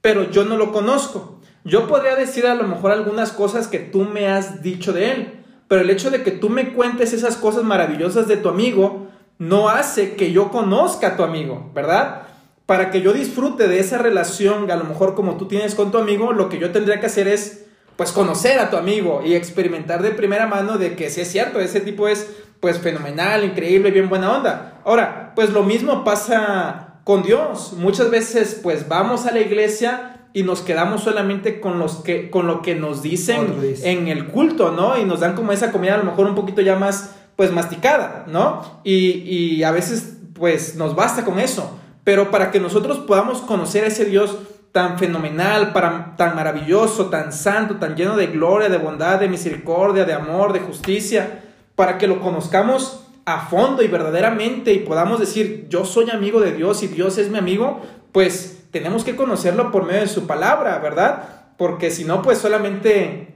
pero 0.00 0.30
yo 0.30 0.44
no 0.44 0.56
lo 0.56 0.70
conozco. 0.70 1.40
Yo 1.64 1.88
podría 1.88 2.14
decir 2.14 2.46
a 2.46 2.54
lo 2.54 2.64
mejor 2.64 2.92
algunas 2.92 3.32
cosas 3.32 3.66
que 3.66 3.78
tú 3.78 4.04
me 4.04 4.28
has 4.28 4.62
dicho 4.62 4.92
de 4.92 5.10
él, 5.10 5.44
pero 5.66 5.80
el 5.80 5.90
hecho 5.90 6.10
de 6.10 6.22
que 6.22 6.30
tú 6.30 6.50
me 6.50 6.72
cuentes 6.72 7.12
esas 7.12 7.36
cosas 7.36 7.64
maravillosas 7.64 8.28
de 8.28 8.36
tu 8.36 8.48
amigo 8.48 9.08
no 9.38 9.68
hace 9.68 10.14
que 10.14 10.32
yo 10.32 10.50
conozca 10.50 11.08
a 11.08 11.16
tu 11.16 11.24
amigo, 11.24 11.70
¿verdad? 11.74 12.22
Para 12.66 12.90
que 12.90 13.02
yo 13.02 13.12
disfrute 13.12 13.68
de 13.68 13.80
esa 13.80 13.98
relación, 13.98 14.70
a 14.70 14.76
lo 14.76 14.84
mejor 14.84 15.14
como 15.14 15.36
tú 15.36 15.48
tienes 15.48 15.74
con 15.74 15.90
tu 15.90 15.98
amigo, 15.98 16.32
lo 16.32 16.48
que 16.48 16.58
yo 16.58 16.70
tendría 16.70 17.00
que 17.00 17.06
hacer 17.06 17.28
es, 17.28 17.66
pues, 17.96 18.12
conocer 18.12 18.58
a 18.58 18.70
tu 18.70 18.76
amigo 18.76 19.22
y 19.24 19.34
experimentar 19.34 20.02
de 20.02 20.10
primera 20.10 20.46
mano 20.46 20.78
de 20.78 20.94
que 20.94 21.10
sí 21.10 21.20
es 21.20 21.30
cierto, 21.30 21.60
ese 21.60 21.80
tipo 21.80 22.08
es, 22.08 22.28
pues, 22.60 22.78
fenomenal, 22.78 23.44
increíble, 23.44 23.90
bien 23.90 24.08
buena 24.08 24.36
onda. 24.36 24.80
Ahora, 24.84 25.32
pues 25.34 25.50
lo 25.50 25.64
mismo 25.64 26.04
pasa 26.04 27.00
con 27.04 27.22
Dios. 27.22 27.74
Muchas 27.76 28.10
veces, 28.10 28.60
pues, 28.62 28.88
vamos 28.88 29.26
a 29.26 29.32
la 29.32 29.40
iglesia 29.40 30.28
y 30.32 30.44
nos 30.44 30.62
quedamos 30.62 31.02
solamente 31.02 31.60
con, 31.60 31.78
los 31.78 31.96
que, 31.96 32.30
con 32.30 32.46
lo 32.46 32.62
que 32.62 32.74
nos 32.74 33.02
dicen 33.02 33.54
en 33.82 34.08
el 34.08 34.28
culto, 34.28 34.70
¿no? 34.70 34.98
Y 34.98 35.04
nos 35.04 35.20
dan 35.20 35.34
como 35.34 35.52
esa 35.52 35.72
comida 35.72 35.94
a 35.94 35.98
lo 35.98 36.04
mejor 36.04 36.26
un 36.26 36.34
poquito 36.34 36.62
ya 36.62 36.76
más, 36.76 37.16
pues, 37.36 37.50
masticada, 37.50 38.24
¿no? 38.28 38.80
Y, 38.84 39.24
y 39.28 39.62
a 39.64 39.72
veces, 39.72 40.18
pues, 40.32 40.76
nos 40.76 40.94
basta 40.94 41.24
con 41.24 41.38
eso. 41.38 41.78
Pero 42.04 42.30
para 42.30 42.50
que 42.50 42.60
nosotros 42.60 42.98
podamos 42.98 43.40
conocer 43.42 43.84
a 43.84 43.88
ese 43.88 44.04
Dios 44.04 44.38
tan 44.72 44.98
fenomenal, 44.98 45.72
tan 46.16 46.34
maravilloso, 46.34 47.06
tan 47.06 47.32
santo, 47.32 47.76
tan 47.76 47.94
lleno 47.94 48.16
de 48.16 48.28
gloria, 48.28 48.68
de 48.68 48.78
bondad, 48.78 49.20
de 49.20 49.28
misericordia, 49.28 50.04
de 50.04 50.14
amor, 50.14 50.52
de 50.52 50.60
justicia, 50.60 51.42
para 51.76 51.98
que 51.98 52.06
lo 52.06 52.20
conozcamos 52.20 53.04
a 53.24 53.46
fondo 53.46 53.82
y 53.82 53.88
verdaderamente 53.88 54.72
y 54.72 54.80
podamos 54.80 55.20
decir, 55.20 55.66
yo 55.68 55.84
soy 55.84 56.10
amigo 56.10 56.40
de 56.40 56.52
Dios 56.52 56.82
y 56.82 56.88
Dios 56.88 57.18
es 57.18 57.30
mi 57.30 57.38
amigo, 57.38 57.82
pues 58.10 58.64
tenemos 58.70 59.04
que 59.04 59.14
conocerlo 59.14 59.70
por 59.70 59.84
medio 59.84 60.00
de 60.00 60.08
su 60.08 60.26
palabra, 60.26 60.78
¿verdad? 60.78 61.54
Porque 61.58 61.90
si 61.90 62.04
no, 62.04 62.22
pues 62.22 62.38
solamente 62.38 63.34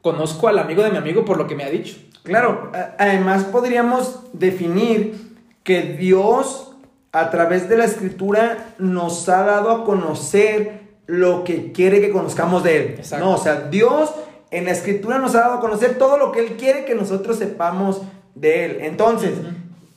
conozco 0.00 0.48
al 0.48 0.58
amigo 0.58 0.82
de 0.82 0.90
mi 0.90 0.96
amigo 0.96 1.24
por 1.24 1.36
lo 1.36 1.46
que 1.46 1.56
me 1.56 1.64
ha 1.64 1.70
dicho. 1.70 1.96
Claro, 2.22 2.70
además 2.98 3.44
podríamos 3.44 4.20
definir 4.32 5.36
que 5.64 5.82
Dios 5.82 6.71
a 7.12 7.30
través 7.30 7.68
de 7.68 7.76
la 7.76 7.84
escritura 7.84 8.74
nos 8.78 9.28
ha 9.28 9.44
dado 9.44 9.70
a 9.70 9.84
conocer 9.84 10.80
lo 11.06 11.44
que 11.44 11.72
quiere 11.72 12.00
que 12.00 12.10
conozcamos 12.10 12.64
de 12.64 12.76
Él. 12.76 13.00
No, 13.18 13.34
o 13.34 13.38
sea, 13.38 13.68
Dios 13.68 14.12
en 14.50 14.64
la 14.64 14.70
escritura 14.70 15.18
nos 15.18 15.34
ha 15.34 15.40
dado 15.40 15.54
a 15.54 15.60
conocer 15.60 15.98
todo 15.98 16.16
lo 16.16 16.32
que 16.32 16.40
Él 16.40 16.56
quiere 16.56 16.84
que 16.84 16.94
nosotros 16.94 17.38
sepamos 17.38 18.02
de 18.34 18.64
Él. 18.64 18.78
Entonces, 18.80 19.32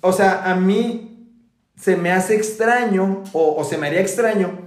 o 0.02 0.12
sea, 0.12 0.44
a 0.44 0.56
mí 0.56 1.32
se 1.80 1.96
me 1.96 2.12
hace 2.12 2.36
extraño 2.36 3.24
o, 3.32 3.56
o 3.56 3.64
se 3.64 3.78
me 3.78 3.88
haría 3.88 4.02
extraño 4.02 4.66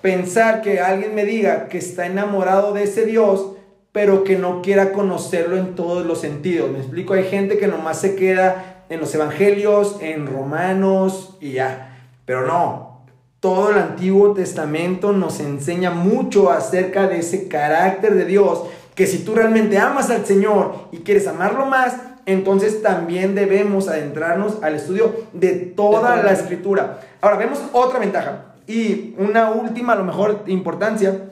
pensar 0.00 0.62
que 0.62 0.80
alguien 0.80 1.14
me 1.14 1.24
diga 1.24 1.68
que 1.68 1.78
está 1.78 2.06
enamorado 2.06 2.72
de 2.72 2.84
ese 2.84 3.04
Dios, 3.04 3.52
pero 3.92 4.24
que 4.24 4.36
no 4.36 4.62
quiera 4.62 4.92
conocerlo 4.92 5.56
en 5.56 5.74
todos 5.74 6.06
los 6.06 6.20
sentidos. 6.20 6.70
Me 6.70 6.78
explico, 6.78 7.14
hay 7.14 7.24
gente 7.24 7.58
que 7.58 7.66
nomás 7.66 8.00
se 8.00 8.14
queda 8.14 8.75
en 8.88 9.00
los 9.00 9.14
evangelios, 9.14 9.98
en 10.00 10.26
Romanos 10.26 11.36
y 11.40 11.52
ya. 11.52 11.96
Pero 12.24 12.46
no, 12.46 13.02
todo 13.40 13.70
el 13.70 13.78
Antiguo 13.78 14.32
Testamento 14.34 15.12
nos 15.12 15.40
enseña 15.40 15.90
mucho 15.90 16.50
acerca 16.50 17.06
de 17.06 17.18
ese 17.18 17.48
carácter 17.48 18.14
de 18.14 18.24
Dios, 18.24 18.64
que 18.94 19.06
si 19.06 19.18
tú 19.24 19.34
realmente 19.34 19.78
amas 19.78 20.10
al 20.10 20.26
Señor 20.26 20.88
y 20.90 20.98
quieres 20.98 21.26
amarlo 21.26 21.66
más, 21.66 21.96
entonces 22.26 22.82
también 22.82 23.34
debemos 23.34 23.88
adentrarnos 23.88 24.62
al 24.62 24.74
estudio 24.74 25.14
de 25.32 25.52
toda 25.52 26.22
la 26.22 26.32
escritura. 26.32 27.00
Ahora, 27.20 27.36
vemos 27.36 27.60
otra 27.72 28.00
ventaja 28.00 28.54
y 28.66 29.14
una 29.18 29.50
última, 29.50 29.92
a 29.92 29.96
lo 29.96 30.04
mejor, 30.04 30.42
importancia, 30.46 31.30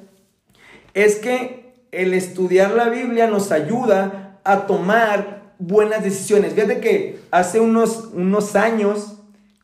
es 0.94 1.16
que 1.16 1.74
el 1.90 2.14
estudiar 2.14 2.72
la 2.72 2.88
Biblia 2.88 3.26
nos 3.26 3.50
ayuda 3.50 4.38
a 4.44 4.66
tomar 4.66 5.43
buenas 5.58 6.02
decisiones. 6.02 6.54
Fíjate 6.54 6.80
que 6.80 7.20
hace 7.30 7.60
unos, 7.60 8.10
unos 8.12 8.56
años 8.56 9.14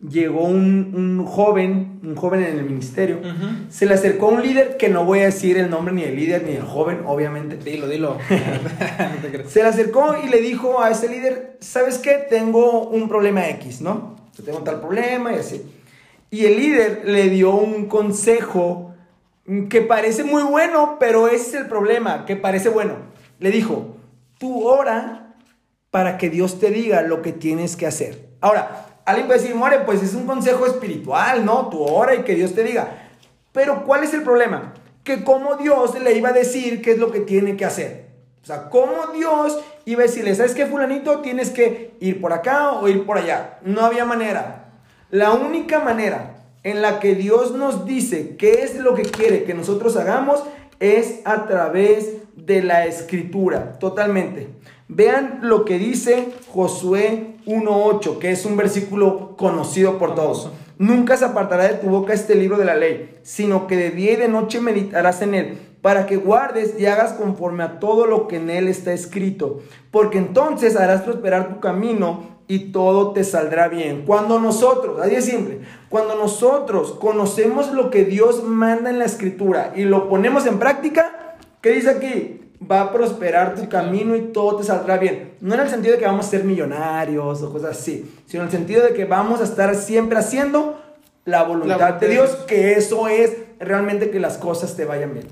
llegó 0.00 0.44
un, 0.44 1.24
joven, 1.26 2.00
un 2.02 2.16
joven 2.16 2.42
en 2.42 2.58
el 2.58 2.64
ministerio, 2.64 3.20
se 3.68 3.86
le 3.86 3.94
acercó 3.94 4.30
a 4.30 4.32
un 4.32 4.42
líder 4.42 4.76
que 4.76 4.88
no 4.88 5.04
voy 5.04 5.20
a 5.20 5.24
decir 5.26 5.58
el 5.58 5.68
nombre 5.68 5.92
ni 5.92 6.02
del 6.02 6.16
líder 6.16 6.44
ni 6.44 6.52
del 6.52 6.62
joven, 6.62 7.02
obviamente. 7.06 7.56
Dilo, 7.56 7.86
dilo. 7.86 8.16
se 9.48 9.62
le 9.62 9.68
acercó 9.68 10.16
y 10.24 10.28
le 10.28 10.40
dijo 10.40 10.82
a 10.82 10.90
ese 10.90 11.08
líder, 11.08 11.58
¿sabes 11.60 11.98
qué? 11.98 12.26
Tengo 12.28 12.88
un 12.88 13.08
problema 13.08 13.48
X, 13.50 13.80
¿no? 13.82 14.16
Tengo 14.44 14.60
tal 14.60 14.80
problema 14.80 15.32
y 15.32 15.36
así. 15.36 15.62
Y 16.30 16.46
el 16.46 16.56
líder 16.56 17.02
le 17.04 17.28
dio 17.28 17.54
un 17.54 17.86
consejo 17.86 18.94
que 19.68 19.82
parece 19.82 20.24
muy 20.24 20.42
bueno, 20.44 20.96
pero 20.98 21.28
ese 21.28 21.48
es 21.48 21.54
el 21.54 21.66
problema, 21.66 22.24
que 22.24 22.36
parece 22.36 22.68
bueno. 22.68 22.94
Le 23.38 23.50
dijo, 23.50 23.96
tú 24.38 24.64
ora 24.66 25.19
para 25.90 26.18
que 26.18 26.30
Dios 26.30 26.60
te 26.60 26.70
diga 26.70 27.02
lo 27.02 27.22
que 27.22 27.32
tienes 27.32 27.76
que 27.76 27.86
hacer. 27.86 28.28
Ahora, 28.40 28.86
alguien 29.04 29.26
puede 29.26 29.40
decir, 29.40 29.54
More, 29.54 29.80
pues 29.80 30.02
es 30.02 30.14
un 30.14 30.26
consejo 30.26 30.66
espiritual, 30.66 31.44
¿no? 31.44 31.68
Tu 31.68 31.82
ora 31.82 32.14
y 32.14 32.22
que 32.22 32.34
Dios 32.34 32.54
te 32.54 32.62
diga. 32.62 33.08
Pero 33.52 33.84
¿cuál 33.84 34.04
es 34.04 34.14
el 34.14 34.22
problema? 34.22 34.74
Que 35.02 35.24
cómo 35.24 35.56
Dios 35.56 35.98
le 36.00 36.16
iba 36.16 36.28
a 36.28 36.32
decir 36.32 36.80
qué 36.82 36.92
es 36.92 36.98
lo 36.98 37.10
que 37.10 37.20
tiene 37.20 37.56
que 37.56 37.64
hacer. 37.64 38.10
O 38.42 38.46
sea, 38.46 38.70
cómo 38.70 39.08
Dios 39.12 39.58
iba 39.84 40.02
a 40.02 40.06
decirle, 40.06 40.34
¿sabes 40.34 40.54
qué, 40.54 40.66
fulanito? 40.66 41.20
Tienes 41.20 41.50
que 41.50 41.94
ir 42.00 42.20
por 42.20 42.32
acá 42.32 42.72
o 42.72 42.88
ir 42.88 43.04
por 43.04 43.18
allá. 43.18 43.58
No 43.62 43.82
había 43.84 44.04
manera. 44.04 44.72
La 45.10 45.32
única 45.32 45.80
manera 45.80 46.36
en 46.62 46.82
la 46.82 47.00
que 47.00 47.14
Dios 47.14 47.52
nos 47.52 47.84
dice 47.84 48.36
qué 48.36 48.62
es 48.62 48.76
lo 48.76 48.94
que 48.94 49.02
quiere 49.02 49.44
que 49.44 49.54
nosotros 49.54 49.96
hagamos 49.96 50.42
es 50.78 51.20
a 51.24 51.46
través 51.46 52.08
de 52.36 52.62
la 52.62 52.86
escritura, 52.86 53.78
totalmente. 53.78 54.48
Vean 54.92 55.38
lo 55.42 55.64
que 55.64 55.78
dice 55.78 56.30
Josué 56.48 57.36
1.8, 57.46 58.18
que 58.18 58.32
es 58.32 58.44
un 58.44 58.56
versículo 58.56 59.36
conocido 59.36 59.98
por 59.98 60.16
todos. 60.16 60.50
Nunca 60.78 61.16
se 61.16 61.24
apartará 61.24 61.68
de 61.68 61.74
tu 61.74 61.88
boca 61.88 62.12
este 62.12 62.34
libro 62.34 62.58
de 62.58 62.64
la 62.64 62.74
ley, 62.74 63.16
sino 63.22 63.68
que 63.68 63.76
de 63.76 63.90
día 63.90 64.14
y 64.14 64.16
de 64.16 64.26
noche 64.26 64.60
meditarás 64.60 65.22
en 65.22 65.34
él, 65.34 65.58
para 65.80 66.06
que 66.06 66.16
guardes 66.16 66.74
y 66.76 66.86
hagas 66.86 67.12
conforme 67.12 67.62
a 67.62 67.78
todo 67.78 68.06
lo 68.06 68.26
que 68.26 68.38
en 68.38 68.50
él 68.50 68.66
está 68.66 68.92
escrito, 68.92 69.60
porque 69.92 70.18
entonces 70.18 70.74
harás 70.74 71.02
prosperar 71.02 71.54
tu 71.54 71.60
camino 71.60 72.40
y 72.48 72.72
todo 72.72 73.12
te 73.12 73.22
saldrá 73.22 73.68
bien. 73.68 74.02
Cuando 74.04 74.40
nosotros, 74.40 75.00
ahí 75.00 75.14
es 75.14 75.24
simple, 75.24 75.60
cuando 75.88 76.16
nosotros 76.16 76.96
conocemos 76.98 77.72
lo 77.72 77.90
que 77.90 78.04
Dios 78.04 78.42
manda 78.42 78.90
en 78.90 78.98
la 78.98 79.04
escritura 79.04 79.72
y 79.76 79.84
lo 79.84 80.08
ponemos 80.08 80.46
en 80.46 80.58
práctica, 80.58 81.36
¿qué 81.60 81.70
dice 81.70 81.90
aquí? 81.90 82.39
Va 82.60 82.82
a 82.82 82.92
prosperar 82.92 83.54
tu 83.54 83.68
camino 83.68 84.16
y 84.16 84.32
todo 84.32 84.56
te 84.56 84.64
saldrá 84.64 84.98
bien. 84.98 85.32
No 85.40 85.54
en 85.54 85.60
el 85.60 85.68
sentido 85.68 85.94
de 85.94 86.00
que 86.00 86.06
vamos 86.06 86.26
a 86.26 86.30
ser 86.30 86.44
millonarios 86.44 87.42
o 87.42 87.52
cosas 87.52 87.78
así, 87.78 88.10
sino 88.26 88.42
en 88.42 88.48
el 88.48 88.52
sentido 88.52 88.82
de 88.84 88.92
que 88.92 89.04
vamos 89.04 89.40
a 89.40 89.44
estar 89.44 89.74
siempre 89.74 90.18
haciendo 90.18 90.80
la 91.24 91.42
voluntad 91.42 91.94
de 91.94 92.08
Dios, 92.08 92.30
que 92.46 92.72
eso 92.72 93.08
es 93.08 93.32
realmente 93.58 94.10
que 94.10 94.20
las 94.20 94.38
cosas 94.38 94.76
te 94.76 94.84
vayan 94.84 95.14
bien. 95.14 95.26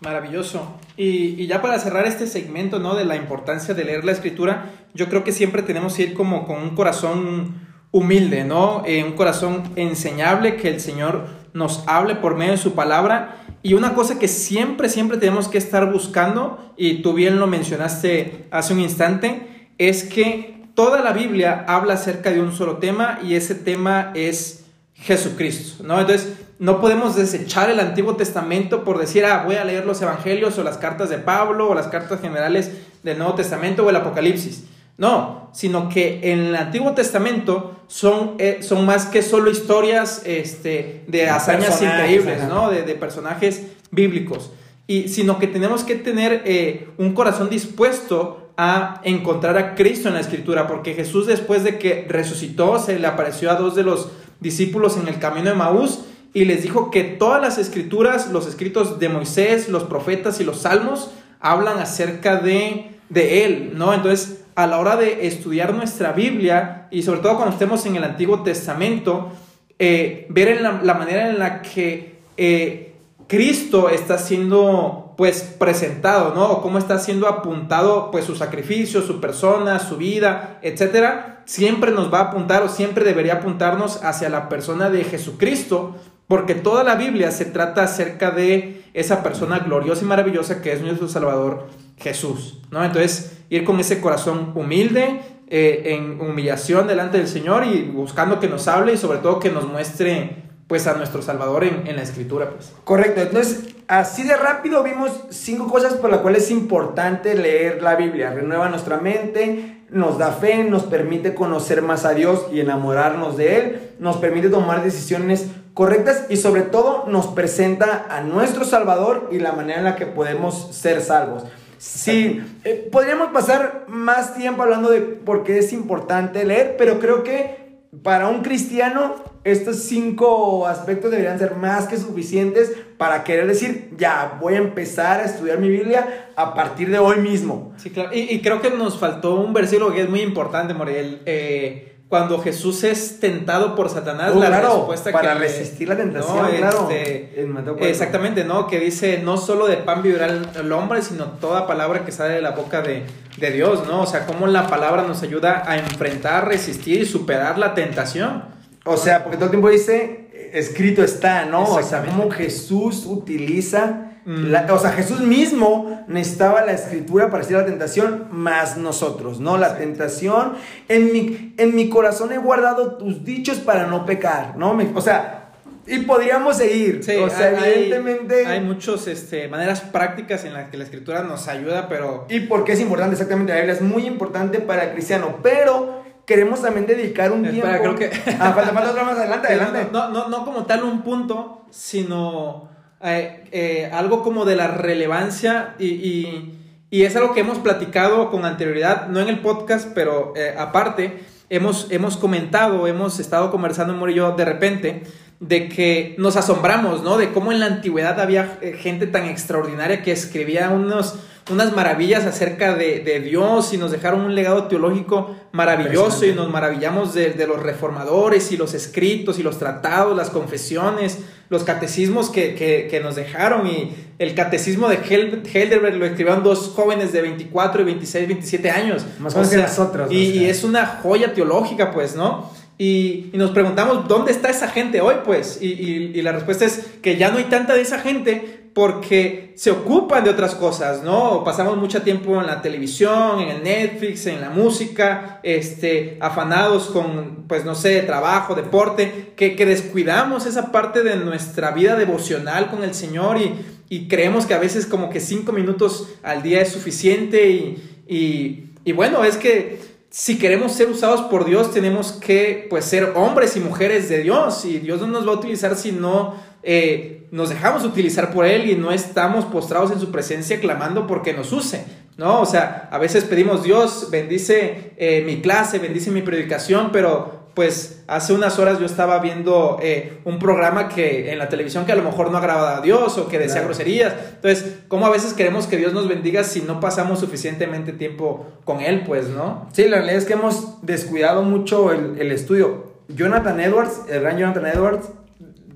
Maravilloso. 0.00 0.62
Y, 0.96 1.46
ya 1.46 1.60
para 1.60 1.78
cerrar 1.78 2.06
este 2.06 2.26
segmento, 2.26 2.78
¿no? 2.78 2.94
De 2.94 3.04
la 3.04 3.16
importancia 3.16 3.74
de 3.74 3.84
leer 3.84 4.04
la 4.04 4.12
escritura, 4.12 4.70
yo 4.94 5.08
creo 5.08 5.24
que 5.24 5.32
siempre 5.32 5.62
tenemos 5.62 5.94
que 5.94 6.04
ir 6.04 6.14
como 6.14 6.46
con 6.46 6.62
un 6.62 6.74
corazón 6.74 7.68
humilde, 7.90 8.44
¿no? 8.44 8.82
Eh, 8.86 9.04
un 9.04 9.12
corazón 9.12 9.62
enseñable, 9.76 10.56
que 10.56 10.68
el 10.68 10.80
Señor 10.80 11.26
nos 11.52 11.84
hable 11.86 12.16
por 12.16 12.36
medio 12.36 12.52
de 12.52 12.58
su 12.58 12.74
palabra 12.74 13.40
y 13.62 13.74
una 13.74 13.94
cosa 13.94 14.18
que 14.18 14.28
siempre, 14.28 14.88
siempre 14.88 15.18
tenemos 15.18 15.48
que 15.48 15.58
estar 15.58 15.92
buscando, 15.92 16.72
y 16.76 17.02
tú 17.02 17.12
bien 17.12 17.38
lo 17.38 17.46
mencionaste 17.46 18.46
hace 18.50 18.72
un 18.72 18.80
instante, 18.80 19.68
es 19.76 20.04
que 20.04 20.64
toda 20.74 21.02
la 21.02 21.12
Biblia 21.12 21.64
habla 21.68 21.94
acerca 21.94 22.30
de 22.30 22.40
un 22.40 22.52
solo 22.52 22.78
tema 22.78 23.18
y 23.22 23.34
ese 23.34 23.54
tema 23.54 24.12
es 24.14 24.64
Jesucristo, 24.94 25.84
¿no? 25.84 26.00
Entonces, 26.00 26.38
no 26.58 26.80
podemos 26.80 27.16
desechar 27.16 27.70
el 27.70 27.80
Antiguo 27.80 28.16
Testamento 28.16 28.84
por 28.84 28.98
decir, 28.98 29.24
ah, 29.24 29.44
voy 29.44 29.56
a 29.56 29.64
leer 29.64 29.86
los 29.86 30.00
Evangelios 30.00 30.58
o 30.58 30.62
las 30.62 30.78
cartas 30.78 31.08
de 31.08 31.18
Pablo 31.18 31.68
o 31.68 31.74
las 31.74 31.88
cartas 31.88 32.20
generales 32.20 32.70
del 33.02 33.18
Nuevo 33.18 33.34
Testamento 33.34 33.84
o 33.84 33.90
el 33.90 33.96
Apocalipsis. 33.96 34.64
No, 35.00 35.48
sino 35.54 35.88
que 35.88 36.20
en 36.30 36.40
el 36.40 36.56
Antiguo 36.56 36.92
Testamento 36.92 37.80
son, 37.86 38.34
eh, 38.36 38.58
son 38.60 38.84
más 38.84 39.06
que 39.06 39.22
solo 39.22 39.50
historias 39.50 40.20
este, 40.26 41.04
de 41.08 41.30
hazañas 41.30 41.80
increíbles, 41.80 42.44
¿no? 42.46 42.68
De, 42.70 42.82
personajes 42.96 43.62
bíblicos. 43.90 44.50
Y, 44.86 45.08
sino 45.08 45.38
que 45.38 45.46
tenemos 45.46 45.84
que 45.84 45.94
tener 45.94 46.42
eh, 46.44 46.90
un 46.98 47.14
corazón 47.14 47.48
dispuesto 47.48 48.50
a 48.58 49.00
encontrar 49.02 49.56
a 49.56 49.74
Cristo 49.74 50.08
en 50.08 50.14
la 50.14 50.20
Escritura, 50.20 50.66
porque 50.66 50.92
Jesús 50.92 51.26
después 51.26 51.64
de 51.64 51.78
que 51.78 52.04
resucitó, 52.06 52.78
se 52.78 52.98
le 52.98 53.06
apareció 53.06 53.50
a 53.50 53.54
dos 53.54 53.74
de 53.74 53.84
los 53.84 54.10
discípulos 54.38 54.98
en 54.98 55.08
el 55.08 55.18
camino 55.18 55.48
de 55.48 55.56
Maús 55.56 56.00
y 56.34 56.44
les 56.44 56.62
dijo 56.62 56.90
que 56.90 57.04
todas 57.04 57.40
las 57.40 57.56
escrituras, 57.56 58.30
los 58.30 58.46
escritos 58.46 58.98
de 58.98 59.08
Moisés, 59.08 59.70
los 59.70 59.84
profetas 59.84 60.42
y 60.42 60.44
los 60.44 60.58
salmos, 60.58 61.10
hablan 61.40 61.78
acerca 61.78 62.36
de, 62.36 62.90
de 63.08 63.46
Él, 63.46 63.72
¿no? 63.76 63.94
Entonces, 63.94 64.40
a 64.54 64.66
la 64.66 64.78
hora 64.78 64.96
de 64.96 65.26
estudiar 65.26 65.74
nuestra 65.74 66.12
Biblia 66.12 66.88
y 66.90 67.02
sobre 67.02 67.20
todo 67.20 67.36
cuando 67.36 67.52
estemos 67.52 67.84
en 67.86 67.96
el 67.96 68.04
Antiguo 68.04 68.42
Testamento, 68.42 69.32
eh, 69.78 70.26
ver 70.28 70.48
en 70.48 70.62
la, 70.62 70.94
manera 70.94 71.30
en 71.30 71.38
la 71.38 71.62
que 71.62 72.18
eh, 72.36 72.94
Cristo 73.26 73.88
está 73.88 74.18
siendo 74.18 75.14
pues 75.16 75.42
presentado, 75.58 76.34
¿no? 76.34 76.50
O 76.50 76.62
cómo 76.62 76.78
está 76.78 76.98
siendo 76.98 77.28
apuntado 77.28 78.10
pues 78.10 78.24
su 78.24 78.34
sacrificio, 78.34 79.02
su 79.02 79.20
persona, 79.20 79.78
su 79.78 79.96
vida, 79.96 80.58
etcétera, 80.62 81.42
siempre 81.44 81.90
nos 81.90 82.12
va 82.12 82.20
a 82.20 82.22
apuntar 82.24 82.62
o 82.62 82.68
siempre 82.68 83.04
debería 83.04 83.34
apuntarnos 83.34 84.02
hacia 84.02 84.30
la 84.30 84.48
persona 84.48 84.88
de 84.88 85.04
Jesucristo, 85.04 85.96
porque 86.30 86.54
toda 86.54 86.84
la 86.84 86.94
Biblia 86.94 87.32
se 87.32 87.44
trata 87.44 87.82
acerca 87.82 88.30
de 88.30 88.84
esa 88.94 89.20
persona 89.20 89.58
gloriosa 89.58 90.04
y 90.04 90.06
maravillosa 90.06 90.62
que 90.62 90.72
es 90.72 90.80
nuestro 90.80 91.08
Salvador 91.08 91.66
Jesús, 91.96 92.62
¿no? 92.70 92.84
Entonces, 92.84 93.38
ir 93.48 93.64
con 93.64 93.80
ese 93.80 94.00
corazón 94.00 94.52
humilde, 94.54 95.22
eh, 95.48 95.82
en 95.86 96.20
humillación 96.20 96.86
delante 96.86 97.18
del 97.18 97.26
Señor 97.26 97.64
y 97.64 97.82
buscando 97.82 98.38
que 98.38 98.48
nos 98.48 98.68
hable 98.68 98.92
y 98.92 98.96
sobre 98.96 99.18
todo 99.18 99.40
que 99.40 99.50
nos 99.50 99.66
muestre 99.66 100.44
pues 100.68 100.86
a 100.86 100.94
nuestro 100.94 101.20
Salvador 101.20 101.64
en, 101.64 101.96
la 101.96 102.02
Escritura. 102.02 102.50
Pues. 102.50 102.74
Correcto, 102.84 103.22
entonces 103.22 103.74
así 103.88 104.22
de 104.22 104.36
rápido 104.36 104.84
vimos 104.84 105.10
cinco 105.30 105.66
cosas 105.66 105.94
por 105.94 106.10
las 106.10 106.20
cuales 106.20 106.44
es 106.44 106.52
importante 106.52 107.34
leer 107.34 107.82
la 107.82 107.96
Biblia. 107.96 108.30
Renueva 108.30 108.68
nuestra 108.68 108.98
mente, 108.98 109.79
nos 109.92 110.18
da 110.18 110.32
fe, 110.32 110.64
nos 110.64 110.84
permite 110.84 111.34
conocer 111.34 111.82
más 111.82 112.04
a 112.04 112.14
Dios 112.14 112.46
y 112.52 112.60
enamorarnos 112.60 113.36
de 113.36 113.56
Él. 113.56 113.80
nos 113.98 114.16
permite 114.16 114.48
tomar 114.48 114.82
decisiones 114.82 115.48
correctas 115.74 116.24
y 116.30 116.36
sobre 116.36 116.62
todo 116.62 117.04
nos 117.06 117.26
presenta 117.28 118.06
a 118.08 118.22
nuestro 118.22 118.64
Salvador 118.64 119.28
y 119.30 119.38
la 119.38 119.52
manera 119.52 119.78
en 119.78 119.84
la 119.84 119.96
que 119.96 120.06
podemos 120.06 120.68
ser 120.74 121.02
salvos. 121.02 121.44
Sí, 121.78 122.42
eh, 122.64 122.88
podríamos 122.92 123.28
pasar 123.28 123.84
más 123.88 124.34
tiempo 124.34 124.62
hablando 124.62 124.90
de 124.90 125.00
por 125.00 125.44
qué 125.44 125.58
es 125.58 125.72
importante 125.72 126.44
leer, 126.44 126.76
pero 126.76 126.98
creo 126.98 127.22
que 127.22 127.69
para 128.02 128.28
un 128.28 128.42
cristiano 128.42 129.16
estos 129.42 129.76
cinco 129.84 130.66
aspectos 130.66 131.10
deberían 131.10 131.38
ser 131.38 131.56
más 131.56 131.86
que 131.86 131.96
suficientes 131.96 132.72
para 132.98 133.24
querer 133.24 133.46
decir, 133.46 133.90
ya, 133.96 134.36
voy 134.40 134.54
a 134.54 134.58
empezar 134.58 135.20
a 135.20 135.24
estudiar 135.24 135.58
mi 135.58 135.68
Biblia 135.68 136.30
a 136.36 136.54
partir 136.54 136.90
de 136.90 136.98
hoy 136.98 137.18
mismo. 137.20 137.72
Sí, 137.78 137.90
claro. 137.90 138.10
Y, 138.12 138.40
creo 138.42 138.60
que 138.60 138.70
nos 138.70 138.98
faltó 138.98 139.40
un 139.40 139.54
versículo 139.54 139.92
que 139.94 140.02
es 140.02 140.10
muy 140.10 140.20
importante, 140.20 140.74
Moriel. 140.74 141.22
Eh, 141.24 141.89
cuando 142.10 142.42
Jesús 142.42 142.82
es 142.82 143.20
tentado 143.20 143.76
por 143.76 143.88
Satanás, 143.88 144.32
oh, 144.34 144.40
la 144.40 144.60
respuesta 144.60 145.12
para 145.12 145.34
resistir 145.34 145.86
la 145.88 145.96
tentación, 145.96 146.44
claro. 146.56 146.88
Este, 146.90 147.88
exactamente, 147.88 148.42
¿no? 148.42 148.66
Que 148.66 148.80
dice, 148.80 149.20
no 149.22 149.36
solo 149.36 149.68
de 149.68 149.76
pan 149.76 150.02
vivirá 150.02 150.26
el, 150.26 150.72
hombre, 150.72 151.02
sino 151.02 151.26
toda 151.26 151.68
palabra 151.68 152.04
que 152.04 152.10
sale 152.10 152.34
de 152.34 152.42
la 152.42 152.50
boca 152.50 152.82
de, 152.82 153.04
de, 153.36 153.50
Dios, 153.52 153.86
¿no? 153.86 154.02
O 154.02 154.06
sea, 154.06 154.26
cómo 154.26 154.48
la 154.48 154.66
palabra 154.66 155.04
nos 155.04 155.22
ayuda 155.22 155.62
a 155.64 155.78
enfrentar, 155.78 156.48
resistir 156.48 157.02
y 157.02 157.06
superar 157.06 157.58
la 157.58 157.74
tentación. 157.74 158.42
O 158.84 158.96
sea, 158.96 159.22
porque 159.22 159.36
todo 159.36 159.44
el 159.44 159.50
tiempo 159.52 159.68
dice, 159.68 160.50
escrito 160.52 161.04
está, 161.04 161.44
¿no? 161.44 161.62
O 161.62 161.82
sea, 161.84 162.04
cómo 162.04 162.28
Jesús 162.28 163.06
utiliza 163.06 164.09
Mm. 164.24 164.54
o 164.70 164.78
sea, 164.78 164.90
Jesús 164.92 165.20
mismo 165.20 166.04
necesitaba 166.06 166.64
la 166.64 166.72
escritura 166.72 167.30
para 167.30 167.42
hacer 167.42 167.56
la 167.56 167.66
tentación, 167.66 168.28
más 168.30 168.76
nosotros, 168.76 169.40
¿no? 169.40 169.56
La 169.56 169.76
tentación, 169.76 170.54
en 170.88 171.12
mi, 171.12 171.54
en 171.56 171.74
mi 171.74 171.88
corazón 171.88 172.32
he 172.32 172.38
guardado 172.38 172.96
tus 172.96 173.24
dichos 173.24 173.58
para 173.58 173.86
no 173.86 174.04
pecar, 174.04 174.56
¿no? 174.56 174.78
o 174.94 175.00
sea, 175.00 175.40
y 175.86 175.98
podríamos 176.00 176.56
seguir. 176.56 177.02
Sí, 177.02 177.16
o 177.16 177.28
sea, 177.28 177.50
evidentemente. 177.50 178.46
Hay 178.46 178.60
muchas 178.60 179.06
este, 179.08 179.48
maneras 179.48 179.80
prácticas 179.80 180.44
en 180.44 180.54
las 180.54 180.70
que 180.70 180.76
la 180.76 180.84
escritura 180.84 181.22
nos 181.22 181.48
ayuda, 181.48 181.88
pero. 181.88 182.26
Y 182.28 182.40
por 182.40 182.64
qué 182.64 182.72
es 182.72 182.80
importante, 182.80 183.14
exactamente. 183.14 183.52
La 183.52 183.58
Biblia 183.58 183.74
es 183.74 183.80
muy 183.80 184.06
importante 184.06 184.60
para 184.60 184.84
el 184.84 184.92
cristiano, 184.92 185.38
pero 185.42 186.04
queremos 186.26 186.62
también 186.62 186.86
dedicar 186.86 187.32
un 187.32 187.44
Espera, 187.44 187.80
tiempo. 187.80 187.96
creo 187.96 188.10
que. 188.10 188.16
ah, 188.38 188.52
falta, 188.52 188.72
falta 188.72 188.90
otra 188.90 189.02
más 189.02 189.18
adelante, 189.18 189.48
adelante. 189.48 189.88
No, 189.90 190.10
no, 190.10 190.28
no, 190.28 190.44
como 190.44 190.64
tal 190.64 190.84
un 190.84 191.02
punto, 191.02 191.64
sino 191.70 192.69
eh, 193.02 193.44
eh, 193.50 193.90
algo 193.92 194.22
como 194.22 194.44
de 194.44 194.56
la 194.56 194.68
relevancia 194.68 195.74
y, 195.78 196.56
es 196.90 197.16
algo 197.16 197.32
que 197.32 197.40
hemos 197.40 197.58
platicado 197.58 198.30
con 198.30 198.44
anterioridad, 198.44 199.08
no 199.08 199.20
en 199.20 199.28
el 199.28 199.38
podcast, 199.38 199.90
pero 199.94 200.34
eh, 200.36 200.54
aparte, 200.58 201.20
hemos, 201.48 201.86
hemos 201.90 202.16
comentado, 202.16 202.86
hemos 202.88 203.20
estado 203.20 203.50
conversando, 203.50 203.94
Mori 203.94 204.12
y 204.12 204.16
yo, 204.16 204.32
de 204.32 204.44
repente, 204.44 205.02
de 205.38 205.68
que 205.68 206.14
nos 206.18 206.36
asombramos, 206.36 207.02
¿no? 207.02 207.16
De 207.16 207.32
cómo 207.32 207.52
en 207.52 207.60
la 207.60 207.66
antigüedad 207.66 208.20
había 208.20 208.58
gente 208.78 209.06
tan 209.06 209.26
extraordinaria 209.26 210.02
que 210.02 210.12
escribía 210.12 210.70
unos 210.70 211.14
unas 211.50 211.74
maravillas 211.74 212.26
acerca 212.26 212.74
de, 212.74 213.20
Dios 213.20 213.72
y 213.72 213.76
nos 213.76 213.90
dejaron 213.90 214.20
un 214.20 214.34
legado 214.34 214.64
teológico 214.64 215.34
maravilloso 215.52 216.24
y 216.24 216.32
nos 216.32 216.50
maravillamos 216.50 217.14
de, 217.14 217.46
los 217.46 217.62
reformadores 217.62 218.52
y 218.52 218.56
los 218.56 218.74
escritos 218.74 219.38
y 219.38 219.42
los 219.42 219.58
tratados, 219.58 220.16
las 220.16 220.30
confesiones, 220.30 221.18
los 221.48 221.64
catecismos 221.64 222.30
que, 222.30 223.00
nos 223.02 223.16
dejaron 223.16 223.66
y 223.66 223.92
el 224.18 224.34
catecismo 224.34 224.88
de 224.88 224.96
Heidelberg 224.96 225.96
lo 225.96 226.06
escribieron 226.06 226.42
dos 226.42 226.72
jóvenes 226.74 227.12
de 227.12 227.22
24 227.22 227.82
y 227.82 227.84
26, 227.84 228.28
27 228.28 228.70
años. 228.70 229.06
Más 229.18 229.34
o 229.34 229.48
que 229.48 229.56
nosotros. 229.56 230.12
Y, 230.12 230.44
es 230.44 230.64
una 230.64 230.86
joya 230.86 231.34
teológica, 231.34 231.90
pues, 231.90 232.14
¿no? 232.14 232.50
Y, 232.78 233.30
nos 233.34 233.50
preguntamos, 233.50 234.08
¿dónde 234.08 234.32
está 234.32 234.48
esa 234.48 234.68
gente 234.68 235.00
hoy? 235.00 235.16
Pues, 235.24 235.58
y, 235.60 235.66
y, 235.66 236.22
la 236.22 236.32
respuesta 236.32 236.64
es 236.64 236.86
que 237.02 237.16
ya 237.16 237.30
no 237.30 237.38
hay 237.38 237.44
tanta 237.44 237.74
de 237.74 237.82
esa 237.82 237.98
gente 237.98 238.59
porque 238.74 239.52
se 239.56 239.70
ocupan 239.70 240.24
de 240.24 240.30
otras 240.30 240.54
cosas, 240.54 241.02
¿no? 241.02 241.42
Pasamos 241.44 241.76
mucho 241.76 242.02
tiempo 242.02 242.40
en 242.40 242.46
la 242.46 242.62
televisión, 242.62 243.40
en 243.40 243.48
el 243.48 243.62
Netflix, 243.62 244.26
en 244.26 244.40
la 244.40 244.50
música, 244.50 245.40
este, 245.42 246.18
afanados 246.20 246.86
con, 246.86 247.46
pues 247.48 247.64
no 247.64 247.74
sé, 247.74 248.00
trabajo, 248.02 248.54
deporte, 248.54 249.32
que, 249.36 249.54
descuidamos 249.66 250.46
esa 250.46 250.70
parte 250.72 251.02
de 251.02 251.16
nuestra 251.16 251.72
vida 251.72 251.96
devocional 251.96 252.70
con 252.70 252.84
el 252.84 252.94
Señor 252.94 253.38
y, 253.38 254.06
creemos 254.08 254.46
que 254.46 254.54
a 254.54 254.58
veces 254.58 254.86
como 254.86 255.10
que 255.10 255.18
cinco 255.18 255.50
minutos 255.50 256.08
al 256.22 256.44
día 256.44 256.60
es 256.60 256.68
suficiente 256.70 257.50
y, 257.50 258.72
y 258.84 258.92
bueno, 258.92 259.24
es 259.24 259.36
que 259.36 259.80
si 260.10 260.38
queremos 260.38 260.72
ser 260.72 260.88
usados 260.90 261.22
por 261.22 261.44
Dios, 261.44 261.72
tenemos 261.72 262.12
que 262.12 262.66
pues, 262.68 262.84
ser 262.84 263.12
hombres 263.14 263.56
y 263.56 263.60
mujeres 263.60 264.08
de 264.08 264.18
Dios. 264.22 264.64
Y 264.64 264.78
Dios 264.78 265.00
no 265.00 265.06
nos 265.06 265.26
va 265.26 265.32
a 265.32 265.36
utilizar 265.36 265.76
si 265.76 265.92
no 265.92 266.34
eh, 266.62 267.28
nos 267.30 267.48
dejamos 267.48 267.84
utilizar 267.84 268.32
por 268.32 268.44
Él 268.44 268.68
y 268.70 268.74
no 268.74 268.92
estamos 268.92 269.44
postrados 269.44 269.90
en 269.92 270.00
su 270.00 270.10
presencia 270.10 270.60
clamando 270.60 271.06
porque 271.06 271.32
nos 271.32 271.52
use. 271.52 271.84
¿no? 272.16 272.40
O 272.40 272.46
sea, 272.46 272.88
a 272.90 272.98
veces 272.98 273.24
pedimos, 273.24 273.62
Dios, 273.62 274.08
bendice 274.10 274.92
eh, 274.96 275.22
mi 275.24 275.40
clase, 275.40 275.78
bendice 275.78 276.10
mi 276.10 276.22
predicación, 276.22 276.90
pero 276.92 277.40
pues 277.54 278.04
hace 278.06 278.32
unas 278.32 278.58
horas 278.58 278.78
yo 278.78 278.86
estaba 278.86 279.18
viendo 279.18 279.78
eh, 279.82 280.18
un 280.24 280.38
programa 280.38 280.88
que 280.88 281.32
en 281.32 281.38
la 281.38 281.48
televisión 281.48 281.84
que 281.84 281.92
a 281.92 281.96
lo 281.96 282.02
mejor 282.02 282.30
no 282.30 282.38
agradaba 282.38 282.76
a 282.76 282.80
Dios 282.80 283.18
o 283.18 283.28
que 283.28 283.38
decía 283.38 283.62
groserías. 283.62 284.14
Entonces, 284.34 284.78
¿cómo 284.88 285.06
a 285.06 285.10
veces 285.10 285.34
queremos 285.34 285.66
que 285.66 285.76
Dios 285.76 285.92
nos 285.92 286.08
bendiga 286.08 286.44
si 286.44 286.62
no 286.62 286.80
pasamos 286.80 287.20
suficientemente 287.20 287.92
tiempo 287.92 288.46
con 288.64 288.80
Él, 288.80 289.02
pues, 289.06 289.28
no? 289.28 289.68
Sí, 289.72 289.88
la 289.88 289.96
realidad 289.96 290.18
es 290.18 290.24
que 290.26 290.34
hemos 290.34 290.84
descuidado 290.86 291.42
mucho 291.42 291.92
el, 291.92 292.30
estudio. 292.30 292.90
Jonathan 293.08 293.58
Edwards, 293.58 294.02
el 294.08 294.20
gran 294.20 294.38
Jonathan 294.38 294.66
Edwards, 294.66 295.08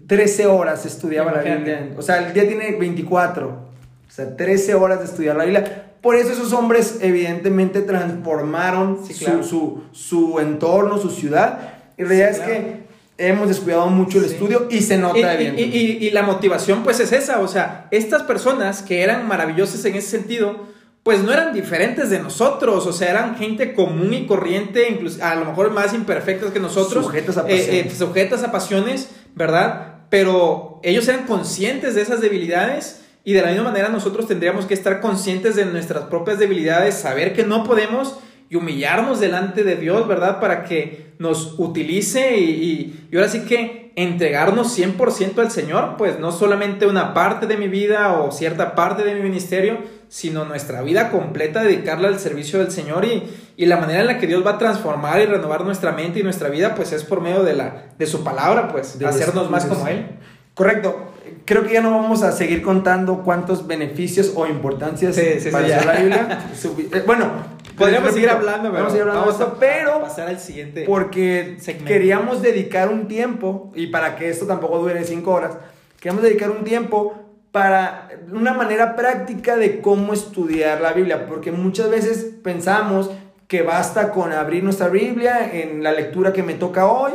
13 0.06 0.46
horas 0.46 0.84
estudiaba 0.86 1.32
la 1.32 1.42
Biblia. 1.42 1.90
O 1.96 2.02
sea, 2.02 2.26
el 2.26 2.34
día 2.34 2.46
tiene 2.46 2.76
24. 2.76 3.48
O 3.48 4.10
sea, 4.10 4.36
13 4.36 4.74
horas 4.74 4.98
de 5.00 5.06
estudiar 5.06 5.36
la 5.36 5.44
Biblia. 5.44 5.92
Por 6.00 6.16
eso 6.16 6.32
esos 6.32 6.52
hombres 6.52 6.98
evidentemente 7.00 7.80
transformaron 7.80 9.00
su, 9.42 9.82
su, 9.92 10.38
entorno, 10.38 10.98
su 10.98 11.10
ciudad. 11.10 11.58
Y 11.96 12.02
la 12.02 12.08
realidad 12.08 12.30
es 12.30 12.40
que 12.40 12.84
hemos 13.16 13.48
descuidado 13.48 13.86
mucho 13.86 14.18
el 14.18 14.26
estudio 14.26 14.66
y 14.70 14.82
se 14.82 14.98
nota 14.98 15.40
y, 15.40 15.46
y, 15.46 16.06
y, 16.06 16.10
la 16.10 16.24
motivación 16.24 16.82
pues 16.82 16.98
es 16.98 17.12
esa, 17.12 17.38
o 17.38 17.46
sea, 17.46 17.86
estas 17.92 18.24
personas 18.24 18.82
que 18.82 19.02
eran 19.02 19.28
maravillosas 19.28 19.84
en 19.84 19.94
ese 19.94 20.08
sentido, 20.08 20.66
pues 21.04 21.22
no 21.22 21.32
eran 21.32 21.52
diferentes 21.54 22.10
de 22.10 22.18
nosotros, 22.18 22.88
o 22.88 22.92
sea, 22.92 23.10
eran 23.10 23.36
gente 23.36 23.72
común 23.72 24.12
y 24.12 24.26
corriente, 24.26 24.88
incluso 24.90 25.24
a 25.24 25.36
lo 25.36 25.44
mejor 25.44 25.70
más 25.70 25.94
imperfectas 25.94 26.50
que 26.50 26.58
nosotros, 26.58 27.04
sujetas 27.04 27.38
a 27.38 27.42
eh, 27.42 27.56
pasiones, 27.56 27.86
eh, 27.86 27.96
sujetas 27.96 28.42
a 28.42 28.50
pasiones 28.50 29.08
¿verdad? 29.34 29.93
Pero 30.14 30.79
ellos 30.85 31.09
eran 31.09 31.27
conscientes 31.27 31.96
de 31.96 32.03
esas 32.03 32.20
debilidades 32.20 33.05
y 33.24 33.33
de 33.33 33.42
la 33.42 33.48
misma 33.48 33.64
manera 33.64 33.88
nosotros 33.88 34.29
tendríamos 34.29 34.64
que 34.64 34.74
estar 34.74 35.00
conscientes 35.00 35.57
de 35.57 35.64
nuestras 35.64 36.05
propias 36.05 36.38
debilidades, 36.38 36.94
saber 36.94 37.33
que 37.33 37.42
no 37.42 37.64
podemos 37.64 38.20
y 38.48 38.55
humillarnos 38.55 39.18
delante 39.18 39.64
de 39.64 39.74
Dios, 39.74 40.07
¿verdad? 40.07 40.38
Para 40.38 40.62
que 40.62 41.14
nos 41.18 41.59
utilice 41.59 42.37
y, 42.37 42.94
y, 43.11 43.16
ahora 43.16 43.29
sí 43.29 43.40
que 43.40 43.90
entregarnos 43.96 44.79
100% 44.79 45.38
al 45.38 45.50
Señor, 45.50 45.96
pues 45.98 46.20
no 46.20 46.31
solamente 46.31 46.87
una 46.87 47.12
parte 47.12 47.48
de 47.48 47.57
mi 47.57 47.66
vida 47.66 48.20
o 48.20 48.31
cierta 48.31 48.77
parte 48.77 49.03
de 49.03 49.16
mi 49.16 49.20
ministerio, 49.20 49.79
sino 50.14 50.44
nuestra 50.44 50.81
vida 50.83 51.11
completa, 51.11 51.64
dedicarla 51.64 52.07
al 52.07 52.20
servicio 52.20 52.61
del 52.61 52.70
Señor 52.70 53.05
y, 53.05 53.24
y, 53.57 53.66
la 53.66 53.79
manera 53.79 54.03
en 54.03 54.07
la 54.07 54.18
que 54.18 54.29
Dios 54.29 54.46
va 54.46 54.53
a 54.53 54.59
transformar 54.59 55.20
y 55.20 55.27
renovar 55.27 55.64
nuestra 55.64 55.90
mente 55.90 56.20
y 56.20 56.22
nuestra 56.22 56.50
vida, 56.50 56.77
pues 56.77 56.92
es 56.92 57.03
por 57.03 57.20
medio 57.20 57.42
de, 57.42 57.55
la, 57.55 57.87
de 57.98 58.07
su 58.07 58.22
palabra, 58.22 58.68
pues, 58.68 58.96
de 58.96 59.07
hacernos 59.07 59.50
más 59.50 59.64
como 59.66 59.88
Él. 59.88 60.07
Correcto 60.55 61.11
creo 61.44 61.64
que 61.64 61.74
ya 61.74 61.81
no 61.81 61.90
vamos 61.90 62.22
a 62.22 62.31
seguir 62.31 62.62
contando 62.62 63.22
cuántos 63.24 63.66
beneficios 63.66 64.33
o 64.37 64.46
importancias 64.46 65.16
sí, 65.16 65.50
para 65.50 65.66
la 65.68 65.94
Biblia. 65.94 66.50
Eh, 66.92 67.03
bueno, 67.05 67.31
podríamos 67.77 68.12
seguir 68.12 68.31
hablando, 68.31 68.70
pero, 68.70 68.87
hablando 68.87 69.12
vamos 69.12 69.35
esto, 69.35 69.57
pero 69.59 70.00
pasar 70.00 70.29
al 70.29 70.38
siguiente 70.38 70.85
porque 70.87 71.57
queríamos 71.85 72.40
dedicar 72.40 72.88
un 72.88 73.09
tiempo 73.09 73.72
y 73.74 73.88
para 73.88 74.14
que 74.14 74.29
esto 74.29 74.46
tampoco 74.46 74.79
dure 74.79 75.03
cinco 75.05 75.33
horas, 75.33 75.57
queríamos 75.98 76.22
dedicar 76.22 76.50
un 76.53 76.62
tiempo 76.62 77.23
para 77.54 78.08
una 78.32 78.52
manera 78.52 78.96
práctica 78.96 79.54
de 79.54 79.80
cómo 79.80 80.12
estudiar 80.12 80.80
la 80.80 80.92
Biblia, 80.92 81.28
porque 81.28 81.52
muchas 81.52 81.88
veces 81.88 82.34
pensamos 82.42 83.12
que 83.46 83.62
basta 83.62 84.10
con 84.10 84.32
abrir 84.32 84.64
nuestra 84.64 84.88
Biblia 84.88 85.52
en 85.52 85.80
la 85.80 85.92
lectura 85.92 86.32
que 86.32 86.42
me 86.42 86.54
toca 86.54 86.88
hoy 86.88 87.12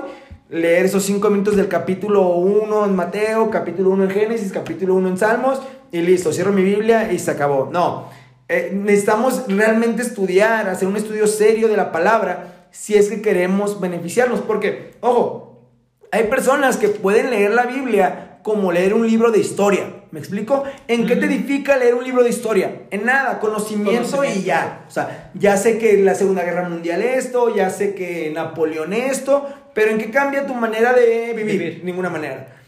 leer 0.48 0.86
esos 0.86 1.04
cinco 1.04 1.30
minutos 1.30 1.58
del 1.58 1.68
capítulo 1.68 2.30
1 2.30 2.86
en 2.86 2.96
Mateo, 2.96 3.50
capítulo 3.50 3.90
1 3.90 4.06
en 4.06 4.10
Génesis, 4.12 4.54
capítulo 4.54 4.96
1 4.96 5.10
en 5.10 5.18
Salmos, 5.18 5.62
y 5.92 6.00
listo, 6.00 6.32
cierro 6.32 6.54
mi 6.54 6.64
Biblia 6.64 7.12
y 7.12 7.20
se 7.20 7.32
acabó. 7.32 7.68
No, 7.70 8.06
eh, 8.48 8.72
necesitamos 8.74 9.44
realmente 9.50 10.04
estudiar, 10.04 10.70
hacer 10.70 10.88
un 10.88 10.96
estudio 10.96 11.28
serio 11.28 11.68
de 11.68 11.76
la 11.76 11.92
palabra, 11.92 12.70
si 12.72 12.96
es 12.96 13.10
que 13.10 13.22
queremos 13.22 13.82
beneficiarnos, 13.82 14.40
porque, 14.40 14.94
ojo, 15.02 15.68
hay 16.14 16.28
personas 16.28 16.78
que 16.78 16.88
pueden 16.88 17.30
leer 17.30 17.52
la 17.52 17.66
Biblia 17.66 18.40
como 18.42 18.72
leer 18.72 18.94
un 18.94 19.06
libro 19.06 19.32
de 19.32 19.40
historia. 19.40 19.99
¿Me 20.12 20.20
explico? 20.20 20.64
¿En 20.88 21.06
qué 21.06 21.16
te 21.16 21.28
edifica 21.28 21.78
leer 21.78 21.94
un 21.94 22.04
libro 22.04 22.24
de 22.24 22.30
historia? 22.30 22.82
En 22.90 23.06
nada, 23.06 23.40
conocimiento, 23.40 24.24
y 24.24 24.42
ya. 24.42 24.86
O 24.88 24.92
sea, 24.92 25.32
ya 25.36 25.56
sé 25.56 25.78
que 25.78 25.98
la 25.98 26.16
Segunda 26.16 26.44
Guerra 26.44 26.68
Mundial 26.68 27.04
esto, 27.04 27.56
ya 27.56 27.70
sé 27.70 27.94
que 27.94 28.32
Napoleón 28.34 28.94
esto, 28.94 29.48
pero 29.76 29.92
¿en 29.92 30.00
qué 30.00 30.10
cambia 30.10 30.48
tu 30.48 30.56
manera 30.56 30.94
de 30.94 31.34
vivir? 31.36 31.60
Vivir. 31.60 31.82
Ninguna 31.84 32.10
manera. 32.10 32.59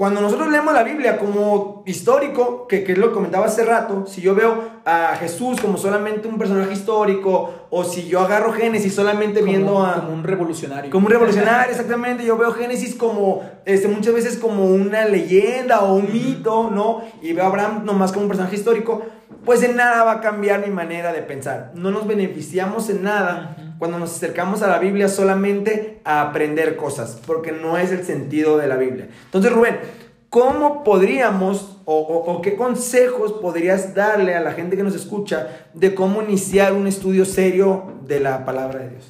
Cuando 0.00 0.22
nosotros 0.22 0.48
leemos 0.48 0.72
la 0.72 0.82
Biblia 0.82 1.18
como 1.18 1.82
histórico, 1.84 2.66
que, 2.66 2.82
que 2.84 2.92
es 2.92 2.98
lo 2.98 3.08
que 3.08 3.12
comentaba 3.12 3.44
hace 3.44 3.66
rato, 3.66 4.06
si 4.06 4.22
yo 4.22 4.34
veo 4.34 4.80
a 4.86 5.14
Jesús 5.20 5.60
como 5.60 5.76
solamente 5.76 6.26
un 6.26 6.38
personaje 6.38 6.72
histórico, 6.72 7.66
o 7.68 7.84
si 7.84 8.08
yo 8.08 8.20
agarro 8.20 8.50
Génesis 8.54 8.94
solamente 8.94 9.42
viendo 9.42 9.84
a... 9.84 9.96
como 9.96 10.14
un 10.14 10.24
revolucionario. 10.24 10.90
Como 10.90 11.04
un 11.04 11.12
revolucionario, 11.12 11.72
exactamente. 11.72 12.24
Yo 12.24 12.38
veo 12.38 12.50
Génesis 12.52 12.94
como, 12.94 13.42
este, 13.66 13.88
muchas 13.88 14.14
veces 14.14 14.38
como 14.38 14.64
una 14.68 15.04
leyenda 15.04 15.80
o 15.80 15.96
un 15.96 16.10
mito, 16.10 16.70
¿no? 16.70 17.02
Y 17.20 17.34
veo 17.34 17.44
a 17.44 17.48
Abraham 17.48 17.82
nomás 17.84 18.10
como 18.10 18.22
un 18.22 18.28
personaje 18.28 18.56
histórico. 18.56 19.02
Pues 19.44 19.62
en 19.62 19.76
nada 19.76 20.02
va 20.04 20.12
a 20.12 20.20
cambiar 20.22 20.66
mi 20.66 20.72
manera 20.72 21.12
de 21.12 21.20
pensar. 21.20 21.72
No 21.74 21.90
nos 21.90 22.06
beneficiamos 22.06 22.88
en 22.88 23.02
nada 23.02 23.69
cuando 23.80 23.98
nos 23.98 24.14
acercamos 24.14 24.62
a 24.62 24.68
la 24.68 24.78
Biblia 24.78 25.08
solamente 25.08 25.98
a 26.04 26.20
aprender 26.22 26.76
cosas, 26.76 27.20
porque 27.26 27.50
no 27.50 27.76
es 27.78 27.90
el 27.90 28.04
sentido 28.04 28.56
de 28.58 28.68
la 28.68 28.76
Biblia. 28.76 29.08
Entonces, 29.24 29.50
Rubén, 29.52 29.80
¿cómo 30.28 30.84
podríamos 30.84 31.78
o, 31.86 31.98
o- 31.98 32.40
qué 32.42 32.54
consejos 32.54 33.32
podrías 33.32 33.94
darle 33.94 34.36
a 34.36 34.40
la 34.40 34.52
gente 34.52 34.76
que 34.76 34.84
nos 34.84 34.94
escucha 34.94 35.66
de 35.74 35.94
cómo 35.94 36.22
iniciar 36.22 36.72
un 36.74 36.86
estudio 36.86 37.24
serio 37.24 37.94
de 38.06 38.20
la 38.20 38.44
palabra 38.44 38.78
de 38.80 38.90
Dios? 38.90 39.04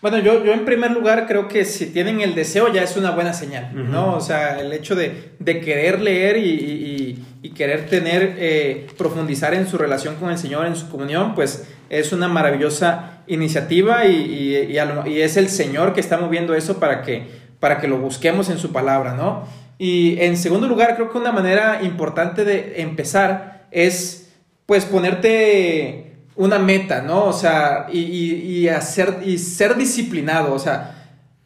Bueno, 0.00 0.18
yo, 0.18 0.44
yo 0.44 0.52
en 0.52 0.64
primer 0.64 0.92
lugar 0.92 1.26
creo 1.26 1.48
que 1.48 1.64
si 1.64 1.86
tienen 1.86 2.20
el 2.20 2.34
deseo 2.36 2.72
ya 2.72 2.82
es 2.84 2.96
una 2.96 3.10
buena 3.10 3.32
señal. 3.32 3.70
¿no? 3.90 4.14
O 4.14 4.20
sea, 4.20 4.60
el 4.60 4.72
hecho 4.72 4.94
de, 4.94 5.30
de 5.40 5.60
querer 5.60 6.00
leer 6.00 6.36
y, 6.36 6.40
y- 6.50 7.24
y- 7.42 7.50
querer 7.50 7.86
tener, 7.86 8.36
eh, 8.38 8.86
profundizar 8.96 9.54
en 9.54 9.66
su 9.66 9.76
relación 9.78 10.14
con 10.16 10.30
el 10.30 10.38
Señor, 10.38 10.66
en 10.66 10.76
su 10.76 10.88
comunión, 10.88 11.34
pues 11.34 11.66
es 11.90 12.12
una 12.12 12.28
maravillosa 12.28 13.22
iniciativa 13.26 14.04
y, 14.06 14.14
y- 14.14 14.72
y 14.72 14.78
a 14.78 14.84
lo- 14.84 15.06
y 15.06 15.20
es 15.22 15.36
el 15.36 15.48
Señor 15.48 15.92
que 15.94 16.00
está 16.00 16.18
moviendo 16.18 16.54
eso 16.54 16.78
para 16.78 17.02
que, 17.02 17.26
para 17.58 17.78
que 17.80 17.88
lo 17.88 17.98
busquemos 17.98 18.48
en 18.50 18.58
su 18.58 18.70
palabra, 18.70 19.14
¿no? 19.14 19.48
Y 19.78 20.20
en 20.20 20.36
segundo 20.36 20.68
lugar, 20.68 20.94
creo 20.94 21.10
que 21.10 21.18
una 21.18 21.32
manera 21.32 21.80
importante 21.82 22.44
de 22.44 22.80
empezar 22.82 23.66
es, 23.72 24.30
pues, 24.66 24.84
ponerte 24.84 26.07
una 26.38 26.58
meta, 26.58 27.02
¿no? 27.02 27.24
O 27.26 27.32
sea, 27.32 27.86
y, 27.92 27.98
y- 28.00 28.34
y 28.60 28.68
hacer, 28.68 29.18
y 29.26 29.36
ser 29.38 29.76
disciplinado, 29.76 30.54
o 30.54 30.58
sea, 30.58 30.94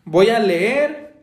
voy 0.04 0.30
a 0.30 0.38
leer 0.38 1.14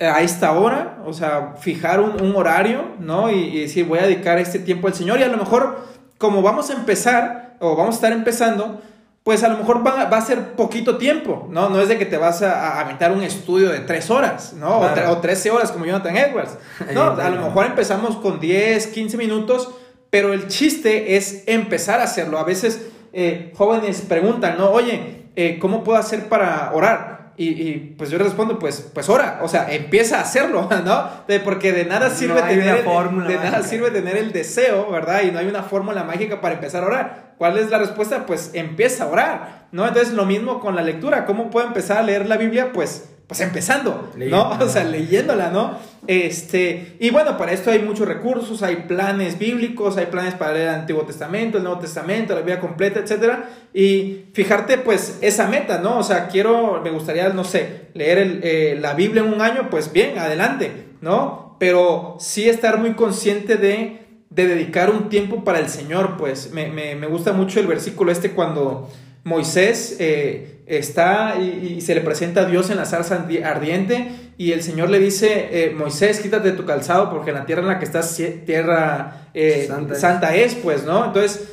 a 0.00 0.20
esta 0.22 0.52
hora, 0.52 0.98
o 1.06 1.12
sea, 1.12 1.54
fijar 1.60 2.00
un, 2.00 2.20
un 2.20 2.34
horario, 2.36 2.84
¿no? 2.98 3.30
Y, 3.30 3.34
y 3.56 3.60
decir, 3.62 3.86
voy 3.86 4.00
a 4.00 4.02
dedicar 4.02 4.38
este 4.38 4.58
tiempo 4.58 4.88
al 4.88 4.94
Señor 4.94 5.20
y 5.20 5.22
a 5.22 5.28
lo 5.28 5.36
mejor, 5.38 5.86
como 6.18 6.42
vamos 6.42 6.68
a 6.70 6.74
empezar, 6.74 7.56
o 7.60 7.76
vamos 7.76 7.94
a 7.94 7.98
estar 7.98 8.12
empezando, 8.12 8.82
pues 9.22 9.44
a 9.44 9.48
lo 9.48 9.56
mejor 9.58 9.86
va, 9.86 10.06
va 10.06 10.16
a 10.16 10.20
ser 10.20 10.54
poquito 10.56 10.96
tiempo, 10.98 11.46
¿no? 11.48 11.68
No 11.70 11.80
es 11.80 11.86
de 11.88 11.96
que 11.98 12.06
te 12.06 12.16
vas 12.16 12.42
a, 12.42 12.72
a 12.76 12.80
aventar 12.80 13.12
un 13.12 13.22
estudio 13.22 13.68
de 13.70 13.78
tres 13.78 14.10
horas, 14.10 14.52
¿no? 14.54 14.78
O, 14.78 14.80
Claro. 14.80 14.96
tre- 15.00 15.08
o 15.16 15.18
13 15.18 15.50
horas 15.52 15.70
como 15.70 15.84
Jonathan 15.84 16.16
Edwards, 16.16 16.58
¿no? 16.92 17.02
A 17.12 17.30
lo 17.30 17.40
mejor 17.46 17.66
empezamos 17.66 18.16
con 18.16 18.40
10, 18.40 18.88
15 18.88 19.16
minutos, 19.16 19.70
pero 20.10 20.32
el 20.32 20.48
chiste 20.48 21.16
es 21.16 21.44
empezar 21.46 22.00
a 22.00 22.04
hacerlo. 22.04 22.38
A 22.40 22.44
veces 22.44 22.88
eh, 23.12 23.52
jóvenes 23.56 24.02
preguntan, 24.02 24.56
¿no? 24.58 24.70
Oye, 24.70 25.26
eh, 25.36 25.58
¿cómo 25.58 25.82
puedo 25.84 25.98
hacer 25.98 26.28
para 26.28 26.70
orar? 26.74 27.32
Y, 27.38 27.48
y, 27.48 27.94
pues 27.96 28.10
yo 28.10 28.18
les 28.18 28.26
respondo, 28.26 28.58
pues, 28.58 28.90
pues 28.92 29.08
ora, 29.08 29.40
o 29.42 29.48
sea, 29.48 29.72
empieza 29.72 30.18
a 30.18 30.20
hacerlo, 30.20 30.68
¿no? 30.84 31.08
De- 31.26 31.40
porque 31.40 31.72
de 31.72 31.86
nada 31.86 32.10
sirve 32.10 32.34
tener 32.48 32.68
el- 32.80 32.84
de 33.26 33.34
nada 33.36 33.62
sirve 33.62 33.90
tener 33.90 34.16
el 34.18 34.32
deseo, 34.32 34.90
¿verdad? 34.90 35.22
Y 35.22 35.30
no 35.32 35.38
hay 35.38 35.46
una 35.46 35.62
fórmula 35.62 36.04
mágica 36.04 36.40
para 36.42 36.54
empezar 36.56 36.84
a 36.84 36.86
orar. 36.86 37.32
¿Cuál 37.38 37.56
es 37.58 37.70
la 37.70 37.78
respuesta? 37.78 38.26
Pues 38.26 38.50
empieza 38.52 39.04
a 39.04 39.08
orar, 39.08 39.66
¿no? 39.72 39.88
Entonces 39.88 40.12
lo 40.12 40.26
mismo 40.26 40.60
con 40.60 40.76
la 40.76 40.82
lectura. 40.82 41.24
¿Cómo 41.24 41.50
puedo 41.50 41.66
empezar 41.66 41.96
a 41.98 42.02
leer 42.02 42.26
la 42.28 42.36
Biblia? 42.36 42.70
Pues, 42.72 43.11
pues 43.32 43.40
empezando, 43.40 44.10
¿no? 44.14 44.50
O 44.60 44.68
sea, 44.68 44.84
leyéndola, 44.84 45.50
¿no? 45.50 45.78
Este, 46.06 46.96
y 47.00 47.08
bueno, 47.08 47.38
para 47.38 47.52
esto 47.52 47.70
hay 47.70 47.78
muchos 47.78 48.06
recursos, 48.06 48.62
hay 48.62 48.84
planes 48.86 49.38
bíblicos, 49.38 49.96
hay 49.96 50.06
planes 50.06 50.34
para 50.34 50.52
leer 50.52 50.68
el 50.68 50.74
Antiguo 50.74 51.04
Testamento, 51.04 51.56
el 51.56 51.64
Nuevo 51.64 51.80
Testamento, 51.80 52.34
la 52.34 52.40
Biblia 52.40 52.60
completa, 52.60 53.00
etcétera, 53.00 53.48
y 53.72 54.26
fijarte 54.34 54.76
pues 54.76 55.18
esa 55.22 55.48
meta, 55.48 55.78
¿no? 55.78 55.98
O 55.98 56.02
sea, 56.02 56.28
quiero, 56.28 56.82
me 56.84 56.90
gustaría, 56.90 57.30
no 57.30 57.44
sé, 57.44 57.88
leer 57.94 58.18
el, 58.18 58.40
eh, 58.42 58.76
la 58.78 58.92
Biblia 58.92 59.22
en 59.22 59.32
un 59.32 59.40
año, 59.40 59.70
pues 59.70 59.90
bien, 59.90 60.18
adelante, 60.18 60.88
¿no? 61.00 61.56
Pero 61.58 62.18
sí 62.20 62.50
estar 62.50 62.78
muy 62.78 62.92
consciente 62.92 63.56
de, 63.56 64.00
de 64.28 64.46
dedicar 64.46 64.90
un 64.90 65.08
tiempo 65.08 65.42
para 65.42 65.58
el 65.58 65.70
Señor, 65.70 66.18
pues 66.18 66.52
me, 66.52 66.68
me, 66.68 66.96
me 66.96 67.06
gusta 67.06 67.32
mucho 67.32 67.60
el 67.60 67.66
versículo 67.66 68.12
este 68.12 68.32
cuando 68.32 68.90
Moisés 69.24 69.96
eh, 70.00 70.62
está 70.66 71.36
y, 71.40 71.74
y 71.76 71.80
se 71.80 71.94
le 71.94 72.00
presenta 72.00 72.42
a 72.42 72.44
Dios 72.46 72.70
en 72.70 72.76
la 72.76 72.84
zarza 72.86 73.26
ardi- 73.26 73.42
ardiente 73.44 74.10
y 74.38 74.52
el 74.52 74.62
Señor 74.62 74.90
le 74.90 74.98
dice, 74.98 75.48
eh, 75.52 75.74
Moisés, 75.76 76.20
quítate 76.20 76.52
tu 76.52 76.64
calzado 76.64 77.10
porque 77.10 77.30
en 77.30 77.36
la 77.36 77.46
tierra 77.46 77.62
en 77.62 77.68
la 77.68 77.78
que 77.78 77.84
estás, 77.84 78.20
tierra 78.44 79.28
eh, 79.34 79.66
Santa 79.68 79.94
santa, 79.94 80.34
es. 80.34 80.52
es. 80.52 80.58
pues, 80.58 80.84
¿no? 80.84 81.04
Entonces, 81.04 81.48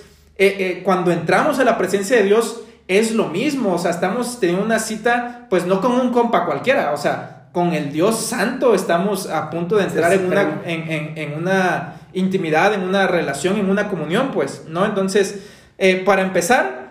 cuando 0.83 1.11
entramos 1.11 1.59
a 1.59 1.63
la 1.65 1.77
presencia 1.77 2.17
de 2.17 2.23
Dios 2.23 2.61
es 2.87 3.11
lo 3.11 3.27
mismo, 3.27 3.73
o 3.73 3.77
sea, 3.77 3.91
estamos 3.91 4.39
teniendo 4.39 4.65
una 4.65 4.79
cita, 4.79 5.45
pues 5.49 5.65
no 5.65 5.79
con 5.81 5.91
un 5.91 6.11
compa 6.11 6.45
cualquiera, 6.45 6.91
o 6.93 6.97
sea, 6.97 7.49
con 7.51 7.73
el 7.73 7.91
Dios 7.91 8.25
santo 8.25 8.73
estamos 8.73 9.27
a 9.29 9.49
punto 9.49 9.75
de 9.75 9.83
entrar 9.83 10.13
en 10.13 10.25
una, 10.25 10.61
en, 10.65 10.91
en- 10.91 11.17
en 11.17 11.33
una 11.35 11.95
intimidad, 12.13 12.73
en 12.73 12.81
una 12.81 13.05
relación, 13.05 13.57
en 13.57 13.69
una 13.69 13.89
comunión, 13.89 14.31
pues, 14.33 14.63
¿no? 14.67 14.85
Entonces, 14.85 15.39
para 16.05 16.21
empezar, 16.23 16.88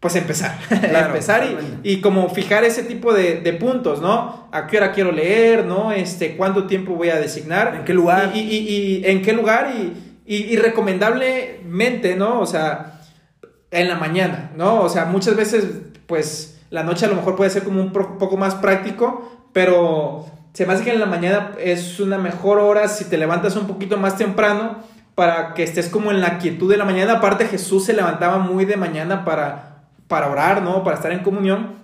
pues 0.00 0.14
empezar, 0.16 0.58
Claro, 0.68 1.06
empezar 1.08 1.44
y, 1.82 1.92
y 1.92 2.00
como 2.00 2.28
fijar 2.28 2.64
ese 2.64 2.82
tipo 2.82 3.12
de, 3.12 3.40
de 3.40 3.52
puntos, 3.54 4.00
¿no? 4.02 4.48
¿A 4.52 4.66
qué 4.66 4.76
hora 4.76 4.92
quiero 4.92 5.10
leer, 5.10 5.64
¿no? 5.64 5.90
Este, 5.92 6.36
¿Cuánto 6.36 6.66
tiempo 6.66 6.94
voy 6.94 7.08
a 7.10 7.16
designar? 7.16 7.74
¿En 7.76 7.84
qué 7.84 7.94
lugar? 7.94 8.32
Y, 8.34 8.40
y- 8.40 8.68
y- 8.68 9.02
en 9.06 9.22
qué 9.22 9.32
lugar 9.32 9.72
y, 9.76 9.92
y- 10.26 10.44
y 10.52 10.56
recomendablemente, 10.56 12.16
¿no? 12.16 12.40
O 12.40 12.46
sea, 12.46 13.00
en 13.70 13.88
la 13.88 13.96
mañana, 13.96 14.50
¿no? 14.56 14.80
O 14.80 14.88
sea, 14.88 15.04
muchas 15.06 15.36
veces, 15.36 15.64
pues, 16.06 16.60
la 16.70 16.82
noche 16.82 17.06
a 17.06 17.08
lo 17.08 17.16
mejor 17.16 17.36
puede 17.36 17.50
ser 17.50 17.62
como 17.64 17.80
un 17.82 17.92
poco 17.92 18.36
más 18.36 18.54
práctico, 18.56 19.48
pero 19.52 20.26
se 20.52 20.66
me 20.66 20.72
hace 20.72 20.84
que 20.84 20.90
en 20.92 21.00
la 21.00 21.06
mañana 21.06 21.52
es 21.58 22.00
una 22.00 22.18
mejor 22.18 22.58
hora 22.58 22.88
si 22.88 23.04
te 23.06 23.18
levantas 23.18 23.56
un 23.56 23.66
poquito 23.66 23.96
más 23.96 24.16
temprano 24.16 24.78
para 25.14 25.54
que 25.54 25.62
estés 25.62 25.88
como 25.88 26.10
en 26.10 26.20
la 26.20 26.38
quietud 26.38 26.70
de 26.70 26.76
la 26.76 26.84
mañana. 26.84 27.14
Aparte, 27.14 27.46
Jesús 27.46 27.84
se 27.86 27.92
levantaba 27.94 28.38
muy 28.38 28.64
de 28.64 28.76
mañana 28.76 29.24
para, 29.24 29.75
para 30.08 30.30
orar, 30.30 30.62
¿no? 30.62 30.82
Para 30.84 30.96
estar 30.96 31.12
en 31.12 31.20
comunión. 31.20 31.76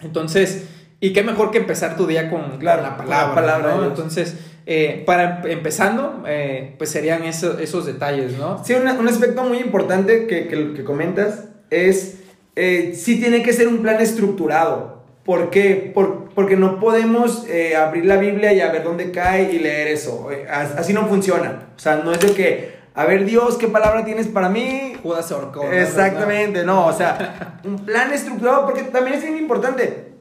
Entonces, 0.00 0.66
y 1.00 1.12
qué 1.12 1.22
mejor 1.22 1.50
que 1.50 1.58
empezar 1.58 1.96
tu 1.96 2.06
día 2.06 2.30
con, 2.30 2.58
Claro, 2.58 2.82
con 2.82 2.90
la 2.90 2.96
con 2.96 3.06
la 3.10 3.16
palabra, 3.34 3.34
palabra. 3.62 3.86
Entonces, 3.86 4.36
eh, 4.66 5.02
para 5.06 5.40
em- 5.42 5.50
empezando, 5.58 6.24
eh, 6.26 6.74
pues 6.78 6.90
serían 6.90 7.22
eso- 7.24 7.58
esos 7.58 7.86
detalles, 7.86 8.36
¿no? 8.38 8.62
Sí, 8.64 8.74
una- 8.74 8.94
un 8.94 9.08
aspecto 9.08 9.44
muy 9.44 9.58
importante 9.58 10.26
que, 10.26 10.48
que, 10.48 10.74
que 10.74 10.84
comentas 10.84 11.44
es, 11.70 12.18
eh, 12.56 12.92
sí 12.96 13.20
tiene 13.20 13.42
que 13.42 13.52
ser 13.52 13.68
un 13.68 13.78
plan 13.78 14.00
estructurado. 14.00 14.96
¿Por 15.24 15.50
qué? 15.50 15.90
Por- 15.92 16.28
porque 16.34 16.56
no 16.56 16.78
podemos 16.78 17.46
eh, 17.48 17.74
abrir 17.76 18.04
la 18.06 18.16
Biblia 18.16 18.52
y 18.52 18.60
a 18.60 18.70
ver 18.70 18.84
dónde 18.84 19.10
cae 19.10 19.52
y 19.52 19.58
leer 19.58 19.88
eso. 19.88 20.30
Eh, 20.30 20.46
as- 20.48 20.76
así 20.76 20.92
no 20.92 21.06
funciona. 21.08 21.68
O 21.76 21.78
sea, 21.80 21.96
no 21.96 22.12
es 22.12 22.20
de 22.20 22.32
que, 22.32 22.75
a 22.96 23.04
ver 23.04 23.26
Dios, 23.26 23.58
¿qué 23.58 23.68
palabra 23.68 24.04
tienes 24.06 24.26
para 24.26 24.48
mí? 24.48 24.94
Judas 25.02 25.28
se 25.28 25.34
ahorcó. 25.34 25.64
¿no? 25.64 25.70
Exactamente, 25.72 26.64
no, 26.64 26.86
o 26.86 26.92
sea, 26.94 27.60
un 27.64 27.84
plan 27.84 28.10
estructurado, 28.12 28.64
porque 28.64 28.84
también 28.84 29.18
es 29.18 29.22
bien 29.22 29.36
importante. 29.36 30.14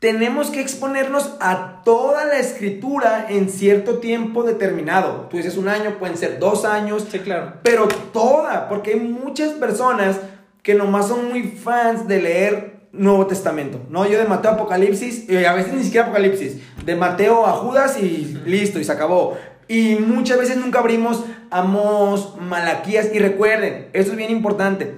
Tenemos 0.00 0.50
que 0.50 0.60
exponernos 0.60 1.36
a 1.40 1.82
toda 1.84 2.26
la 2.26 2.38
escritura 2.38 3.26
en 3.30 3.48
cierto 3.48 3.98
tiempo 3.98 4.42
determinado. 4.42 5.28
Tú 5.30 5.36
dices 5.38 5.56
un 5.56 5.68
año, 5.68 5.96
pueden 5.98 6.18
ser 6.18 6.38
dos 6.38 6.64
años, 6.64 7.06
Sí, 7.10 7.20
claro. 7.20 7.54
pero 7.62 7.86
toda, 8.12 8.68
porque 8.68 8.90
hay 8.94 9.00
muchas 9.00 9.52
personas 9.52 10.18
que 10.62 10.74
nomás 10.74 11.06
son 11.08 11.28
muy 11.30 11.44
fans 11.44 12.08
de 12.08 12.20
leer 12.20 12.76
Nuevo 12.92 13.26
Testamento, 13.26 13.80
¿no? 13.88 14.06
Yo 14.06 14.18
de 14.18 14.24
Mateo 14.24 14.50
a 14.50 14.54
Apocalipsis, 14.54 15.28
y 15.30 15.44
a 15.44 15.52
veces 15.52 15.72
ni 15.72 15.84
siquiera 15.84 16.06
Apocalipsis, 16.06 16.56
de 16.84 16.96
Mateo 16.96 17.46
a 17.46 17.52
Judas 17.52 17.96
y 18.02 18.38
listo, 18.44 18.78
y 18.80 18.84
se 18.84 18.92
acabó. 18.92 19.36
Y 19.68 19.96
muchas 19.96 20.38
veces 20.38 20.56
nunca 20.56 20.78
abrimos 20.78 21.24
Amós, 21.50 22.34
Malaquías, 22.40 23.08
y 23.12 23.18
recuerden, 23.18 23.88
eso 23.92 24.10
es 24.12 24.16
bien 24.16 24.30
importante, 24.30 24.96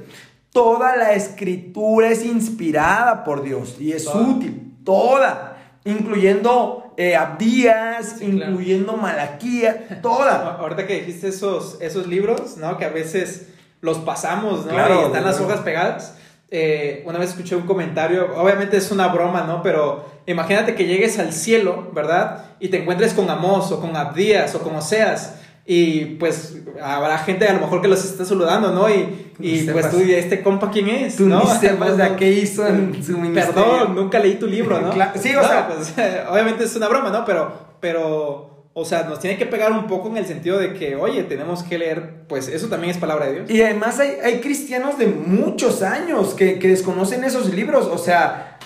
toda 0.52 0.96
la 0.96 1.12
escritura 1.14 2.08
es 2.08 2.24
inspirada 2.24 3.24
por 3.24 3.42
Dios 3.42 3.76
y 3.78 3.92
es 3.92 4.04
Toda. 4.04 4.20
útil, 4.28 4.74
toda, 4.84 5.56
incluyendo 5.84 6.92
eh, 6.96 7.16
Abdías, 7.16 8.16
Sí, 8.18 8.30
claro. 8.30 8.50
incluyendo 8.52 8.96
Malaquías, 8.96 9.76
toda. 10.02 10.56
Ahorita 10.60 10.86
que 10.86 11.00
dijiste 11.00 11.28
esos, 11.28 11.78
esos 11.80 12.06
libros, 12.06 12.56
¿no? 12.56 12.76
Que 12.76 12.84
a 12.86 12.90
veces 12.90 13.48
los 13.80 13.98
pasamos, 13.98 14.66
¿no? 14.66 14.72
Claro, 14.72 15.02
y 15.02 15.06
están 15.06 15.24
las 15.24 15.36
claro. 15.36 15.52
hojas 15.52 15.64
pegadas. 15.64 16.14
Eh, 16.51 17.03
una 17.07 17.18
vez 17.18 17.30
escuché 17.30 17.57
un 17.57 17.66
comentario, 17.66 18.28
obviamente 18.36 18.78
es 18.78 18.90
una 18.90 19.09
broma, 19.09 19.42
¿no? 19.42 19.62
Pero 19.62 20.07
imagínate 20.26 20.74
que 20.74 20.86
llegues 20.86 21.18
al 21.18 21.32
cielo, 21.32 21.90
¿verdad? 21.94 22.44
Y 22.59 22.68
te 22.68 22.78
encuentres 22.78 23.12
con 23.12 23.28
Amos 23.28 23.70
o 23.70 23.80
con 23.80 23.94
Abdías 23.96 24.55
o 24.55 24.62
con 24.62 24.74
Oseas. 24.76 25.34
Y 25.70 26.16
pues 26.16 26.57
habrá 26.82 27.18
gente 27.18 27.46
a 27.46 27.53
lo 27.53 27.61
mejor 27.61 27.82
que 27.82 27.88
los 27.88 28.03
está 28.03 28.24
saludando, 28.24 28.72
¿no? 28.72 28.88
Y, 28.88 29.34
y 29.38 29.64
pues 29.64 29.90
tú, 29.90 29.99
¿este 29.99 30.42
compa 30.42 30.70
quién 30.70 30.88
es? 30.88 31.16
Tú 31.16 31.26
¿no? 31.26 31.44
ni 31.44 31.51
sepas 31.51 31.99
de 31.99 32.16
qué 32.16 32.32
hizo 32.32 32.66
en 32.66 33.05
su 33.05 33.18
ministerio. 33.18 33.53
Perdón, 33.53 33.94
nunca 33.94 34.18
leí 34.18 34.36
tu 34.36 34.46
libro, 34.46 34.80
¿no? 34.80 34.92
sí, 35.16 35.36
o 35.36 35.46
sea... 35.46 35.68
Pues, 35.68 35.92
obviamente 36.30 36.64
es 36.64 36.74
una 36.74 36.88
broma, 36.88 37.11
¿no? 37.11 37.26
Pero, 37.26 37.53
pero 37.80 38.57
o 38.74 38.84
sea, 38.84 39.04
nos 39.04 39.18
tiene 39.18 39.36
que 39.36 39.46
pegar 39.46 39.72
un 39.72 39.86
poco 39.86 40.08
en 40.08 40.16
el 40.18 40.26
sentido 40.26 40.58
de 40.58 40.72
que, 40.72 40.94
oye, 40.94 41.24
tenemos 41.24 41.62
que 41.62 41.78
leer, 41.78 42.24
pues 42.28 42.48
eso 42.48 42.68
también 42.68 42.90
es 42.90 42.98
palabra 42.98 43.26
de 43.26 43.32
Dios. 43.32 43.50
Y 43.50 43.60
además 43.62 43.98
hay, 43.98 44.18
hay 44.22 44.40
cristianos 44.40 44.98
de 44.98 45.06
muchos 45.06 45.82
años 45.82 46.34
que, 46.34 46.58
que, 46.58 46.68
desconocen 46.68 47.24
esos 47.24 47.52
libros. 47.52 47.86
O 47.86 47.98
sea, 47.98 48.58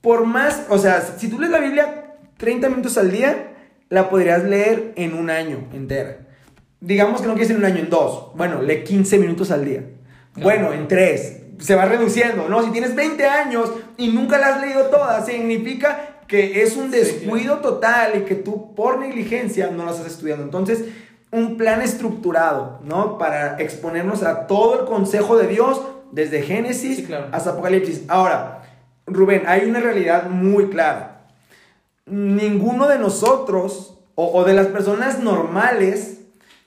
por 0.00 0.24
más, 0.24 0.66
o 0.70 0.78
sea, 0.78 1.02
si 1.18 1.28
tú 1.28 1.38
lees 1.38 1.52
la 1.52 1.60
Biblia 1.60 2.16
30 2.38 2.68
minutos 2.70 2.96
al 2.96 3.10
día, 3.10 3.56
la 3.90 4.08
podrías 4.08 4.44
leer 4.44 4.92
en 4.96 5.14
un 5.14 5.28
año 5.28 5.68
entera. 5.72 6.18
Digamos 6.80 7.20
que 7.20 7.26
no 7.26 7.34
quieres 7.34 7.50
en 7.50 7.58
un 7.58 7.64
año, 7.64 7.78
en 7.78 7.90
dos. 7.90 8.32
Bueno, 8.36 8.62
lee 8.62 8.84
15 8.84 9.18
minutos 9.18 9.50
al 9.50 9.64
día. 9.64 9.82
Bueno, 10.36 10.72
en 10.72 10.86
tres. 10.86 11.42
Se 11.58 11.74
va 11.74 11.86
reduciendo, 11.86 12.48
¿no? 12.48 12.62
Si 12.62 12.70
tienes 12.70 12.94
20 12.94 13.26
años 13.26 13.72
y 13.96 14.08
nunca 14.08 14.38
la 14.38 14.54
has 14.54 14.60
leído 14.60 14.84
toda, 14.86 15.24
significa 15.24 16.07
que 16.28 16.62
es 16.62 16.76
un 16.76 16.90
descuido 16.90 17.58
total 17.58 18.12
y 18.18 18.20
que 18.24 18.34
tú 18.34 18.74
por 18.74 18.98
negligencia 18.98 19.70
no 19.70 19.84
lo 19.84 19.90
estás 19.90 20.06
estudiando. 20.06 20.44
Entonces, 20.44 20.84
un 21.32 21.56
plan 21.56 21.82
estructurado, 21.82 22.80
¿no? 22.84 23.18
Para 23.18 23.58
exponernos 23.58 24.22
a 24.22 24.46
todo 24.46 24.80
el 24.80 24.86
consejo 24.86 25.36
de 25.36 25.48
Dios, 25.48 25.80
desde 26.12 26.42
Génesis 26.42 27.08
hasta 27.32 27.50
Apocalipsis. 27.50 28.02
Ahora, 28.08 28.62
Rubén, 29.06 29.42
hay 29.46 29.68
una 29.68 29.80
realidad 29.80 30.28
muy 30.28 30.68
clara. 30.68 31.26
Ninguno 32.06 32.88
de 32.88 32.98
nosotros 32.98 33.98
o, 34.14 34.30
o 34.32 34.44
de 34.44 34.54
las 34.54 34.66
personas 34.68 35.18
normales 35.18 36.17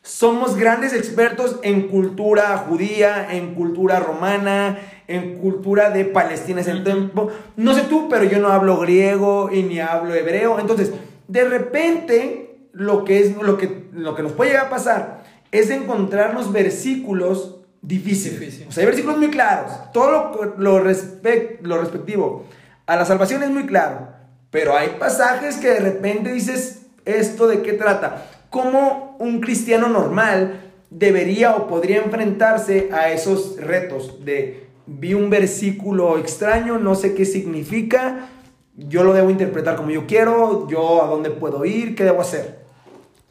somos 0.04 0.56
grandes 0.56 0.94
expertos 0.94 1.60
en 1.62 1.88
cultura 1.88 2.58
judía, 2.58 3.28
en 3.32 3.54
cultura 3.54 4.00
romana, 4.00 4.80
en 5.08 5.38
cultura 5.38 5.92
de 5.92 6.06
Palestina 6.06 6.62
ese 6.62 6.74
tiempo. 6.80 7.30
No 7.56 7.74
sé 7.74 7.84
tú, 7.84 8.10
pero 8.10 8.24
yo 8.24 8.40
no 8.40 8.50
hablo 8.50 8.80
griego 8.80 9.50
y 9.52 9.64
ni 9.64 9.80
hablo 9.80 10.16
hebreo. 10.16 10.60
Entonces, 10.60 10.92
de 11.28 11.44
repente, 11.46 12.68
lo 12.74 13.04
que, 13.06 13.20
es, 13.20 13.38
lo 13.38 13.58
que, 13.58 13.90
lo 13.94 14.16
que 14.16 14.24
nos 14.24 14.32
puede 14.32 14.52
llegar 14.52 14.68
a 14.68 14.70
pasar 14.70 15.24
es 15.52 15.70
encontrarnos 15.70 16.52
versículos 16.52 17.58
difíciles. 17.82 18.64
O 18.68 18.72
sea, 18.72 18.82
hay 18.82 18.88
versículos 18.88 19.20
muy 19.20 19.30
claros. 19.30 19.72
Todo 19.94 20.12
lo, 20.12 20.56
lo, 20.58 20.80
lo 20.80 21.78
respectivo 21.80 22.46
a 22.88 22.96
la 22.96 23.06
salvación 23.06 23.44
es 23.44 23.50
muy 23.50 23.66
claro. 23.68 24.10
Pero 24.50 24.76
hay 24.76 24.96
pasajes 25.00 25.58
que 25.58 25.70
de 25.70 25.80
repente 25.80 26.34
dices, 26.34 26.88
¿esto 27.06 27.48
de 27.48 27.62
qué 27.62 27.74
trata? 27.74 28.26
¿Cómo 28.52 29.16
un 29.18 29.40
cristiano 29.40 29.88
normal 29.88 30.60
debería 30.90 31.56
o 31.56 31.68
podría 31.68 32.04
enfrentarse 32.04 32.90
a 32.92 33.10
esos 33.10 33.56
retos 33.56 34.26
de 34.26 34.68
vi 34.86 35.14
un 35.14 35.30
versículo 35.30 36.18
extraño, 36.18 36.78
no 36.78 36.96
sé 36.96 37.16
qué 37.16 37.24
significa, 37.24 38.28
yo 38.76 39.04
lo 39.04 39.14
debo 39.14 39.30
interpretar 39.30 39.78
como 39.78 39.90
yo 39.92 40.06
quiero, 40.06 40.68
yo 40.68 41.02
a 41.02 41.08
dónde 41.08 41.30
puedo 41.30 41.64
ir, 41.64 41.96
qué 41.96 42.04
debo 42.04 42.22
hacer. 42.22 42.60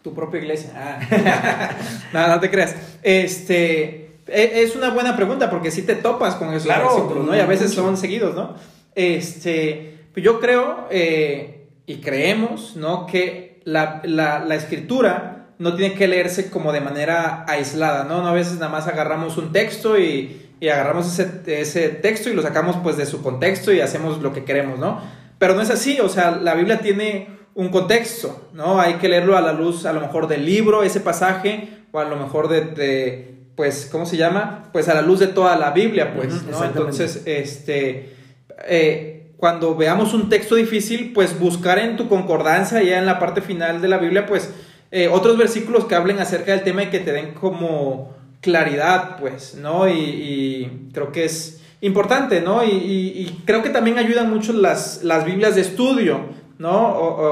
Tu 0.03 0.14
propia 0.14 0.41
iglesia. 0.41 0.71
Ah. 0.75 1.77
no, 2.14 2.29
no 2.29 2.41
te 2.41 2.51
creas. 2.51 2.75
Este, 3.03 4.23
e, 4.27 4.62
es 4.62 4.75
una 4.75 4.89
buena 4.89 5.16
pregunta 5.16 5.51
porque 5.51 5.71
si 5.71 5.83
te 5.83 5.97
topas 5.97 6.37
con 6.37 6.55
esos 6.55 6.66
versículos, 6.66 7.27
¿no? 7.27 7.37
Y 7.37 7.41
a 7.41 7.47
veces 7.47 7.73
son 7.75 7.99
seguidos, 7.99 8.35
¿no? 8.35 8.55
Este, 8.95 9.99
yo 10.16 10.41
creo 10.41 10.87
eh, 10.91 11.68
y 11.85 11.97
creemos, 11.97 12.77
¿no? 12.77 13.05
Que 13.05 13.49
la, 13.64 14.00
la, 14.04 14.40
la 14.40 14.54
escritura 14.54 15.48
no 15.58 15.74
tiene 15.74 15.94
que 15.94 16.08
leerse 16.08 16.50
como 16.50 16.72
de 16.72 16.80
manera 16.80 17.44
aislada, 17.46 18.04
¿no? 18.04 18.26
A 18.26 18.32
veces 18.32 18.54
nada 18.54 18.70
más 18.70 18.86
agarramos 18.86 19.36
un 19.36 19.52
texto 19.52 19.98
y 19.98 20.50
y 20.61 20.68
agarramos 20.68 21.18
ese, 21.18 21.61
ese 21.61 21.88
texto 21.88 22.28
y 22.28 22.34
lo 22.34 22.42
sacamos 22.42 22.76
pues 22.82 22.96
de 22.98 23.06
su 23.06 23.22
contexto 23.22 23.72
y 23.72 23.80
hacemos 23.80 24.20
lo 24.20 24.32
que 24.32 24.44
queremos, 24.44 24.78
¿no? 24.78 25.00
Pero 25.38 25.54
no 25.54 25.62
es 25.62 25.70
así, 25.70 25.98
o 26.00 26.08
sea, 26.11 26.32
la 26.32 26.54
Biblia 26.54 26.80
tiene 26.80 27.28
un 27.54 27.70
contexto, 27.70 28.50
¿no? 28.52 28.78
Hay 28.78 28.94
que 28.94 29.08
leerlo 29.08 29.38
a 29.38 29.40
la 29.40 29.52
luz 29.54 29.86
a 29.86 29.92
lo 29.94 30.02
mejor 30.02 30.28
del 30.28 30.44
libro, 30.44 30.82
ese 30.82 31.00
pasaje, 31.00 31.68
o 31.92 31.98
a 31.98 32.04
lo 32.04 32.16
mejor 32.16 32.48
de, 32.48 33.38
pues, 33.56 33.88
¿cómo 33.90 34.04
se 34.04 34.18
llama? 34.18 34.68
Pues 34.70 34.90
a 34.90 34.94
la 34.94 35.00
luz 35.00 35.18
de 35.18 35.28
toda 35.28 35.56
la 35.56 35.70
Biblia, 35.70 36.12
pues, 36.14 36.42
¿no? 36.42 36.62
Entonces, 36.62 37.22
este, 37.24 38.14
eh, 38.68 39.20
cuando 39.41 39.74
veamos 39.74 40.12
un 40.12 40.28
texto 40.28 40.55
difícil, 40.55 41.12
pues 41.14 41.41
buscar 41.41 41.78
en 41.78 41.97
tu 41.97 42.09
concordancia, 42.09 42.82
ya 42.82 42.99
en 42.99 43.07
la 43.07 43.18
parte 43.18 43.41
final 43.41 43.80
de 43.80 43.88
la 43.88 43.97
Biblia, 43.97 44.26
pues, 44.26 44.53
eh, 44.91 45.09
otros 45.09 45.38
versículos 45.38 45.86
que 45.86 45.95
hablen 45.95 46.18
acerca 46.18 46.53
del 46.53 46.62
tema 46.62 46.82
y 46.82 46.91
que 46.91 47.01
te 47.01 47.12
den 47.12 47.32
como 47.32 48.14
claridad, 48.43 49.16
pues, 49.18 49.55
¿no? 49.55 49.88
Y, 49.88 50.91
creo 50.93 51.11
que 51.11 51.24
es 51.24 51.62
importante, 51.80 52.43
¿no? 52.43 52.62
Y, 52.64 53.43
creo 53.47 53.62
que 53.62 53.70
también 53.70 53.99
ayudan 53.99 54.28
mucho 54.28 54.53
las, 54.53 55.03
las 55.05 55.24
Biblias 55.24 55.55
de 55.55 55.62
estudio, 55.62 56.20
¿no? 56.59 56.88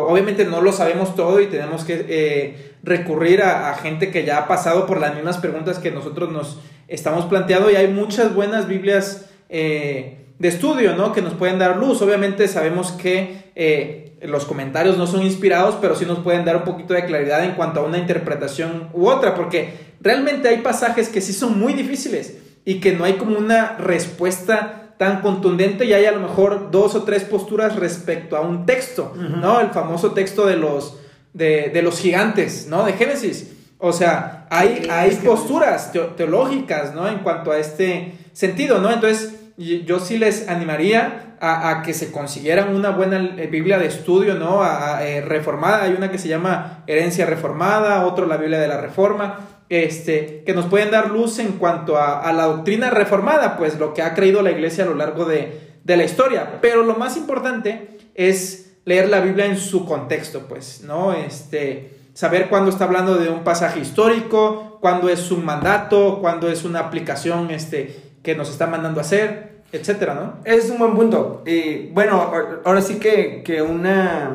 obviamente 0.09 0.47
no 0.47 0.63
lo 0.63 0.73
sabemos 0.73 1.15
todo 1.15 1.39
y 1.43 1.49
tenemos 1.49 1.85
que 1.85 2.07
eh, 2.09 2.73
recurrir 2.83 3.43
a, 3.43 3.75
gente 3.75 4.11
que 4.11 4.25
ya 4.25 4.39
ha 4.39 4.49
pasado 4.49 4.87
por 4.87 4.99
las 4.99 5.15
mismas 5.15 5.37
preguntas 5.37 5.79
que 5.79 5.91
nosotros 5.91 6.33
nos 6.33 6.59
estamos 6.89 7.27
planteando 7.27 7.71
y 7.71 7.77
hay 7.77 7.89
muchas 7.89 8.35
buenas 8.35 8.67
Biblias 8.67 9.29
eh, 9.51 10.18
de 10.39 10.49
estudio, 10.49 10.95
¿no? 10.95 11.13
Que 11.13 11.23
nos 11.23 11.35
pueden 11.35 11.59
dar 11.59 11.77
luz. 11.77 12.01
Obviamente 12.03 12.49
sabemos 12.49 12.93
que 12.93 13.51
eh, 13.55 14.17
los 14.23 14.45
comentarios 14.45 14.97
no 14.97 15.07
son 15.07 15.23
inspirados, 15.23 15.77
pero 15.81 15.97
sí 15.97 16.05
nos 16.05 16.21
pueden 16.21 16.45
dar 16.45 16.57
un 16.57 16.65
poquito 16.65 16.95
de 16.95 17.05
claridad 17.05 17.45
en 17.45 17.53
cuanto 17.53 17.81
a 17.81 17.85
una 17.85 17.99
interpretación 17.99 18.89
u 18.93 19.09
otra, 19.09 19.35
porque 19.35 19.95
realmente 20.01 20.49
hay 20.49 20.59
pasajes 20.59 21.09
que 21.09 21.21
sí 21.21 21.33
son 21.33 21.59
muy 21.59 21.73
difíciles 21.73 22.39
y 22.65 22.81
que 22.81 22.93
no 22.93 23.05
hay 23.05 23.15
como 23.15 23.39
una 23.39 23.77
respuesta 23.79 24.95
tan 24.99 25.21
contundente 25.21 25.85
y 25.85 25.93
hay 25.93 26.07
a 26.07 26.13
lo 26.13 26.21
mejor 26.21 26.71
dos 26.71 26.95
o 26.95 27.05
tres 27.05 27.23
posturas 27.23 27.77
respecto 27.77 28.37
a 28.37 28.41
un 28.41 28.67
texto, 28.67 29.15
¿no? 29.17 29.61
El 29.61 29.71
famoso 29.71 30.11
texto 30.11 30.45
de 30.45 30.57
los, 30.57 30.99
de, 31.33 31.81
los 31.83 32.01
gigantes, 32.01 32.67
¿no? 32.69 32.85
De 32.85 32.95
Génesis. 32.95 33.53
O 33.79 33.93
sea, 33.93 34.49
hay, 34.51 34.89
hay 34.91 35.13
posturas 35.25 35.93
teológicas, 36.17 36.95
¿no? 36.95 37.07
En 37.09 37.19
cuanto 37.19 37.53
a 37.53 37.59
este 37.59 38.15
sentido, 38.33 38.81
¿no? 38.81 38.91
Entonces, 38.93 39.38
yo 39.59 39.99
sí 39.99 40.19
les 40.19 40.49
animaría 40.49 41.37
a, 41.41 41.83
que 41.85 41.93
se 41.93 42.13
consiguieran 42.13 42.75
una 42.75 42.91
buena 42.91 43.35
eh, 43.37 43.49
Biblia 43.49 43.79
de 43.79 43.87
estudio, 43.87 44.35
¿no? 44.35 44.63
Eh, 45.01 45.21
reformada, 45.21 45.83
hay 45.85 45.95
una 45.95 46.11
que 46.11 46.19
se 46.19 46.29
llama 46.29 46.85
Herencia 46.87 47.27
Reformada, 47.27 48.07
otro 48.07 48.27
la 48.27 48.37
Biblia 48.37 48.59
de 48.59 48.69
la 48.69 48.81
Reforma, 48.81 49.41
este, 49.69 50.43
que 50.45 50.55
nos 50.55 50.67
pueden 50.67 50.91
dar 50.91 51.11
luz 51.11 51.39
en 51.39 51.53
cuanto 51.53 51.99
a, 51.99 52.33
la 52.33 52.45
doctrina 52.45 52.91
reformada, 52.91 53.57
pues 53.57 53.79
lo 53.79 53.95
que 53.95 54.03
ha 54.03 54.15
creído 54.15 54.43
la 54.43 54.51
iglesia 54.51 54.85
a 54.85 54.87
lo 54.87 54.95
largo 54.95 55.25
de, 55.25 55.67
la 55.85 56.05
historia. 56.05 56.59
Pero 56.61 56.85
lo 56.85 56.97
más 56.97 57.17
importante 57.17 57.99
es 58.15 58.77
leer 58.85 59.09
la 59.09 59.21
Biblia 59.21 59.47
en 59.47 59.59
su 59.59 59.87
contexto, 59.87 60.47
pues, 60.49 60.83
¿no? 60.85 61.13
Este, 61.13 61.99
saber 62.15 62.49
cuándo 62.49 62.71
está 62.71 62.85
hablando 62.85 63.17
de 63.17 63.29
un 63.31 63.43
pasaje 63.43 63.81
histórico, 63.81 64.79
cuándo 64.81 65.09
es 65.09 65.31
un 65.31 65.45
mandato, 65.45 66.19
cuándo 66.21 66.51
es 66.51 66.65
una 66.65 66.81
aplicación 66.81 67.51
este, 67.51 68.08
que 68.29 68.35
nos 68.35 68.51
está 68.51 68.67
mandando 68.67 69.01
a 69.01 69.05
hacer, 69.05 69.63
etcétera, 69.73 70.13
¿no? 70.13 70.35
Es 70.45 70.69
un 70.69 70.77
buen 70.77 70.95
punto. 70.95 71.43
Y 71.47 71.87
bueno, 71.93 72.31
ahora 72.63 72.83
sí 72.83 72.97
que, 72.97 73.63
una, 73.63 74.35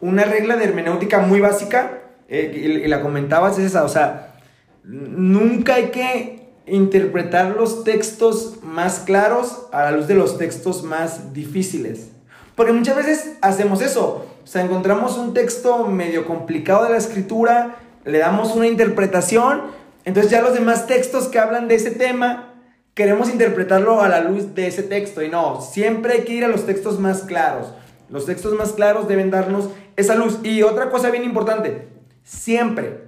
una 0.00 0.22
regla 0.22 0.54
de 0.54 0.66
hermenéutica 0.66 1.18
muy 1.18 1.40
básica, 1.40 1.98
eh, 2.28 2.52
y, 2.54 2.84
y 2.84 2.86
la 2.86 3.02
comentabas, 3.02 3.58
es 3.58 3.64
esa, 3.64 3.82
o 3.82 3.88
sea, 3.88 4.36
nunca 4.84 5.74
hay 5.74 5.86
que 5.86 6.46
interpretar 6.66 7.56
los 7.56 7.82
textos 7.82 8.58
más 8.62 9.00
claros 9.00 9.66
a 9.72 9.82
la 9.82 9.90
luz 9.90 10.06
de 10.06 10.14
los 10.14 10.38
textos 10.38 10.84
más 10.84 11.32
difíciles. 11.32 12.12
Porque 12.54 12.72
muchas 12.72 12.94
veces 12.94 13.32
hacemos 13.40 13.82
eso. 13.82 14.26
O 14.44 14.46
sea, 14.46 14.62
encontramos 14.62 15.18
un 15.18 15.34
texto 15.34 15.88
medio 15.88 16.24
complicado 16.24 16.84
de 16.84 16.90
la 16.90 16.98
escritura, 16.98 17.78
le 18.04 18.18
damos 18.18 18.54
una 18.54 18.68
interpretación, 18.68 19.62
entonces 20.04 20.30
ya 20.30 20.40
los 20.40 20.54
demás 20.54 20.86
textos 20.86 21.26
que 21.26 21.40
hablan 21.40 21.66
de 21.66 21.74
ese 21.74 21.90
tema, 21.90 22.53
queremos 22.94 23.28
interpretarlo 23.28 24.00
a 24.00 24.08
la 24.08 24.20
luz 24.20 24.54
de 24.54 24.66
ese 24.66 24.82
texto. 24.82 25.22
Y 25.22 25.28
no, 25.28 25.60
siempre 25.60 26.14
hay 26.14 26.20
que 26.24 26.32
ir 26.32 26.44
a 26.44 26.48
los 26.48 26.64
textos 26.64 26.98
más 26.98 27.22
claros. 27.22 27.72
Los 28.08 28.26
textos 28.26 28.54
más 28.54 28.72
claros 28.72 29.08
deben 29.08 29.30
darnos 29.30 29.70
esa 29.96 30.14
luz. 30.14 30.38
Y 30.42 30.62
otra 30.62 30.90
cosa 30.90 31.10
bien 31.10 31.24
importante, 31.24 31.88
siempre, 32.22 33.04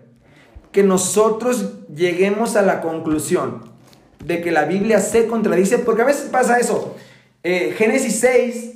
que 0.72 0.82
nosotros 0.82 1.74
lleguemos 1.94 2.56
a 2.56 2.62
la 2.62 2.80
conclusión 2.80 3.62
de 4.24 4.40
que 4.40 4.50
la 4.50 4.64
Biblia 4.64 5.00
se 5.00 5.26
contradice, 5.26 5.78
porque 5.78 6.02
a 6.02 6.06
veces 6.06 6.28
pasa 6.30 6.58
eso. 6.58 6.96
Eh, 7.44 7.74
Génesis 7.76 8.18
6 8.20 8.72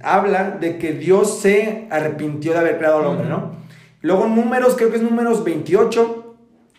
habla 0.00 0.50
de 0.50 0.78
que 0.78 0.92
Dios 0.92 1.38
se 1.40 1.86
arrepintió 1.90 2.52
de 2.52 2.58
haber 2.58 2.78
creado 2.78 2.98
al 2.98 3.06
hombre, 3.06 3.28
¿no? 3.28 3.52
Luego 4.00 4.26
números, 4.26 4.74
creo 4.76 4.90
que 4.90 4.96
es 4.96 5.02
números 5.02 5.44
28, 5.44 6.36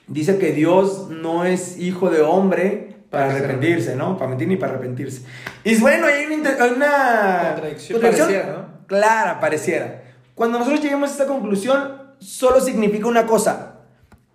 dice 0.08 0.38
que 0.38 0.52
Dios 0.52 1.08
no 1.10 1.46
es 1.46 1.80
hijo 1.80 2.10
de 2.10 2.22
hombre 2.22 2.99
para 3.10 3.32
arrepentirse, 3.32 3.95
¿no? 3.95 4.18
Para 4.18 4.30
mentir 4.30 4.47
ni 4.47 4.57
para 4.57 4.74
arrepentirse. 4.74 5.24
Y 5.64 5.80
bueno, 5.80 6.07
hay 6.07 6.26
una, 6.26 7.55
contradicción, 7.55 8.01
pareciera, 8.01 8.45
¿no? 8.51 8.88
Clara, 8.88 9.39
pareciera. 9.39 10.03
Cuando 10.36 10.60
nosotros 10.60 10.82
lleguemos 10.82 11.10
a 11.10 11.14
esta 11.14 11.26
conclusión, 11.26 11.99
solo 12.20 12.62
significa 12.62 13.07
una 13.07 13.26
cosa. 13.26 13.76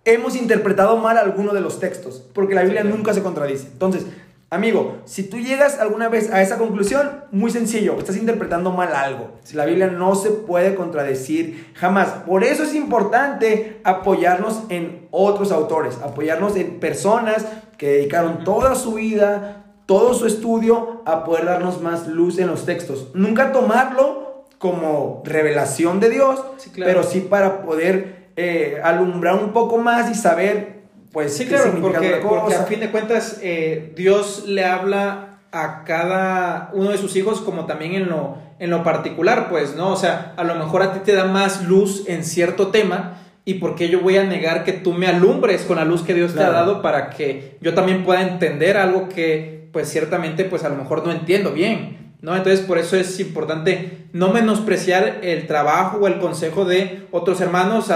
Hemos 0.03 0.35
interpretado 0.35 0.97
mal 0.97 1.17
alguno 1.17 1.53
de 1.53 1.61
los 1.61 1.79
textos, 1.79 2.23
porque 2.33 2.53
la 2.53 2.63
Biblia 2.63 2.83
nunca 2.83 3.13
se 3.13 3.23
contradice. 3.23 3.67
Entonces, 3.71 4.05
amigo, 4.49 4.97
si 5.05 5.23
tú 5.23 5.39
llegas 5.39 5.79
alguna 5.79 6.09
vez 6.09 6.31
a 6.31 6.41
esa 6.41 6.57
conclusión, 6.57 7.23
muy 7.31 7.49
sencillo, 7.49 7.97
estás 7.97 8.17
interpretando 8.17 8.71
mal 8.71 8.93
algo. 8.93 9.31
La 9.53 9.65
Biblia 9.65 9.87
no 9.87 10.13
se 10.15 10.29
puede 10.29 10.75
contradecir 10.75 11.71
jamás. 11.73 12.09
Por 12.25 12.43
eso 12.43 12.63
es 12.63 12.75
importante 12.75 13.81
apoyarnos 13.83 14.63
en 14.69 15.07
otros 15.11 15.51
autores, 15.51 15.97
apoyarnos 16.03 16.55
en 16.55 16.79
personas 16.79 17.45
que 17.77 17.87
dedicaron 17.87 18.43
toda 18.43 18.75
su 18.75 18.93
vida, 18.93 19.65
todo 19.85 20.13
su 20.13 20.25
estudio 20.25 21.01
a 21.05 21.23
poder 21.23 21.45
darnos 21.45 21.81
más 21.81 22.07
luz 22.07 22.39
en 22.39 22.47
los 22.47 22.65
textos. 22.65 23.09
Nunca 23.13 23.51
tomarlo 23.51 24.45
como 24.57 25.21
revelación 25.25 25.99
de 25.99 26.09
Dios, 26.09 26.43
pero 26.75 27.03
sí 27.03 27.21
para 27.21 27.61
poder 27.63 28.29
eh, 28.35 28.79
alumbrar 28.83 29.35
un 29.35 29.53
poco 29.53 29.77
más 29.77 30.09
y 30.09 30.15
saber, 30.15 30.83
pues, 31.11 31.35
sí, 31.35 31.45
claro, 31.45 31.73
porque, 31.81 32.19
porque, 32.27 32.55
a 32.55 32.63
fin 32.63 32.79
de 32.79 32.89
cuentas 32.89 33.39
eh, 33.41 33.93
Dios 33.95 34.45
le 34.47 34.65
habla 34.65 35.39
a 35.51 35.83
cada 35.83 36.71
uno 36.73 36.91
de 36.91 36.97
sus 36.97 37.15
hijos 37.15 37.39
como 37.41 37.65
también 37.65 37.93
en 37.93 38.09
lo, 38.09 38.37
en 38.59 38.69
lo 38.69 38.83
particular, 38.83 39.49
pues, 39.49 39.75
¿no? 39.75 39.91
O 39.91 39.95
sea, 39.95 40.33
a 40.35 40.43
lo 40.43 40.55
mejor 40.55 40.81
a 40.81 40.93
ti 40.93 40.99
te 40.99 41.13
da 41.13 41.25
más 41.25 41.63
luz 41.63 42.03
en 42.07 42.23
cierto 42.23 42.67
tema 42.67 43.24
¿Y 43.45 43.55
por 43.55 43.75
qué 43.75 43.89
yo 43.89 44.01
voy 44.01 44.17
a 44.17 44.23
negar 44.23 44.63
que 44.63 44.73
tú 44.73 44.91
me 44.91 45.07
alumbres 45.07 45.61
con 45.61 45.77
la 45.77 45.85
luz 45.85 46.01
que 46.01 46.15
Dios 46.15 46.33
te 46.33 46.43
ha 46.43 46.49
dado 46.49 46.81
para 46.81 47.11
que 47.11 47.57
yo 47.61 47.75
también 47.75 48.03
pueda 48.03 48.23
entender 48.23 48.75
algo 48.75 49.07
que 49.07 49.69
pues 49.71 49.87
ciertamente 49.87 50.45
pues 50.45 50.63
a 50.63 50.69
lo 50.69 50.75
mejor 50.75 51.05
no 51.05 51.11
entiendo 51.11 51.51
bien? 51.51 52.05
¿no? 52.21 52.35
Entonces 52.35 52.65
por 52.65 52.79
eso 52.79 52.97
es 52.97 53.19
importante 53.19 54.07
no 54.11 54.29
menospreciar 54.29 55.19
el 55.21 55.45
trabajo 55.45 55.99
o 56.01 56.07
el 56.07 56.17
consejo 56.17 56.65
de 56.65 57.05
otros 57.11 57.39
hermanos, 57.39 57.89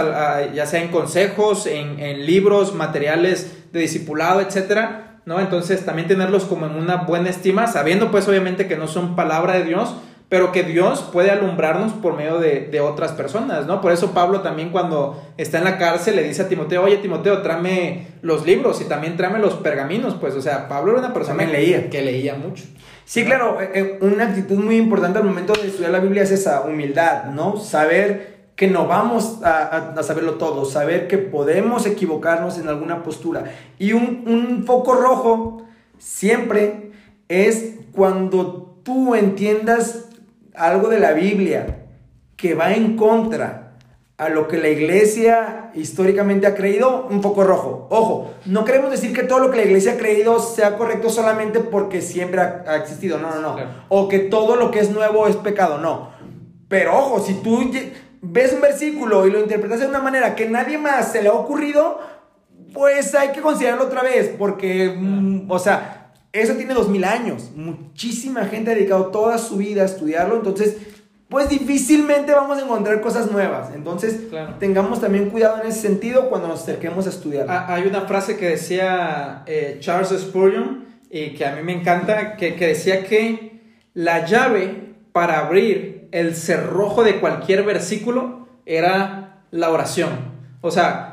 ya 0.54 0.66
sea 0.68 0.84
en 0.84 0.90
consejos, 0.90 1.66
en, 1.66 2.00
en 2.00 2.28
libros, 2.28 2.76
materiales 2.76 3.52
de 3.74 3.80
discipulado, 3.80 4.42
etcétera, 4.42 5.22
¿no? 5.26 5.40
Entonces 5.40 5.84
también 5.84 6.08
tenerlos 6.08 6.46
como 6.46 6.68
en 6.68 6.74
una 6.74 6.98
buena 6.98 7.30
estima, 7.30 7.66
sabiendo 7.66 8.12
pues 8.12 8.28
obviamente 8.28 8.68
que 8.68 8.78
no 8.78 8.88
son 8.88 9.16
palabra 9.16 9.54
de 9.54 9.64
Dios, 9.64 9.96
pero 10.30 10.52
que 10.52 10.64
Dios 10.64 11.02
puede 11.12 11.32
alumbrarnos 11.32 11.92
por 11.94 12.16
medio 12.16 12.38
de, 12.38 12.80
otras 12.82 13.12
personas, 13.14 13.66
¿no? 13.66 13.82
Por 13.82 13.92
eso 13.92 14.12
Pablo 14.12 14.42
también 14.42 14.70
cuando 14.70 15.22
está 15.38 15.58
en 15.58 15.64
la 15.64 15.80
cárcel 15.80 16.16
le 16.16 16.24
dice 16.24 16.44
a 16.44 16.48
Timoteo, 16.48 16.84
oye 16.84 16.98
Timoteo, 16.98 17.42
tráeme 17.42 18.08
los 18.22 18.46
libros 18.46 18.80
y 18.80 18.86
también 18.86 19.18
tráeme 19.18 19.40
los 19.40 19.56
pergaminos, 19.56 20.16
pues, 20.16 20.36
o 20.36 20.42
sea, 20.42 20.68
Pablo 20.68 20.92
era 20.92 21.00
una 21.00 21.14
persona 21.14 21.46
que 21.46 21.52
leía, 21.52 21.90
que 21.90 22.04
leía 22.04 22.36
mucho. 22.36 22.64
Sí, 23.06 23.26
claro, 23.26 23.60
eh, 23.60 23.72
eh, 23.74 24.00
una 24.02 24.26
actitud 24.26 24.60
muy 24.60 24.78
importante 24.78 25.18
al 25.18 25.26
momento 25.26 25.54
de 25.54 25.68
estudiar 25.68 25.92
la 25.92 26.00
Biblia 26.00 26.22
es 26.22 26.32
esa 26.32 26.62
humildad, 26.62 27.26
¿no? 27.26 27.58
Saber 27.58 28.38
que 28.56 28.68
no 28.68 28.86
vamos 28.86 29.40
a, 29.44 29.96
saberlo 30.04 30.34
todo, 30.34 30.66
saber 30.66 31.08
que 31.08 31.18
podemos 31.18 31.88
equivocarnos 31.88 32.60
en 32.60 32.68
alguna 32.68 33.02
postura. 33.04 33.46
Y 33.80 33.94
un, 33.94 34.26
un 34.28 34.66
foco 34.66 34.94
rojo 34.94 35.64
siempre 35.98 36.92
es 37.30 37.76
cuando 37.94 38.80
tú 38.84 39.16
entiendas 39.16 40.09
algo 40.60 40.90
de 40.90 41.00
la 41.00 41.14
Biblia 41.14 41.86
que 42.36 42.54
va 42.54 42.74
en 42.74 42.96
contra 42.96 43.70
a 44.18 44.28
lo 44.28 44.50
que 44.50 44.58
la 44.58 44.68
iglesia 44.68 45.72
históricamente 45.74 46.46
ha 46.46 46.54
creído, 46.54 47.08
un 47.10 47.22
poco 47.22 47.46
rojo. 47.46 47.88
Ojo, 47.90 48.34
no 48.46 48.66
queremos 48.66 48.92
decir 48.92 49.14
que 49.14 49.24
todo 49.24 49.40
lo 49.40 49.50
que 49.50 49.58
la 49.58 49.64
iglesia 49.64 49.94
ha 49.94 49.98
creído 49.98 50.40
sea 50.40 50.78
correcto 50.78 51.10
solamente 51.10 51.62
porque 51.62 52.02
siempre 52.02 52.42
ha, 52.42 52.76
existido, 52.76 53.18
no, 53.18 53.34
no, 53.34 53.42
no. 53.42 53.58
O 53.88 54.10
que 54.10 54.20
todo 54.20 54.58
lo 54.58 54.72
que 54.72 54.80
es 54.80 54.92
nuevo 54.92 55.26
es 55.28 55.38
pecado, 55.38 55.78
no. 55.78 56.12
Pero 56.68 56.98
ojo, 56.98 57.22
si 57.22 57.36
tú 57.36 57.72
ves 58.22 58.52
un 58.52 58.60
versículo 58.60 59.26
y 59.26 59.32
lo 59.32 59.40
interpretas 59.40 59.80
de 59.80 59.88
una 59.88 60.00
manera 60.00 60.36
que 60.36 60.50
nadie 60.50 60.78
más 60.78 61.14
se 61.14 61.24
le 61.24 61.30
ha 61.30 61.34
ocurrido, 61.34 62.00
pues 62.74 63.16
hay 63.16 63.30
que 63.30 63.40
considerarlo 63.40 63.86
otra 63.86 64.04
vez, 64.04 64.36
porque, 64.38 64.96
mm, 64.98 65.50
o 65.50 65.60
sea, 65.60 65.99
eso 66.32 66.54
tiene 66.54 66.74
dos 66.74 66.90
mil 66.90 67.04
años. 67.04 67.52
Muchísima 67.56 68.46
gente 68.46 68.72
ha 68.72 68.76
dedicado 68.76 69.08
toda 69.08 69.38
su 69.38 69.58
vida 69.58 69.82
a 69.82 69.86
estudiarlo. 69.86 70.36
Entonces, 70.36 70.78
pues 71.28 71.50
difícilmente 71.50 72.34
vamos 72.34 72.58
a 72.58 72.64
encontrar 72.64 73.02
cosas 73.02 73.32
nuevas. 73.32 73.74
Entonces, 73.74 74.22
tengamos 74.60 75.00
también 75.00 75.30
cuidado 75.30 75.62
en 75.62 75.68
ese 75.68 75.82
sentido 75.82 76.30
cuando 76.30 76.48
nos 76.48 76.62
acerquemos 76.62 77.06
a 77.06 77.10
estudiar. 77.10 77.46
Ah, 77.50 77.74
hay 77.74 77.88
una 77.88 78.02
frase 78.02 78.38
que 78.38 78.48
decía 78.48 79.44
eh, 79.46 79.78
Charles 79.80 80.10
Spurgeon, 80.10 80.86
y 81.12 81.32
que 81.32 81.46
a 81.46 81.56
mí 81.56 81.64
me 81.64 81.74
encanta, 81.74 82.36
que, 82.36 82.56
que 82.56 82.68
decía 82.68 83.04
que 83.04 83.62
la 83.94 84.26
llave 84.26 84.94
para 85.12 85.40
abrir 85.40 86.08
el 86.12 86.36
cerrojo 86.36 87.04
de 87.04 87.20
cualquier 87.20 87.64
versículo 87.64 88.48
era 88.66 89.44
la 89.52 89.72
oración. 89.72 90.10
O 90.62 90.72
sea, 90.72 91.09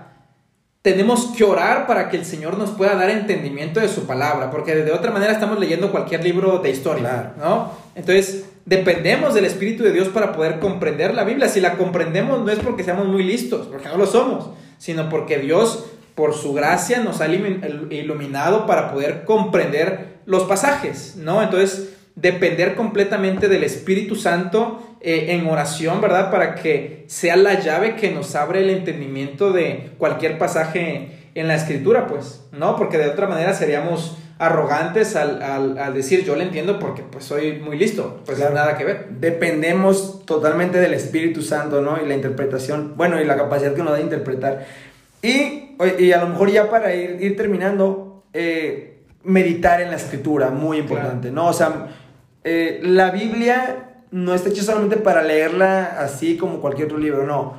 tenemos 0.87 1.33
que 1.37 1.43
orar 1.43 1.89
para 1.89 2.09
que 2.09 2.17
el 2.17 2.25
Señor 2.25 2.57
nos 2.57 2.71
pueda 2.71 2.95
dar 2.95 3.11
entendimiento 3.11 3.81
de 3.81 3.89
su 3.89 4.07
palabra, 4.07 4.53
porque 4.53 4.73
de 4.73 4.93
otra 4.93 5.11
manera 5.11 5.33
estamos 5.33 5.59
leyendo 5.59 5.91
cualquier 5.91 6.23
libro 6.23 6.61
de 6.61 6.71
historia, 6.71 7.33
¿no? 7.41 7.73
Entonces, 7.97 8.45
dependemos 8.67 9.35
del 9.35 9.47
Espíritu 9.47 9.83
de 9.83 9.91
Dios 9.91 10.07
para 10.11 10.31
poder 10.33 10.61
comprender 10.61 11.13
la 11.13 11.25
Biblia. 11.25 11.49
Si 11.49 11.61
la 11.61 11.73
comprendemos 11.73 12.45
no 12.45 12.53
es 12.53 12.61
porque 12.61 12.85
seamos 12.85 13.09
muy 13.09 13.25
listos, 13.25 13.67
porque 13.67 13.89
no 13.89 13.97
lo 13.97 14.07
somos, 14.07 14.51
sino 14.79 15.09
porque 15.09 15.39
Dios, 15.39 15.87
por 16.15 16.35
su 16.35 16.53
gracia, 16.53 17.01
nos 17.01 17.21
ha 17.21 17.27
iluminado 17.27 18.65
para 18.67 18.93
poder 18.93 19.25
comprender 19.25 20.19
los 20.25 20.45
pasajes, 20.45 21.17
¿no? 21.17 21.43
Entonces, 21.43 21.96
depender 22.17 22.75
completamente 22.75 23.47
del 23.47 23.63
Espíritu 23.63 24.17
Santo 24.17 24.97
eh, 25.01 25.27
en 25.29 25.47
oración, 25.47 26.01
¿verdad? 26.01 26.31
Para 26.31 26.57
que 26.57 27.05
sea 27.07 27.37
la 27.37 27.61
llave 27.61 27.95
que 27.95 28.11
nos 28.11 28.35
abre 28.35 28.61
el 28.61 28.71
entendimiento 28.71 29.53
de 29.53 29.93
cualquier 29.99 30.39
pasaje 30.39 31.31
en 31.35 31.47
la 31.47 31.55
escritura, 31.55 32.07
pues, 32.07 32.43
¿no? 32.53 32.75
Porque 32.77 32.97
de 32.97 33.09
otra 33.09 33.29
manera 33.29 33.53
seríamos 33.53 34.17
arrogantes 34.39 35.17
al, 35.17 35.95
decir 35.95 36.23
yo 36.25 36.37
le 36.37 36.45
entiendo 36.45 36.79
porque 36.79 37.03
pues 37.03 37.25
soy 37.25 37.59
muy 37.59 37.79
listo, 37.79 38.23
pues 38.25 38.39
nada 38.39 38.77
que 38.77 38.85
ver. 38.85 39.09
Dependemos 39.11 40.25
totalmente 40.25 40.79
del 40.79 40.95
Espíritu 40.95 41.43
Santo, 41.43 41.83
¿no? 41.83 42.03
Y 42.03 42.09
la 42.09 42.15
interpretación, 42.15 42.95
bueno, 42.97 43.21
y 43.21 43.25
la 43.25 43.37
capacidad 43.37 43.75
que 43.75 43.83
nos 43.83 43.93
da 43.93 43.97
de 43.99 44.03
interpretar. 44.03 44.67
Y, 45.23 45.77
y 45.99 46.13
a 46.13 46.21
lo 46.21 46.29
mejor 46.29 46.51
ya 46.51 46.71
para 46.71 46.95
ir, 46.95 47.19
ir 47.21 47.37
terminando, 47.37 48.25
eh, 48.33 49.03
meditar 49.25 49.81
en 49.81 49.91
la 49.91 49.97
escritura, 49.97 50.51
muy 50.51 50.79
importante, 50.79 51.31
¿no? 51.31 51.49
O 51.49 51.53
sea, 51.53 51.89
eh, 52.49 52.79
la 52.85 53.11
Biblia 53.11 54.05
no 54.13 54.33
está 54.33 54.51
hecha 54.51 54.63
solamente 54.63 54.99
para 54.99 55.21
leerla 55.21 55.97
así 55.99 56.37
como 56.37 56.61
cualquier 56.61 56.87
otro 56.87 56.99
libro, 56.99 57.27
no. 57.27 57.55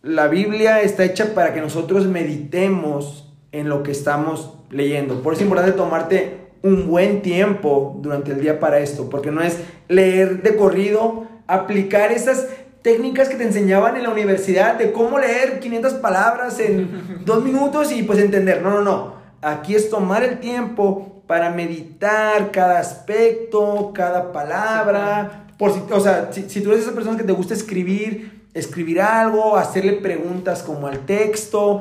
La 0.00 0.26
Biblia 0.26 0.80
está 0.80 1.04
hecha 1.04 1.34
para 1.34 1.52
que 1.52 1.60
nosotros 1.60 2.06
meditemos 2.06 3.30
en 3.52 3.68
lo 3.68 3.82
que 3.82 3.90
estamos 3.90 4.54
leyendo. 4.70 5.22
Por 5.22 5.34
eso 5.34 5.42
es 5.42 5.48
importante 5.48 5.76
tomarte 5.76 6.38
un 6.62 6.88
buen 6.88 7.20
tiempo 7.20 7.98
durante 8.00 8.32
el 8.32 8.40
día 8.40 8.58
para 8.58 8.78
esto, 8.78 9.10
porque 9.10 9.30
no 9.30 9.42
es 9.42 9.58
leer 9.88 10.42
de 10.42 10.56
corrido, 10.56 11.26
aplicar 11.46 12.10
esas 12.10 12.48
técnicas 12.80 13.28
que 13.28 13.36
te 13.36 13.44
enseñaban 13.44 13.98
en 13.98 14.04
la 14.04 14.10
universidad 14.10 14.76
de 14.76 14.92
cómo 14.92 15.18
leer 15.18 15.60
500 15.60 15.92
palabras 15.94 16.58
en 16.58 17.20
dos 17.26 17.44
minutos 17.44 17.92
y 17.92 18.02
pues 18.02 18.18
entender. 18.18 18.62
No, 18.62 18.70
no, 18.70 18.80
no. 18.80 19.14
Aquí 19.42 19.74
es 19.74 19.90
tomar 19.90 20.24
el 20.24 20.40
tiempo 20.40 21.11
para 21.26 21.50
meditar 21.50 22.50
cada 22.50 22.78
aspecto, 22.78 23.92
cada 23.94 24.32
palabra, 24.32 25.46
por 25.58 25.72
si, 25.72 25.80
o 25.92 26.00
sea, 26.00 26.30
si, 26.32 26.60
tú 26.60 26.72
eres 26.72 26.84
esa 26.84 26.94
persona 26.94 27.16
que 27.16 27.24
te 27.24 27.32
gusta 27.32 27.54
escribir, 27.54 28.46
escribir 28.52 29.00
algo, 29.00 29.56
hacerle 29.56 29.94
preguntas 29.94 30.62
como 30.62 30.86
al 30.86 31.06
texto. 31.06 31.80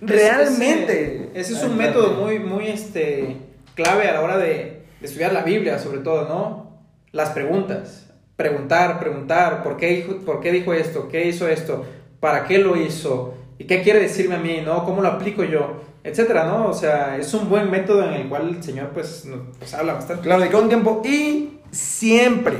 Realmente. 0.00 1.30
Ese, 1.34 1.54
es 1.54 1.62
un 1.62 1.76
método 1.76 2.12
muy, 2.12 2.38
muy 2.38 2.68
este, 2.68 3.36
clave 3.74 4.08
a 4.08 4.12
la 4.12 4.20
hora 4.20 4.38
de, 4.38 4.82
estudiar 5.02 5.32
la 5.32 5.42
Biblia, 5.42 5.78
sobre 5.78 5.98
todo, 5.98 6.28
¿no? 6.28 6.78
Las 7.12 7.30
preguntas. 7.30 8.06
Preguntar, 8.36 8.98
preguntar, 8.98 9.62
¿por 9.62 9.76
qué, 9.76 10.20
¿por 10.24 10.40
qué 10.40 10.52
dijo 10.52 10.72
esto? 10.72 11.08
¿Qué 11.08 11.26
hizo 11.28 11.48
esto? 11.48 11.84
¿Para 12.20 12.44
qué 12.44 12.58
lo 12.58 12.76
hizo? 12.76 13.34
¿Y 13.58 13.64
qué 13.64 13.82
quiere 13.82 14.00
decirme 14.00 14.36
a 14.36 14.38
mí? 14.38 14.62
¿No? 14.64 14.84
¿Cómo 14.84 15.02
lo 15.02 15.08
aplico 15.08 15.44
yo? 15.44 15.82
Etcétera, 16.04 16.44
¿no? 16.44 16.68
O 16.68 16.74
sea, 16.74 17.16
es 17.16 17.32
un 17.34 17.48
buen 17.48 17.70
método 17.70 18.04
en 18.04 18.14
el 18.14 18.28
cual 18.28 18.48
el 18.48 18.62
Señor, 18.62 18.88
pues, 18.88 19.26
pues 19.58 19.74
habla 19.74 19.94
bastante. 19.94 20.24
Claro, 20.24 20.40
dedica 20.40 20.58
un 20.58 20.68
tiempo 20.68 21.02
y 21.04 21.60
siempre, 21.70 22.56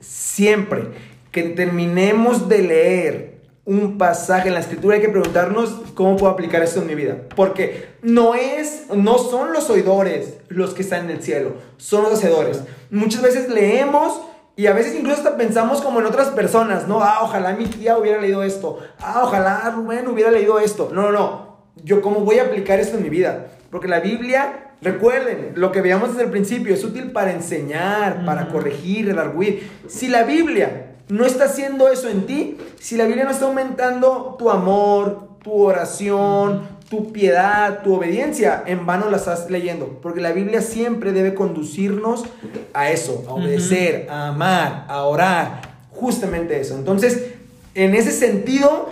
siempre 0.00 0.88
que 1.32 1.42
terminemos 1.42 2.48
de 2.48 2.58
leer 2.62 3.36
un 3.66 3.98
pasaje 3.98 4.48
en 4.48 4.54
la 4.54 4.60
escritura 4.60 4.94
hay 4.94 5.02
que 5.02 5.08
preguntarnos 5.08 5.70
cómo 5.94 6.16
puedo 6.16 6.32
aplicar 6.32 6.62
esto 6.62 6.80
en 6.80 6.86
mi 6.86 6.94
vida. 6.94 7.16
Porque 7.34 7.96
no 8.00 8.34
es, 8.34 8.84
no 8.94 9.18
son 9.18 9.52
los 9.52 9.68
oidores 9.68 10.34
los 10.48 10.72
que 10.72 10.82
están 10.82 11.06
en 11.06 11.16
el 11.16 11.22
cielo, 11.22 11.54
son 11.76 12.04
los 12.04 12.12
hacedores. 12.12 12.62
Muchas 12.90 13.22
veces 13.22 13.48
leemos 13.48 14.20
y 14.54 14.68
a 14.68 14.72
veces 14.72 14.94
incluso 14.94 15.18
hasta 15.18 15.36
pensamos 15.36 15.82
como 15.82 16.00
en 16.00 16.06
otras 16.06 16.28
personas, 16.28 16.86
¿no? 16.86 17.02
Ah, 17.02 17.18
ojalá 17.22 17.54
mi 17.54 17.66
tía 17.66 17.98
hubiera 17.98 18.20
leído 18.20 18.42
esto. 18.42 18.78
Ah, 19.00 19.22
ojalá 19.24 19.70
Rubén 19.74 20.06
hubiera 20.06 20.30
leído 20.30 20.60
esto. 20.60 20.90
No, 20.92 21.02
no, 21.02 21.12
no. 21.12 21.45
Yo 21.82 22.02
cómo 22.02 22.20
voy 22.20 22.38
a 22.38 22.44
aplicar 22.44 22.80
esto 22.80 22.96
en 22.96 23.02
mi 23.02 23.10
vida. 23.10 23.46
Porque 23.70 23.88
la 23.88 24.00
Biblia, 24.00 24.72
recuerden, 24.80 25.52
lo 25.54 25.72
que 25.72 25.80
veíamos 25.80 26.10
desde 26.10 26.24
el 26.24 26.30
principio, 26.30 26.74
es 26.74 26.84
útil 26.84 27.12
para 27.12 27.32
enseñar, 27.32 28.24
para 28.24 28.48
corregir, 28.48 29.06
redarguir. 29.06 29.68
Si 29.88 30.08
la 30.08 30.22
Biblia 30.24 30.94
no 31.08 31.24
está 31.24 31.44
haciendo 31.44 31.88
eso 31.88 32.08
en 32.08 32.26
ti, 32.26 32.58
si 32.80 32.96
la 32.96 33.04
Biblia 33.04 33.24
no 33.24 33.30
está 33.30 33.46
aumentando 33.46 34.36
tu 34.38 34.50
amor, 34.50 35.28
tu 35.42 35.52
oración, 35.52 36.76
tu 36.88 37.12
piedad, 37.12 37.82
tu 37.82 37.94
obediencia, 37.94 38.62
en 38.66 38.86
vano 38.86 39.10
la 39.10 39.16
estás 39.16 39.50
leyendo. 39.50 39.98
Porque 40.02 40.20
la 40.20 40.32
Biblia 40.32 40.62
siempre 40.62 41.12
debe 41.12 41.34
conducirnos 41.34 42.24
a 42.72 42.90
eso, 42.90 43.24
a 43.28 43.34
obedecer, 43.34 44.06
a 44.10 44.28
amar, 44.28 44.84
a 44.88 45.02
orar. 45.02 45.60
Justamente 45.90 46.60
eso. 46.60 46.76
Entonces, 46.76 47.34
en 47.74 47.94
ese 47.94 48.12
sentido, 48.12 48.88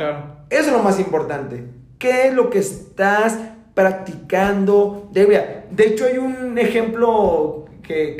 eso 0.50 0.66
es 0.66 0.72
lo 0.72 0.82
más 0.82 0.98
importante. 0.98 1.64
¿Qué 2.04 2.26
es 2.28 2.34
lo 2.34 2.50
que 2.50 2.58
estás 2.58 3.38
practicando 3.72 5.08
de 5.10 5.86
hecho, 5.86 6.04
hay 6.04 6.18
un 6.18 6.58
ejemplo 6.58 7.64
que, 7.82 8.14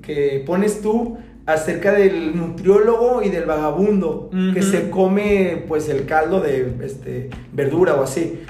que 0.00 0.44
pones 0.46 0.80
tú 0.80 1.18
acerca 1.44 1.90
del 1.90 2.36
nutriólogo 2.36 3.22
y 3.24 3.30
del 3.30 3.44
vagabundo 3.44 4.30
que 4.54 4.62
se 4.62 4.90
come 4.90 5.64
pues 5.66 5.88
el 5.88 6.06
caldo 6.06 6.40
de 6.40 6.72
este, 6.84 7.30
verdura 7.52 7.96
o 7.96 8.04
así. 8.04 8.42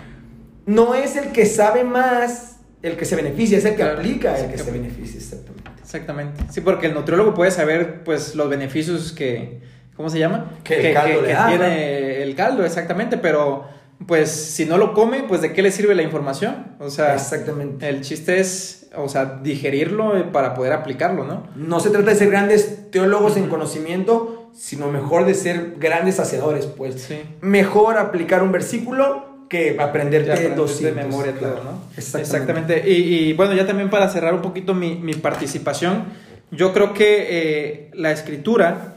No 0.67 0.95
es 0.95 1.17
el 1.17 1.33
que 1.33 1.47
sabe 1.47 1.83
más 1.83 2.61
el 2.83 2.99
que 2.99 3.07
se 3.07 3.17
beneficia, 3.17 3.57
es 3.57 3.65
el 3.65 3.77
que 3.77 3.83
aplica 3.83 4.39
el 4.39 4.51
que 4.51 4.59
se 4.59 4.71
beneficia, 4.71 5.17
exactamente. 5.17 5.71
Exactamente. 5.81 6.45
Sí, 6.51 6.61
porque 6.61 6.89
el 6.89 6.93
nutriólogo 6.93 7.33
puede 7.33 7.51
saber 7.51 8.05
pues 8.05 8.35
los 8.35 8.51
beneficios 8.51 9.13
que, 9.13 9.63
¿cómo 9.97 10.11
se 10.11 10.19
llama? 10.19 10.53
Que 10.65 10.89
el 10.89 10.95
caldo 10.95 11.23
le 11.23 11.33
da, 11.33 11.49
tiene 11.49 12.23
el 12.23 12.35
caldo, 12.35 12.63
exactamente, 12.63 13.17
pero 13.17 13.75
pues 14.07 14.31
si 14.31 14.67
no 14.67 14.79
lo 14.79 14.93
come, 14.93 15.25
pues 15.27 15.41
de 15.41 15.53
qué 15.53 15.63
le 15.63 15.71
sirve 15.71 15.95
la 15.95 16.03
información? 16.03 16.77
O 16.79 16.91
sea, 16.91 17.15
exactamente. 17.15 17.89
El 17.89 18.03
chiste 18.03 18.39
es 18.41 18.87
o 18.97 19.09
sea, 19.09 19.41
digerirlo 19.43 20.33
para 20.33 20.55
poder 20.55 20.73
aplicarlo, 20.73 21.25
¿no? 21.25 21.47
No 21.55 21.81
se 21.81 21.91
trata 21.91 22.11
de 22.11 22.17
ser 22.17 22.31
grandes 22.31 22.91
teólogos 22.91 23.37
en 23.37 23.49
conocimiento, 23.49 24.51
sino 24.55 24.91
mejor 24.91 25.27
de 25.27 25.35
ser 25.35 25.75
grandes 25.79 26.19
hacedores, 26.19 26.67
pues. 26.67 27.03
Sí. 27.03 27.23
Mejor 27.41 27.99
aplicar 27.99 28.43
un 28.43 28.53
versículo 28.53 29.47
que 29.49 29.77
aprenderte 29.79 30.51
dos 30.51 30.81
de 30.81 30.93
memoria 30.93 31.35
todo, 31.35 31.63
¿no? 31.63 31.81
Exactamente. 31.97 32.89
Y, 32.89 33.33
bueno, 33.35 33.55
ya 33.55 33.67
también 33.67 33.91
para 33.91 34.09
cerrar 34.09 34.35
un 34.35 34.43
poquito 34.43 34.75
mi, 34.75 35.15
participación, 35.15 36.05
yo 36.51 36.73
creo 36.73 36.95
que 36.95 37.27
eh, 37.29 37.91
la 37.95 38.13
escritura... 38.13 38.95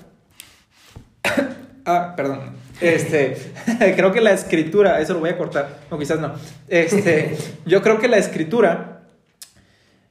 ah, 1.86 2.14
perdón. 2.16 2.58
Este, 2.82 3.38
creo 3.96 4.12
que 4.12 4.22
la 4.22 4.32
escritura, 4.32 5.00
eso 5.00 5.14
lo 5.14 5.20
voy 5.20 5.30
a 5.30 5.38
cortar, 5.38 5.80
no, 5.92 6.00
quizás 6.00 6.20
no. 6.20 6.34
Este, 6.68 7.38
yo 7.66 7.82
creo 7.82 8.00
que 8.00 8.08
la 8.08 8.18
escritura 8.18 9.02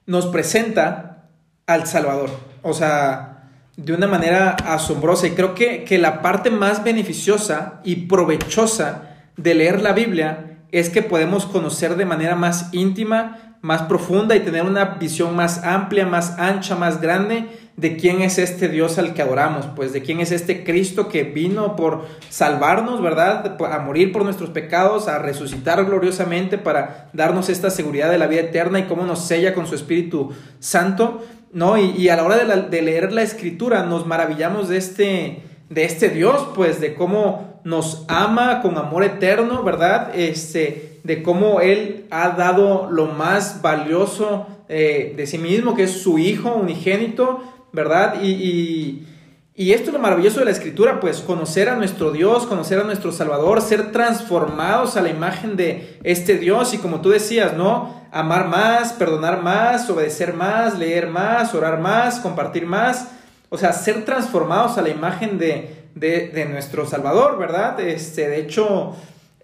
nos 0.06 0.26
presenta 0.26 1.28
al 1.66 1.86
Salvador. 1.86 2.30
O 2.62 2.72
sea, 2.72 3.38
de 3.76 3.92
una 3.92 4.08
manera 4.08 4.50
asombrosa. 4.50 5.28
Y 5.28 5.30
creo 5.30 5.54
que, 5.54 5.84
que 5.84 5.98
la 5.98 6.20
parte 6.20 6.50
más 6.50 6.82
beneficiosa 6.82 7.80
y 7.84 8.06
provechosa 8.06 9.02
de 9.36 9.54
leer 9.54 9.80
la 9.80 9.92
Biblia 9.92 10.58
es 10.72 10.90
que 10.90 11.02
podemos 11.02 11.46
conocer 11.46 11.96
de 11.96 12.04
manera 12.04 12.34
más 12.34 12.70
íntima 12.72 13.47
más 13.60 13.82
profunda 13.82 14.36
y 14.36 14.40
tener 14.40 14.64
una 14.64 14.84
visión 14.84 15.34
más 15.34 15.64
amplia, 15.64 16.06
más 16.06 16.38
ancha, 16.38 16.76
más 16.76 17.00
grande 17.00 17.46
de 17.78 17.96
quién 17.96 18.22
es 18.22 18.38
este 18.38 18.68
Dios 18.68 18.98
al 18.98 19.14
que 19.14 19.22
adoramos, 19.22 19.66
pues 19.76 19.92
de 19.92 20.02
quién 20.02 20.18
es 20.18 20.32
este 20.32 20.64
Cristo 20.64 21.08
que 21.08 21.22
vino 21.22 21.76
por 21.76 22.06
salvarnos, 22.28 23.00
¿verdad? 23.00 23.56
A 23.72 23.78
morir 23.78 24.12
por 24.12 24.24
nuestros 24.24 24.50
pecados, 24.50 25.06
a 25.06 25.20
resucitar 25.20 25.84
gloriosamente 25.84 26.58
para 26.58 27.08
darnos 27.12 27.48
esta 27.48 27.70
seguridad 27.70 28.10
de 28.10 28.18
la 28.18 28.26
vida 28.26 28.40
eterna 28.40 28.80
y 28.80 28.84
cómo 28.84 29.04
nos 29.04 29.24
sella 29.24 29.54
con 29.54 29.68
su 29.68 29.76
Espíritu 29.76 30.32
Santo, 30.58 31.24
¿no? 31.52 31.78
Y, 31.78 32.08
a 32.08 32.16
la 32.16 32.24
hora 32.24 32.36
de, 32.36 32.62
de 32.62 32.82
leer 32.82 33.12
la 33.12 33.22
escritura 33.22 33.84
nos 33.84 34.06
maravillamos 34.06 34.68
de 34.68 34.76
este, 34.76 35.42
de 35.70 35.84
este 35.84 36.08
Dios, 36.08 36.48
pues 36.54 36.80
de 36.80 36.94
cómo 36.94 37.60
nos 37.64 38.04
ama 38.08 38.62
con 38.62 38.78
amor 38.78 39.04
eterno, 39.04 39.62
¿verdad? 39.62 40.12
Este, 40.14 41.00
de 41.04 41.22
cómo 41.22 41.60
Él 41.60 42.06
ha 42.10 42.30
dado 42.30 42.90
lo 42.90 43.06
más 43.06 43.60
valioso 43.60 44.46
eh, 44.68 45.14
de 45.16 45.26
sí 45.26 45.38
mismo, 45.38 45.74
que 45.74 45.84
es 45.84 46.02
su 46.02 46.18
Hijo 46.18 46.54
unigénito, 46.54 47.42
¿verdad? 47.72 48.22
Y, 48.22 49.06
y, 49.54 49.72
esto 49.72 49.88
es 49.88 49.92
lo 49.92 49.98
maravilloso 49.98 50.38
de 50.38 50.46
la 50.46 50.50
Escritura, 50.52 51.00
pues 51.00 51.20
conocer 51.20 51.68
a 51.68 51.76
nuestro 51.76 52.12
Dios, 52.12 52.46
conocer 52.46 52.78
a 52.78 52.84
nuestro 52.84 53.12
Salvador, 53.12 53.60
ser 53.60 53.92
transformados 53.92 54.96
a 54.96 55.02
la 55.02 55.10
imagen 55.10 55.56
de 55.56 55.98
este 56.04 56.38
Dios 56.38 56.74
y 56.74 56.78
como 56.78 57.00
tú 57.00 57.10
decías, 57.10 57.54
¿no? 57.54 58.02
Amar 58.12 58.48
más, 58.48 58.92
perdonar 58.92 59.42
más, 59.42 59.90
obedecer 59.90 60.32
más, 60.32 60.78
leer 60.78 61.08
más, 61.08 61.54
orar 61.54 61.80
más, 61.80 62.20
compartir 62.20 62.66
más. 62.66 63.08
O 63.50 63.58
sea, 63.58 63.72
ser 63.72 64.04
transformados 64.04 64.78
a 64.78 64.82
la 64.82 64.90
imagen 64.90 65.38
de, 65.38 65.88
de, 65.94 66.28
de 66.28 66.44
nuestro 66.46 66.86
Salvador, 66.86 67.38
¿verdad? 67.38 67.80
Este, 67.80 68.28
de 68.28 68.40
hecho, 68.40 68.94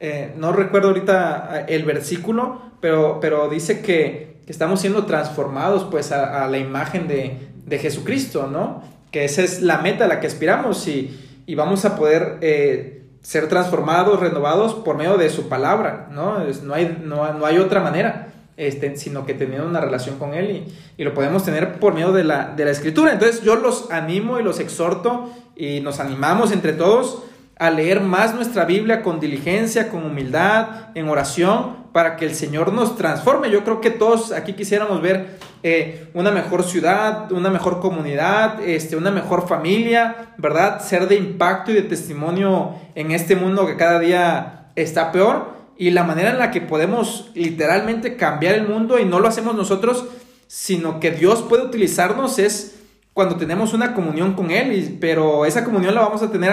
eh, 0.06 0.34
no 0.36 0.52
recuerdo 0.52 0.88
ahorita 0.88 1.60
eh, 1.60 1.74
el 1.74 1.84
versículo, 1.84 2.60
pero, 2.80 3.20
pero 3.20 3.48
dice 3.48 3.80
que, 3.80 4.34
estamos 4.46 4.82
siendo 4.82 5.06
transformados 5.06 5.84
pues 5.84 6.12
a, 6.12 6.46
la 6.48 6.58
imagen 6.58 7.08
de, 7.08 7.78
Jesucristo, 7.78 8.46
¿no? 8.46 8.82
Que 9.10 9.24
esa 9.24 9.42
es 9.42 9.62
la 9.62 9.78
meta 9.78 10.04
a 10.04 10.08
la 10.08 10.20
que 10.20 10.26
aspiramos 10.26 10.86
y, 10.86 11.18
vamos 11.56 11.86
a 11.86 11.96
poder 11.96 12.36
eh, 12.42 13.06
ser 13.22 13.48
transformados, 13.48 14.20
renovados 14.20 14.74
por 14.74 14.98
medio 14.98 15.16
de 15.16 15.30
su 15.30 15.48
palabra, 15.48 16.08
¿no? 16.10 16.40
no, 16.62 16.74
hay, 16.74 17.00
no, 17.02 17.46
hay 17.46 17.56
otra 17.56 17.80
manera. 17.80 18.33
Este, 18.56 18.96
sino 18.96 19.26
que 19.26 19.34
teniendo 19.34 19.66
una 19.66 19.80
relación 19.80 20.16
con 20.16 20.32
Él 20.32 20.50
y, 20.50 21.02
y, 21.02 21.04
lo 21.04 21.12
podemos 21.12 21.44
tener 21.44 21.80
por 21.80 21.92
medio 21.92 22.12
de 22.12 22.22
la, 22.22 22.54
de 22.54 22.64
la 22.64 22.70
escritura. 22.70 23.12
Entonces 23.12 23.42
yo 23.42 23.56
los 23.56 23.90
animo 23.90 24.38
y 24.38 24.44
los 24.44 24.60
exhorto 24.60 25.28
y 25.56 25.80
nos 25.80 25.98
animamos 25.98 26.52
entre 26.52 26.72
todos 26.72 27.24
a 27.58 27.70
leer 27.70 28.00
más 28.00 28.34
nuestra 28.34 28.64
Biblia 28.64 29.02
con 29.02 29.20
diligencia, 29.20 29.88
con 29.88 30.04
humildad, 30.04 30.88
en 30.94 31.08
oración, 31.08 31.84
para 31.92 32.16
que 32.16 32.24
el 32.24 32.34
Señor 32.34 32.72
nos 32.72 32.96
transforme. 32.96 33.50
Yo 33.50 33.62
creo 33.62 33.80
que 33.80 33.90
todos 33.90 34.32
aquí 34.32 34.54
quisiéramos 34.54 35.00
ver 35.00 35.38
eh, 35.62 36.08
una 36.12 36.32
mejor 36.32 36.64
ciudad, 36.64 37.30
una 37.30 37.50
mejor 37.50 37.80
comunidad, 37.80 38.60
este, 38.60 38.96
una 38.96 39.12
mejor 39.12 39.46
familia, 39.46 40.32
¿verdad? 40.36 40.80
Ser 40.80 41.06
de 41.06 41.14
impacto 41.14 41.70
y 41.70 41.74
de 41.74 41.82
testimonio 41.82 42.74
en 42.96 43.12
este 43.12 43.36
mundo 43.36 43.66
que 43.66 43.76
cada 43.76 44.00
día 44.00 44.66
está 44.74 45.12
peor. 45.12 45.54
Y 45.76 45.90
la 45.90 46.04
manera 46.04 46.30
en 46.30 46.38
la 46.38 46.50
que 46.50 46.60
podemos 46.60 47.30
literalmente 47.34 48.16
cambiar 48.16 48.54
el 48.54 48.68
mundo 48.68 48.98
y 48.98 49.04
no 49.04 49.20
lo 49.20 49.28
hacemos 49.28 49.54
nosotros, 49.54 50.04
sino 50.46 51.00
que 51.00 51.10
Dios 51.10 51.42
puede 51.42 51.64
utilizarnos 51.64 52.38
es 52.38 52.76
cuando 53.12 53.36
tenemos 53.36 53.72
una 53.72 53.94
comunión 53.94 54.34
con 54.34 54.50
Él, 54.50 54.98
pero 55.00 55.46
esa 55.46 55.64
comunión 55.64 55.94
la 55.94 56.02
vamos 56.02 56.22
a 56.22 56.32
tener 56.32 56.52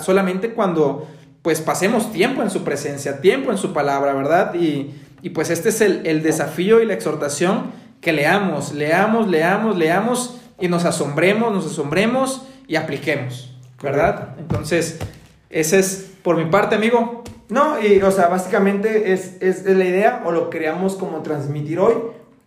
solamente 0.00 0.52
cuando 0.52 1.08
pues 1.40 1.60
pasemos 1.60 2.12
tiempo 2.12 2.42
en 2.42 2.50
su 2.50 2.64
presencia, 2.64 3.20
tiempo 3.20 3.50
en 3.50 3.58
su 3.58 3.72
palabra, 3.72 4.12
¿verdad? 4.12 4.54
Y, 4.54 4.94
pues 5.30 5.50
este 5.50 5.70
es 5.70 5.80
el, 5.80 6.22
desafío 6.22 6.80
y 6.80 6.86
la 6.86 6.94
exhortación 6.94 7.72
que 8.00 8.12
leamos, 8.12 8.72
leamos, 8.72 9.28
leamos, 9.28 9.76
leamos 9.76 10.36
y 10.60 10.68
nos 10.68 10.84
asombremos, 10.84 11.52
nos 11.52 11.66
asombremos 11.66 12.42
y 12.68 12.76
apliquemos, 12.76 13.54
¿verdad? 13.82 14.34
Entonces, 14.38 14.98
esa 15.50 15.78
es 15.78 16.12
por 16.22 16.36
mi 16.36 16.44
parte, 16.50 16.74
amigo. 16.74 17.24
No, 17.48 17.80
y 17.80 18.02
o 18.02 18.10
sea, 18.10 18.28
básicamente 18.28 19.12
es, 19.12 19.36
es, 19.40 19.64
la 19.64 19.84
idea 19.84 20.22
o 20.24 20.32
lo 20.32 20.50
queríamos 20.50 20.96
como 20.96 21.22
transmitir 21.22 21.78
hoy, 21.78 21.94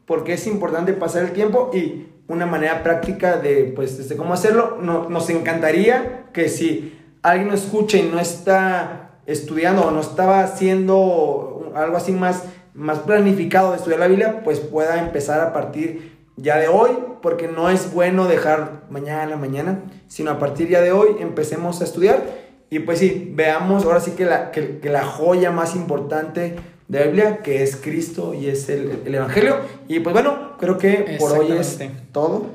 porque 0.05 0.33
es 0.33 0.45
importante 0.47 0.93
pasar 0.93 1.23
el 1.23 1.31
tiempo 1.31 1.71
y 1.73 2.07
una 2.27 2.45
manera 2.45 2.83
práctica 2.83 3.37
de, 3.37 3.71
pues, 3.75 4.09
de 4.09 4.17
cómo 4.17 4.33
hacerlo. 4.33 4.77
No, 4.81 5.09
nos 5.09 5.29
encantaría 5.29 6.25
que 6.33 6.49
si 6.49 6.97
alguien 7.21 7.53
escucha 7.53 7.97
y 7.97 8.03
no 8.03 8.19
está 8.19 9.11
estudiando 9.25 9.83
o 9.83 9.91
no 9.91 10.01
estaba 10.01 10.41
haciendo 10.43 11.71
algo 11.75 11.97
así 11.97 12.11
más, 12.11 12.43
más 12.73 12.99
planificado 12.99 13.71
de 13.71 13.77
estudiar 13.77 13.99
la 13.99 14.07
Biblia, 14.07 14.43
pues 14.43 14.59
pueda 14.59 14.99
empezar 14.99 15.39
a 15.39 15.53
partir 15.53 16.17
ya 16.35 16.57
de 16.57 16.67
hoy, 16.67 16.91
porque 17.21 17.47
no 17.47 17.69
es 17.69 17.93
bueno 17.93 18.27
dejar 18.27 18.83
mañana, 18.89 19.35
mañana, 19.35 19.81
sino 20.07 20.31
a 20.31 20.39
partir 20.39 20.69
ya 20.69 20.81
de 20.81 20.91
hoy 20.91 21.17
empecemos 21.19 21.81
a 21.81 21.83
estudiar 21.83 22.23
y 22.69 22.79
pues 22.79 22.99
sí, 22.99 23.31
veamos 23.33 23.85
ahora 23.85 23.99
sí 23.99 24.11
que 24.11 24.25
la, 24.25 24.51
que, 24.51 24.79
que 24.79 24.89
la 24.89 25.03
joya 25.03 25.51
más 25.51 25.75
importante 25.75 26.55
de 26.87 26.99
la 26.99 27.05
Biblia, 27.05 27.37
que 27.43 27.63
es 27.63 27.75
Cristo 27.75 28.33
y 28.33 28.47
es 28.47 28.67
el, 28.69 29.01
Evangelio. 29.05 29.57
Y 29.87 29.99
pues 29.99 30.13
bueno, 30.13 30.57
creo 30.59 30.77
que 30.77 31.17
por 31.19 31.37
hoy 31.37 31.51
es 31.51 31.79
todo. 32.11 32.47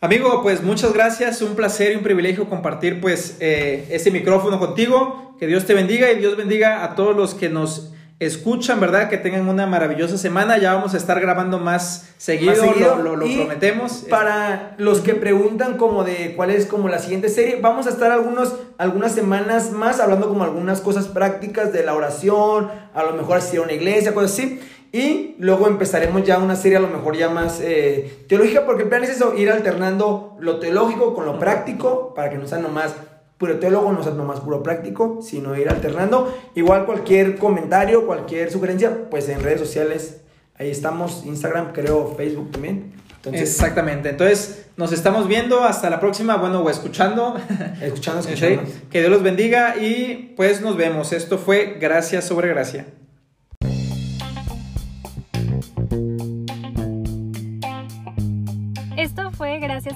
Amigo, 0.00 0.42
pues 0.42 0.62
muchas 0.62 0.92
gracias, 0.92 1.42
un 1.42 1.54
placer 1.54 1.92
y 1.92 1.96
un 1.96 2.02
privilegio 2.02 2.48
compartir 2.48 3.00
pues 3.00 3.36
eh, 3.40 3.86
este 3.90 4.10
micrófono 4.10 4.58
contigo. 4.58 5.36
Que 5.38 5.46
Dios 5.46 5.66
te 5.66 5.74
bendiga 5.74 6.10
y 6.10 6.18
Dios 6.18 6.36
bendiga 6.36 6.84
a 6.84 6.94
todos 6.94 7.16
los 7.16 7.34
que 7.34 7.48
nos 7.48 7.92
escuchan, 8.20 8.80
¿verdad? 8.80 9.08
Que 9.08 9.16
tengan 9.16 9.48
una 9.48 9.66
maravillosa 9.66 10.18
semana. 10.18 10.58
Ya 10.58 10.74
vamos 10.74 10.94
a 10.94 10.96
estar 10.96 11.20
grabando 11.20 11.58
más 11.58 12.10
seguido, 12.16 12.64
lo, 13.02 13.16
lo, 13.16 13.26
prometemos. 13.26 14.04
Para 14.10 14.74
los 14.78 15.00
que 15.00 15.14
preguntan 15.14 15.76
como 15.76 16.04
de 16.04 16.34
cuál 16.34 16.50
es 16.50 16.66
como 16.66 16.88
la 16.88 16.98
siguiente 16.98 17.28
serie, 17.28 17.58
vamos 17.60 17.86
a 17.86 17.90
estar 17.90 18.10
algunos, 18.10 18.56
algunas 18.78 19.12
semanas 19.12 19.70
más 19.70 20.00
hablando 20.00 20.28
como 20.28 20.44
algunas 20.44 20.80
cosas 20.80 21.06
prácticas 21.06 21.72
de 21.72 21.84
la 21.84 21.94
oración, 21.94 22.70
a 22.94 23.02
lo 23.04 23.12
mejor 23.12 23.38
asistir 23.38 23.60
a 23.60 23.62
una 23.62 23.72
iglesia, 23.72 24.14
cosas 24.14 24.32
así. 24.32 24.60
Y 24.90 25.36
luego 25.38 25.68
empezaremos 25.68 26.24
ya 26.24 26.38
una 26.38 26.56
serie 26.56 26.78
a 26.78 26.80
lo 26.80 26.88
mejor 26.88 27.14
ya 27.14 27.28
más 27.28 27.60
eh, 27.60 28.24
teológica, 28.26 28.64
porque 28.64 28.84
el 28.84 28.88
plan 28.88 29.04
es 29.04 29.10
eso, 29.10 29.34
ir 29.36 29.50
alternando 29.50 30.36
lo 30.40 30.58
teológico 30.58 31.14
con 31.14 31.26
lo 31.26 31.38
práctico, 31.38 32.14
para 32.14 32.30
que 32.30 32.38
no 32.38 32.48
sea 32.48 32.58
nomás 32.58 32.94
puro 33.38 33.58
teólogo, 33.58 33.92
no 33.92 34.02
sea 34.02 34.12
nomás 34.12 34.40
puro 34.40 34.62
práctico, 34.62 35.20
sino 35.22 35.56
ir 35.56 35.68
alternando. 35.68 36.34
Igual 36.54 36.84
cualquier 36.84 37.38
comentario, 37.38 38.06
cualquier 38.06 38.50
sugerencia, 38.50 39.08
pues 39.10 39.28
en 39.28 39.42
redes 39.42 39.60
sociales, 39.60 40.20
ahí 40.56 40.70
estamos, 40.70 41.24
Instagram, 41.24 41.72
creo, 41.72 42.14
Facebook 42.16 42.50
también. 42.50 42.92
Exactamente, 43.32 44.10
entonces 44.10 44.66
nos 44.76 44.92
estamos 44.92 45.28
viendo, 45.28 45.64
hasta 45.64 45.90
la 45.90 46.00
próxima, 46.00 46.36
bueno, 46.36 46.60
o 46.60 46.70
escuchando. 46.70 47.36
Escuchando, 47.82 48.20
escuchando. 48.28 48.62
que 48.90 49.00
Dios 49.00 49.10
los 49.10 49.22
bendiga 49.22 49.76
y 49.76 50.34
pues 50.36 50.60
nos 50.60 50.76
vemos. 50.76 51.12
Esto 51.12 51.36
fue 51.38 51.76
Gracias 51.80 52.24
sobre 52.24 52.48
Gracia. 52.48 52.86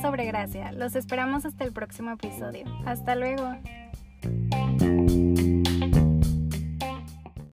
Sobre 0.01 0.25
Gracia. 0.25 0.73
Los 0.73 0.97
esperamos 0.97 1.45
hasta 1.45 1.65
el 1.65 1.73
próximo 1.73 2.13
episodio. 2.13 2.65
Hasta 2.87 3.15
luego. 3.15 3.57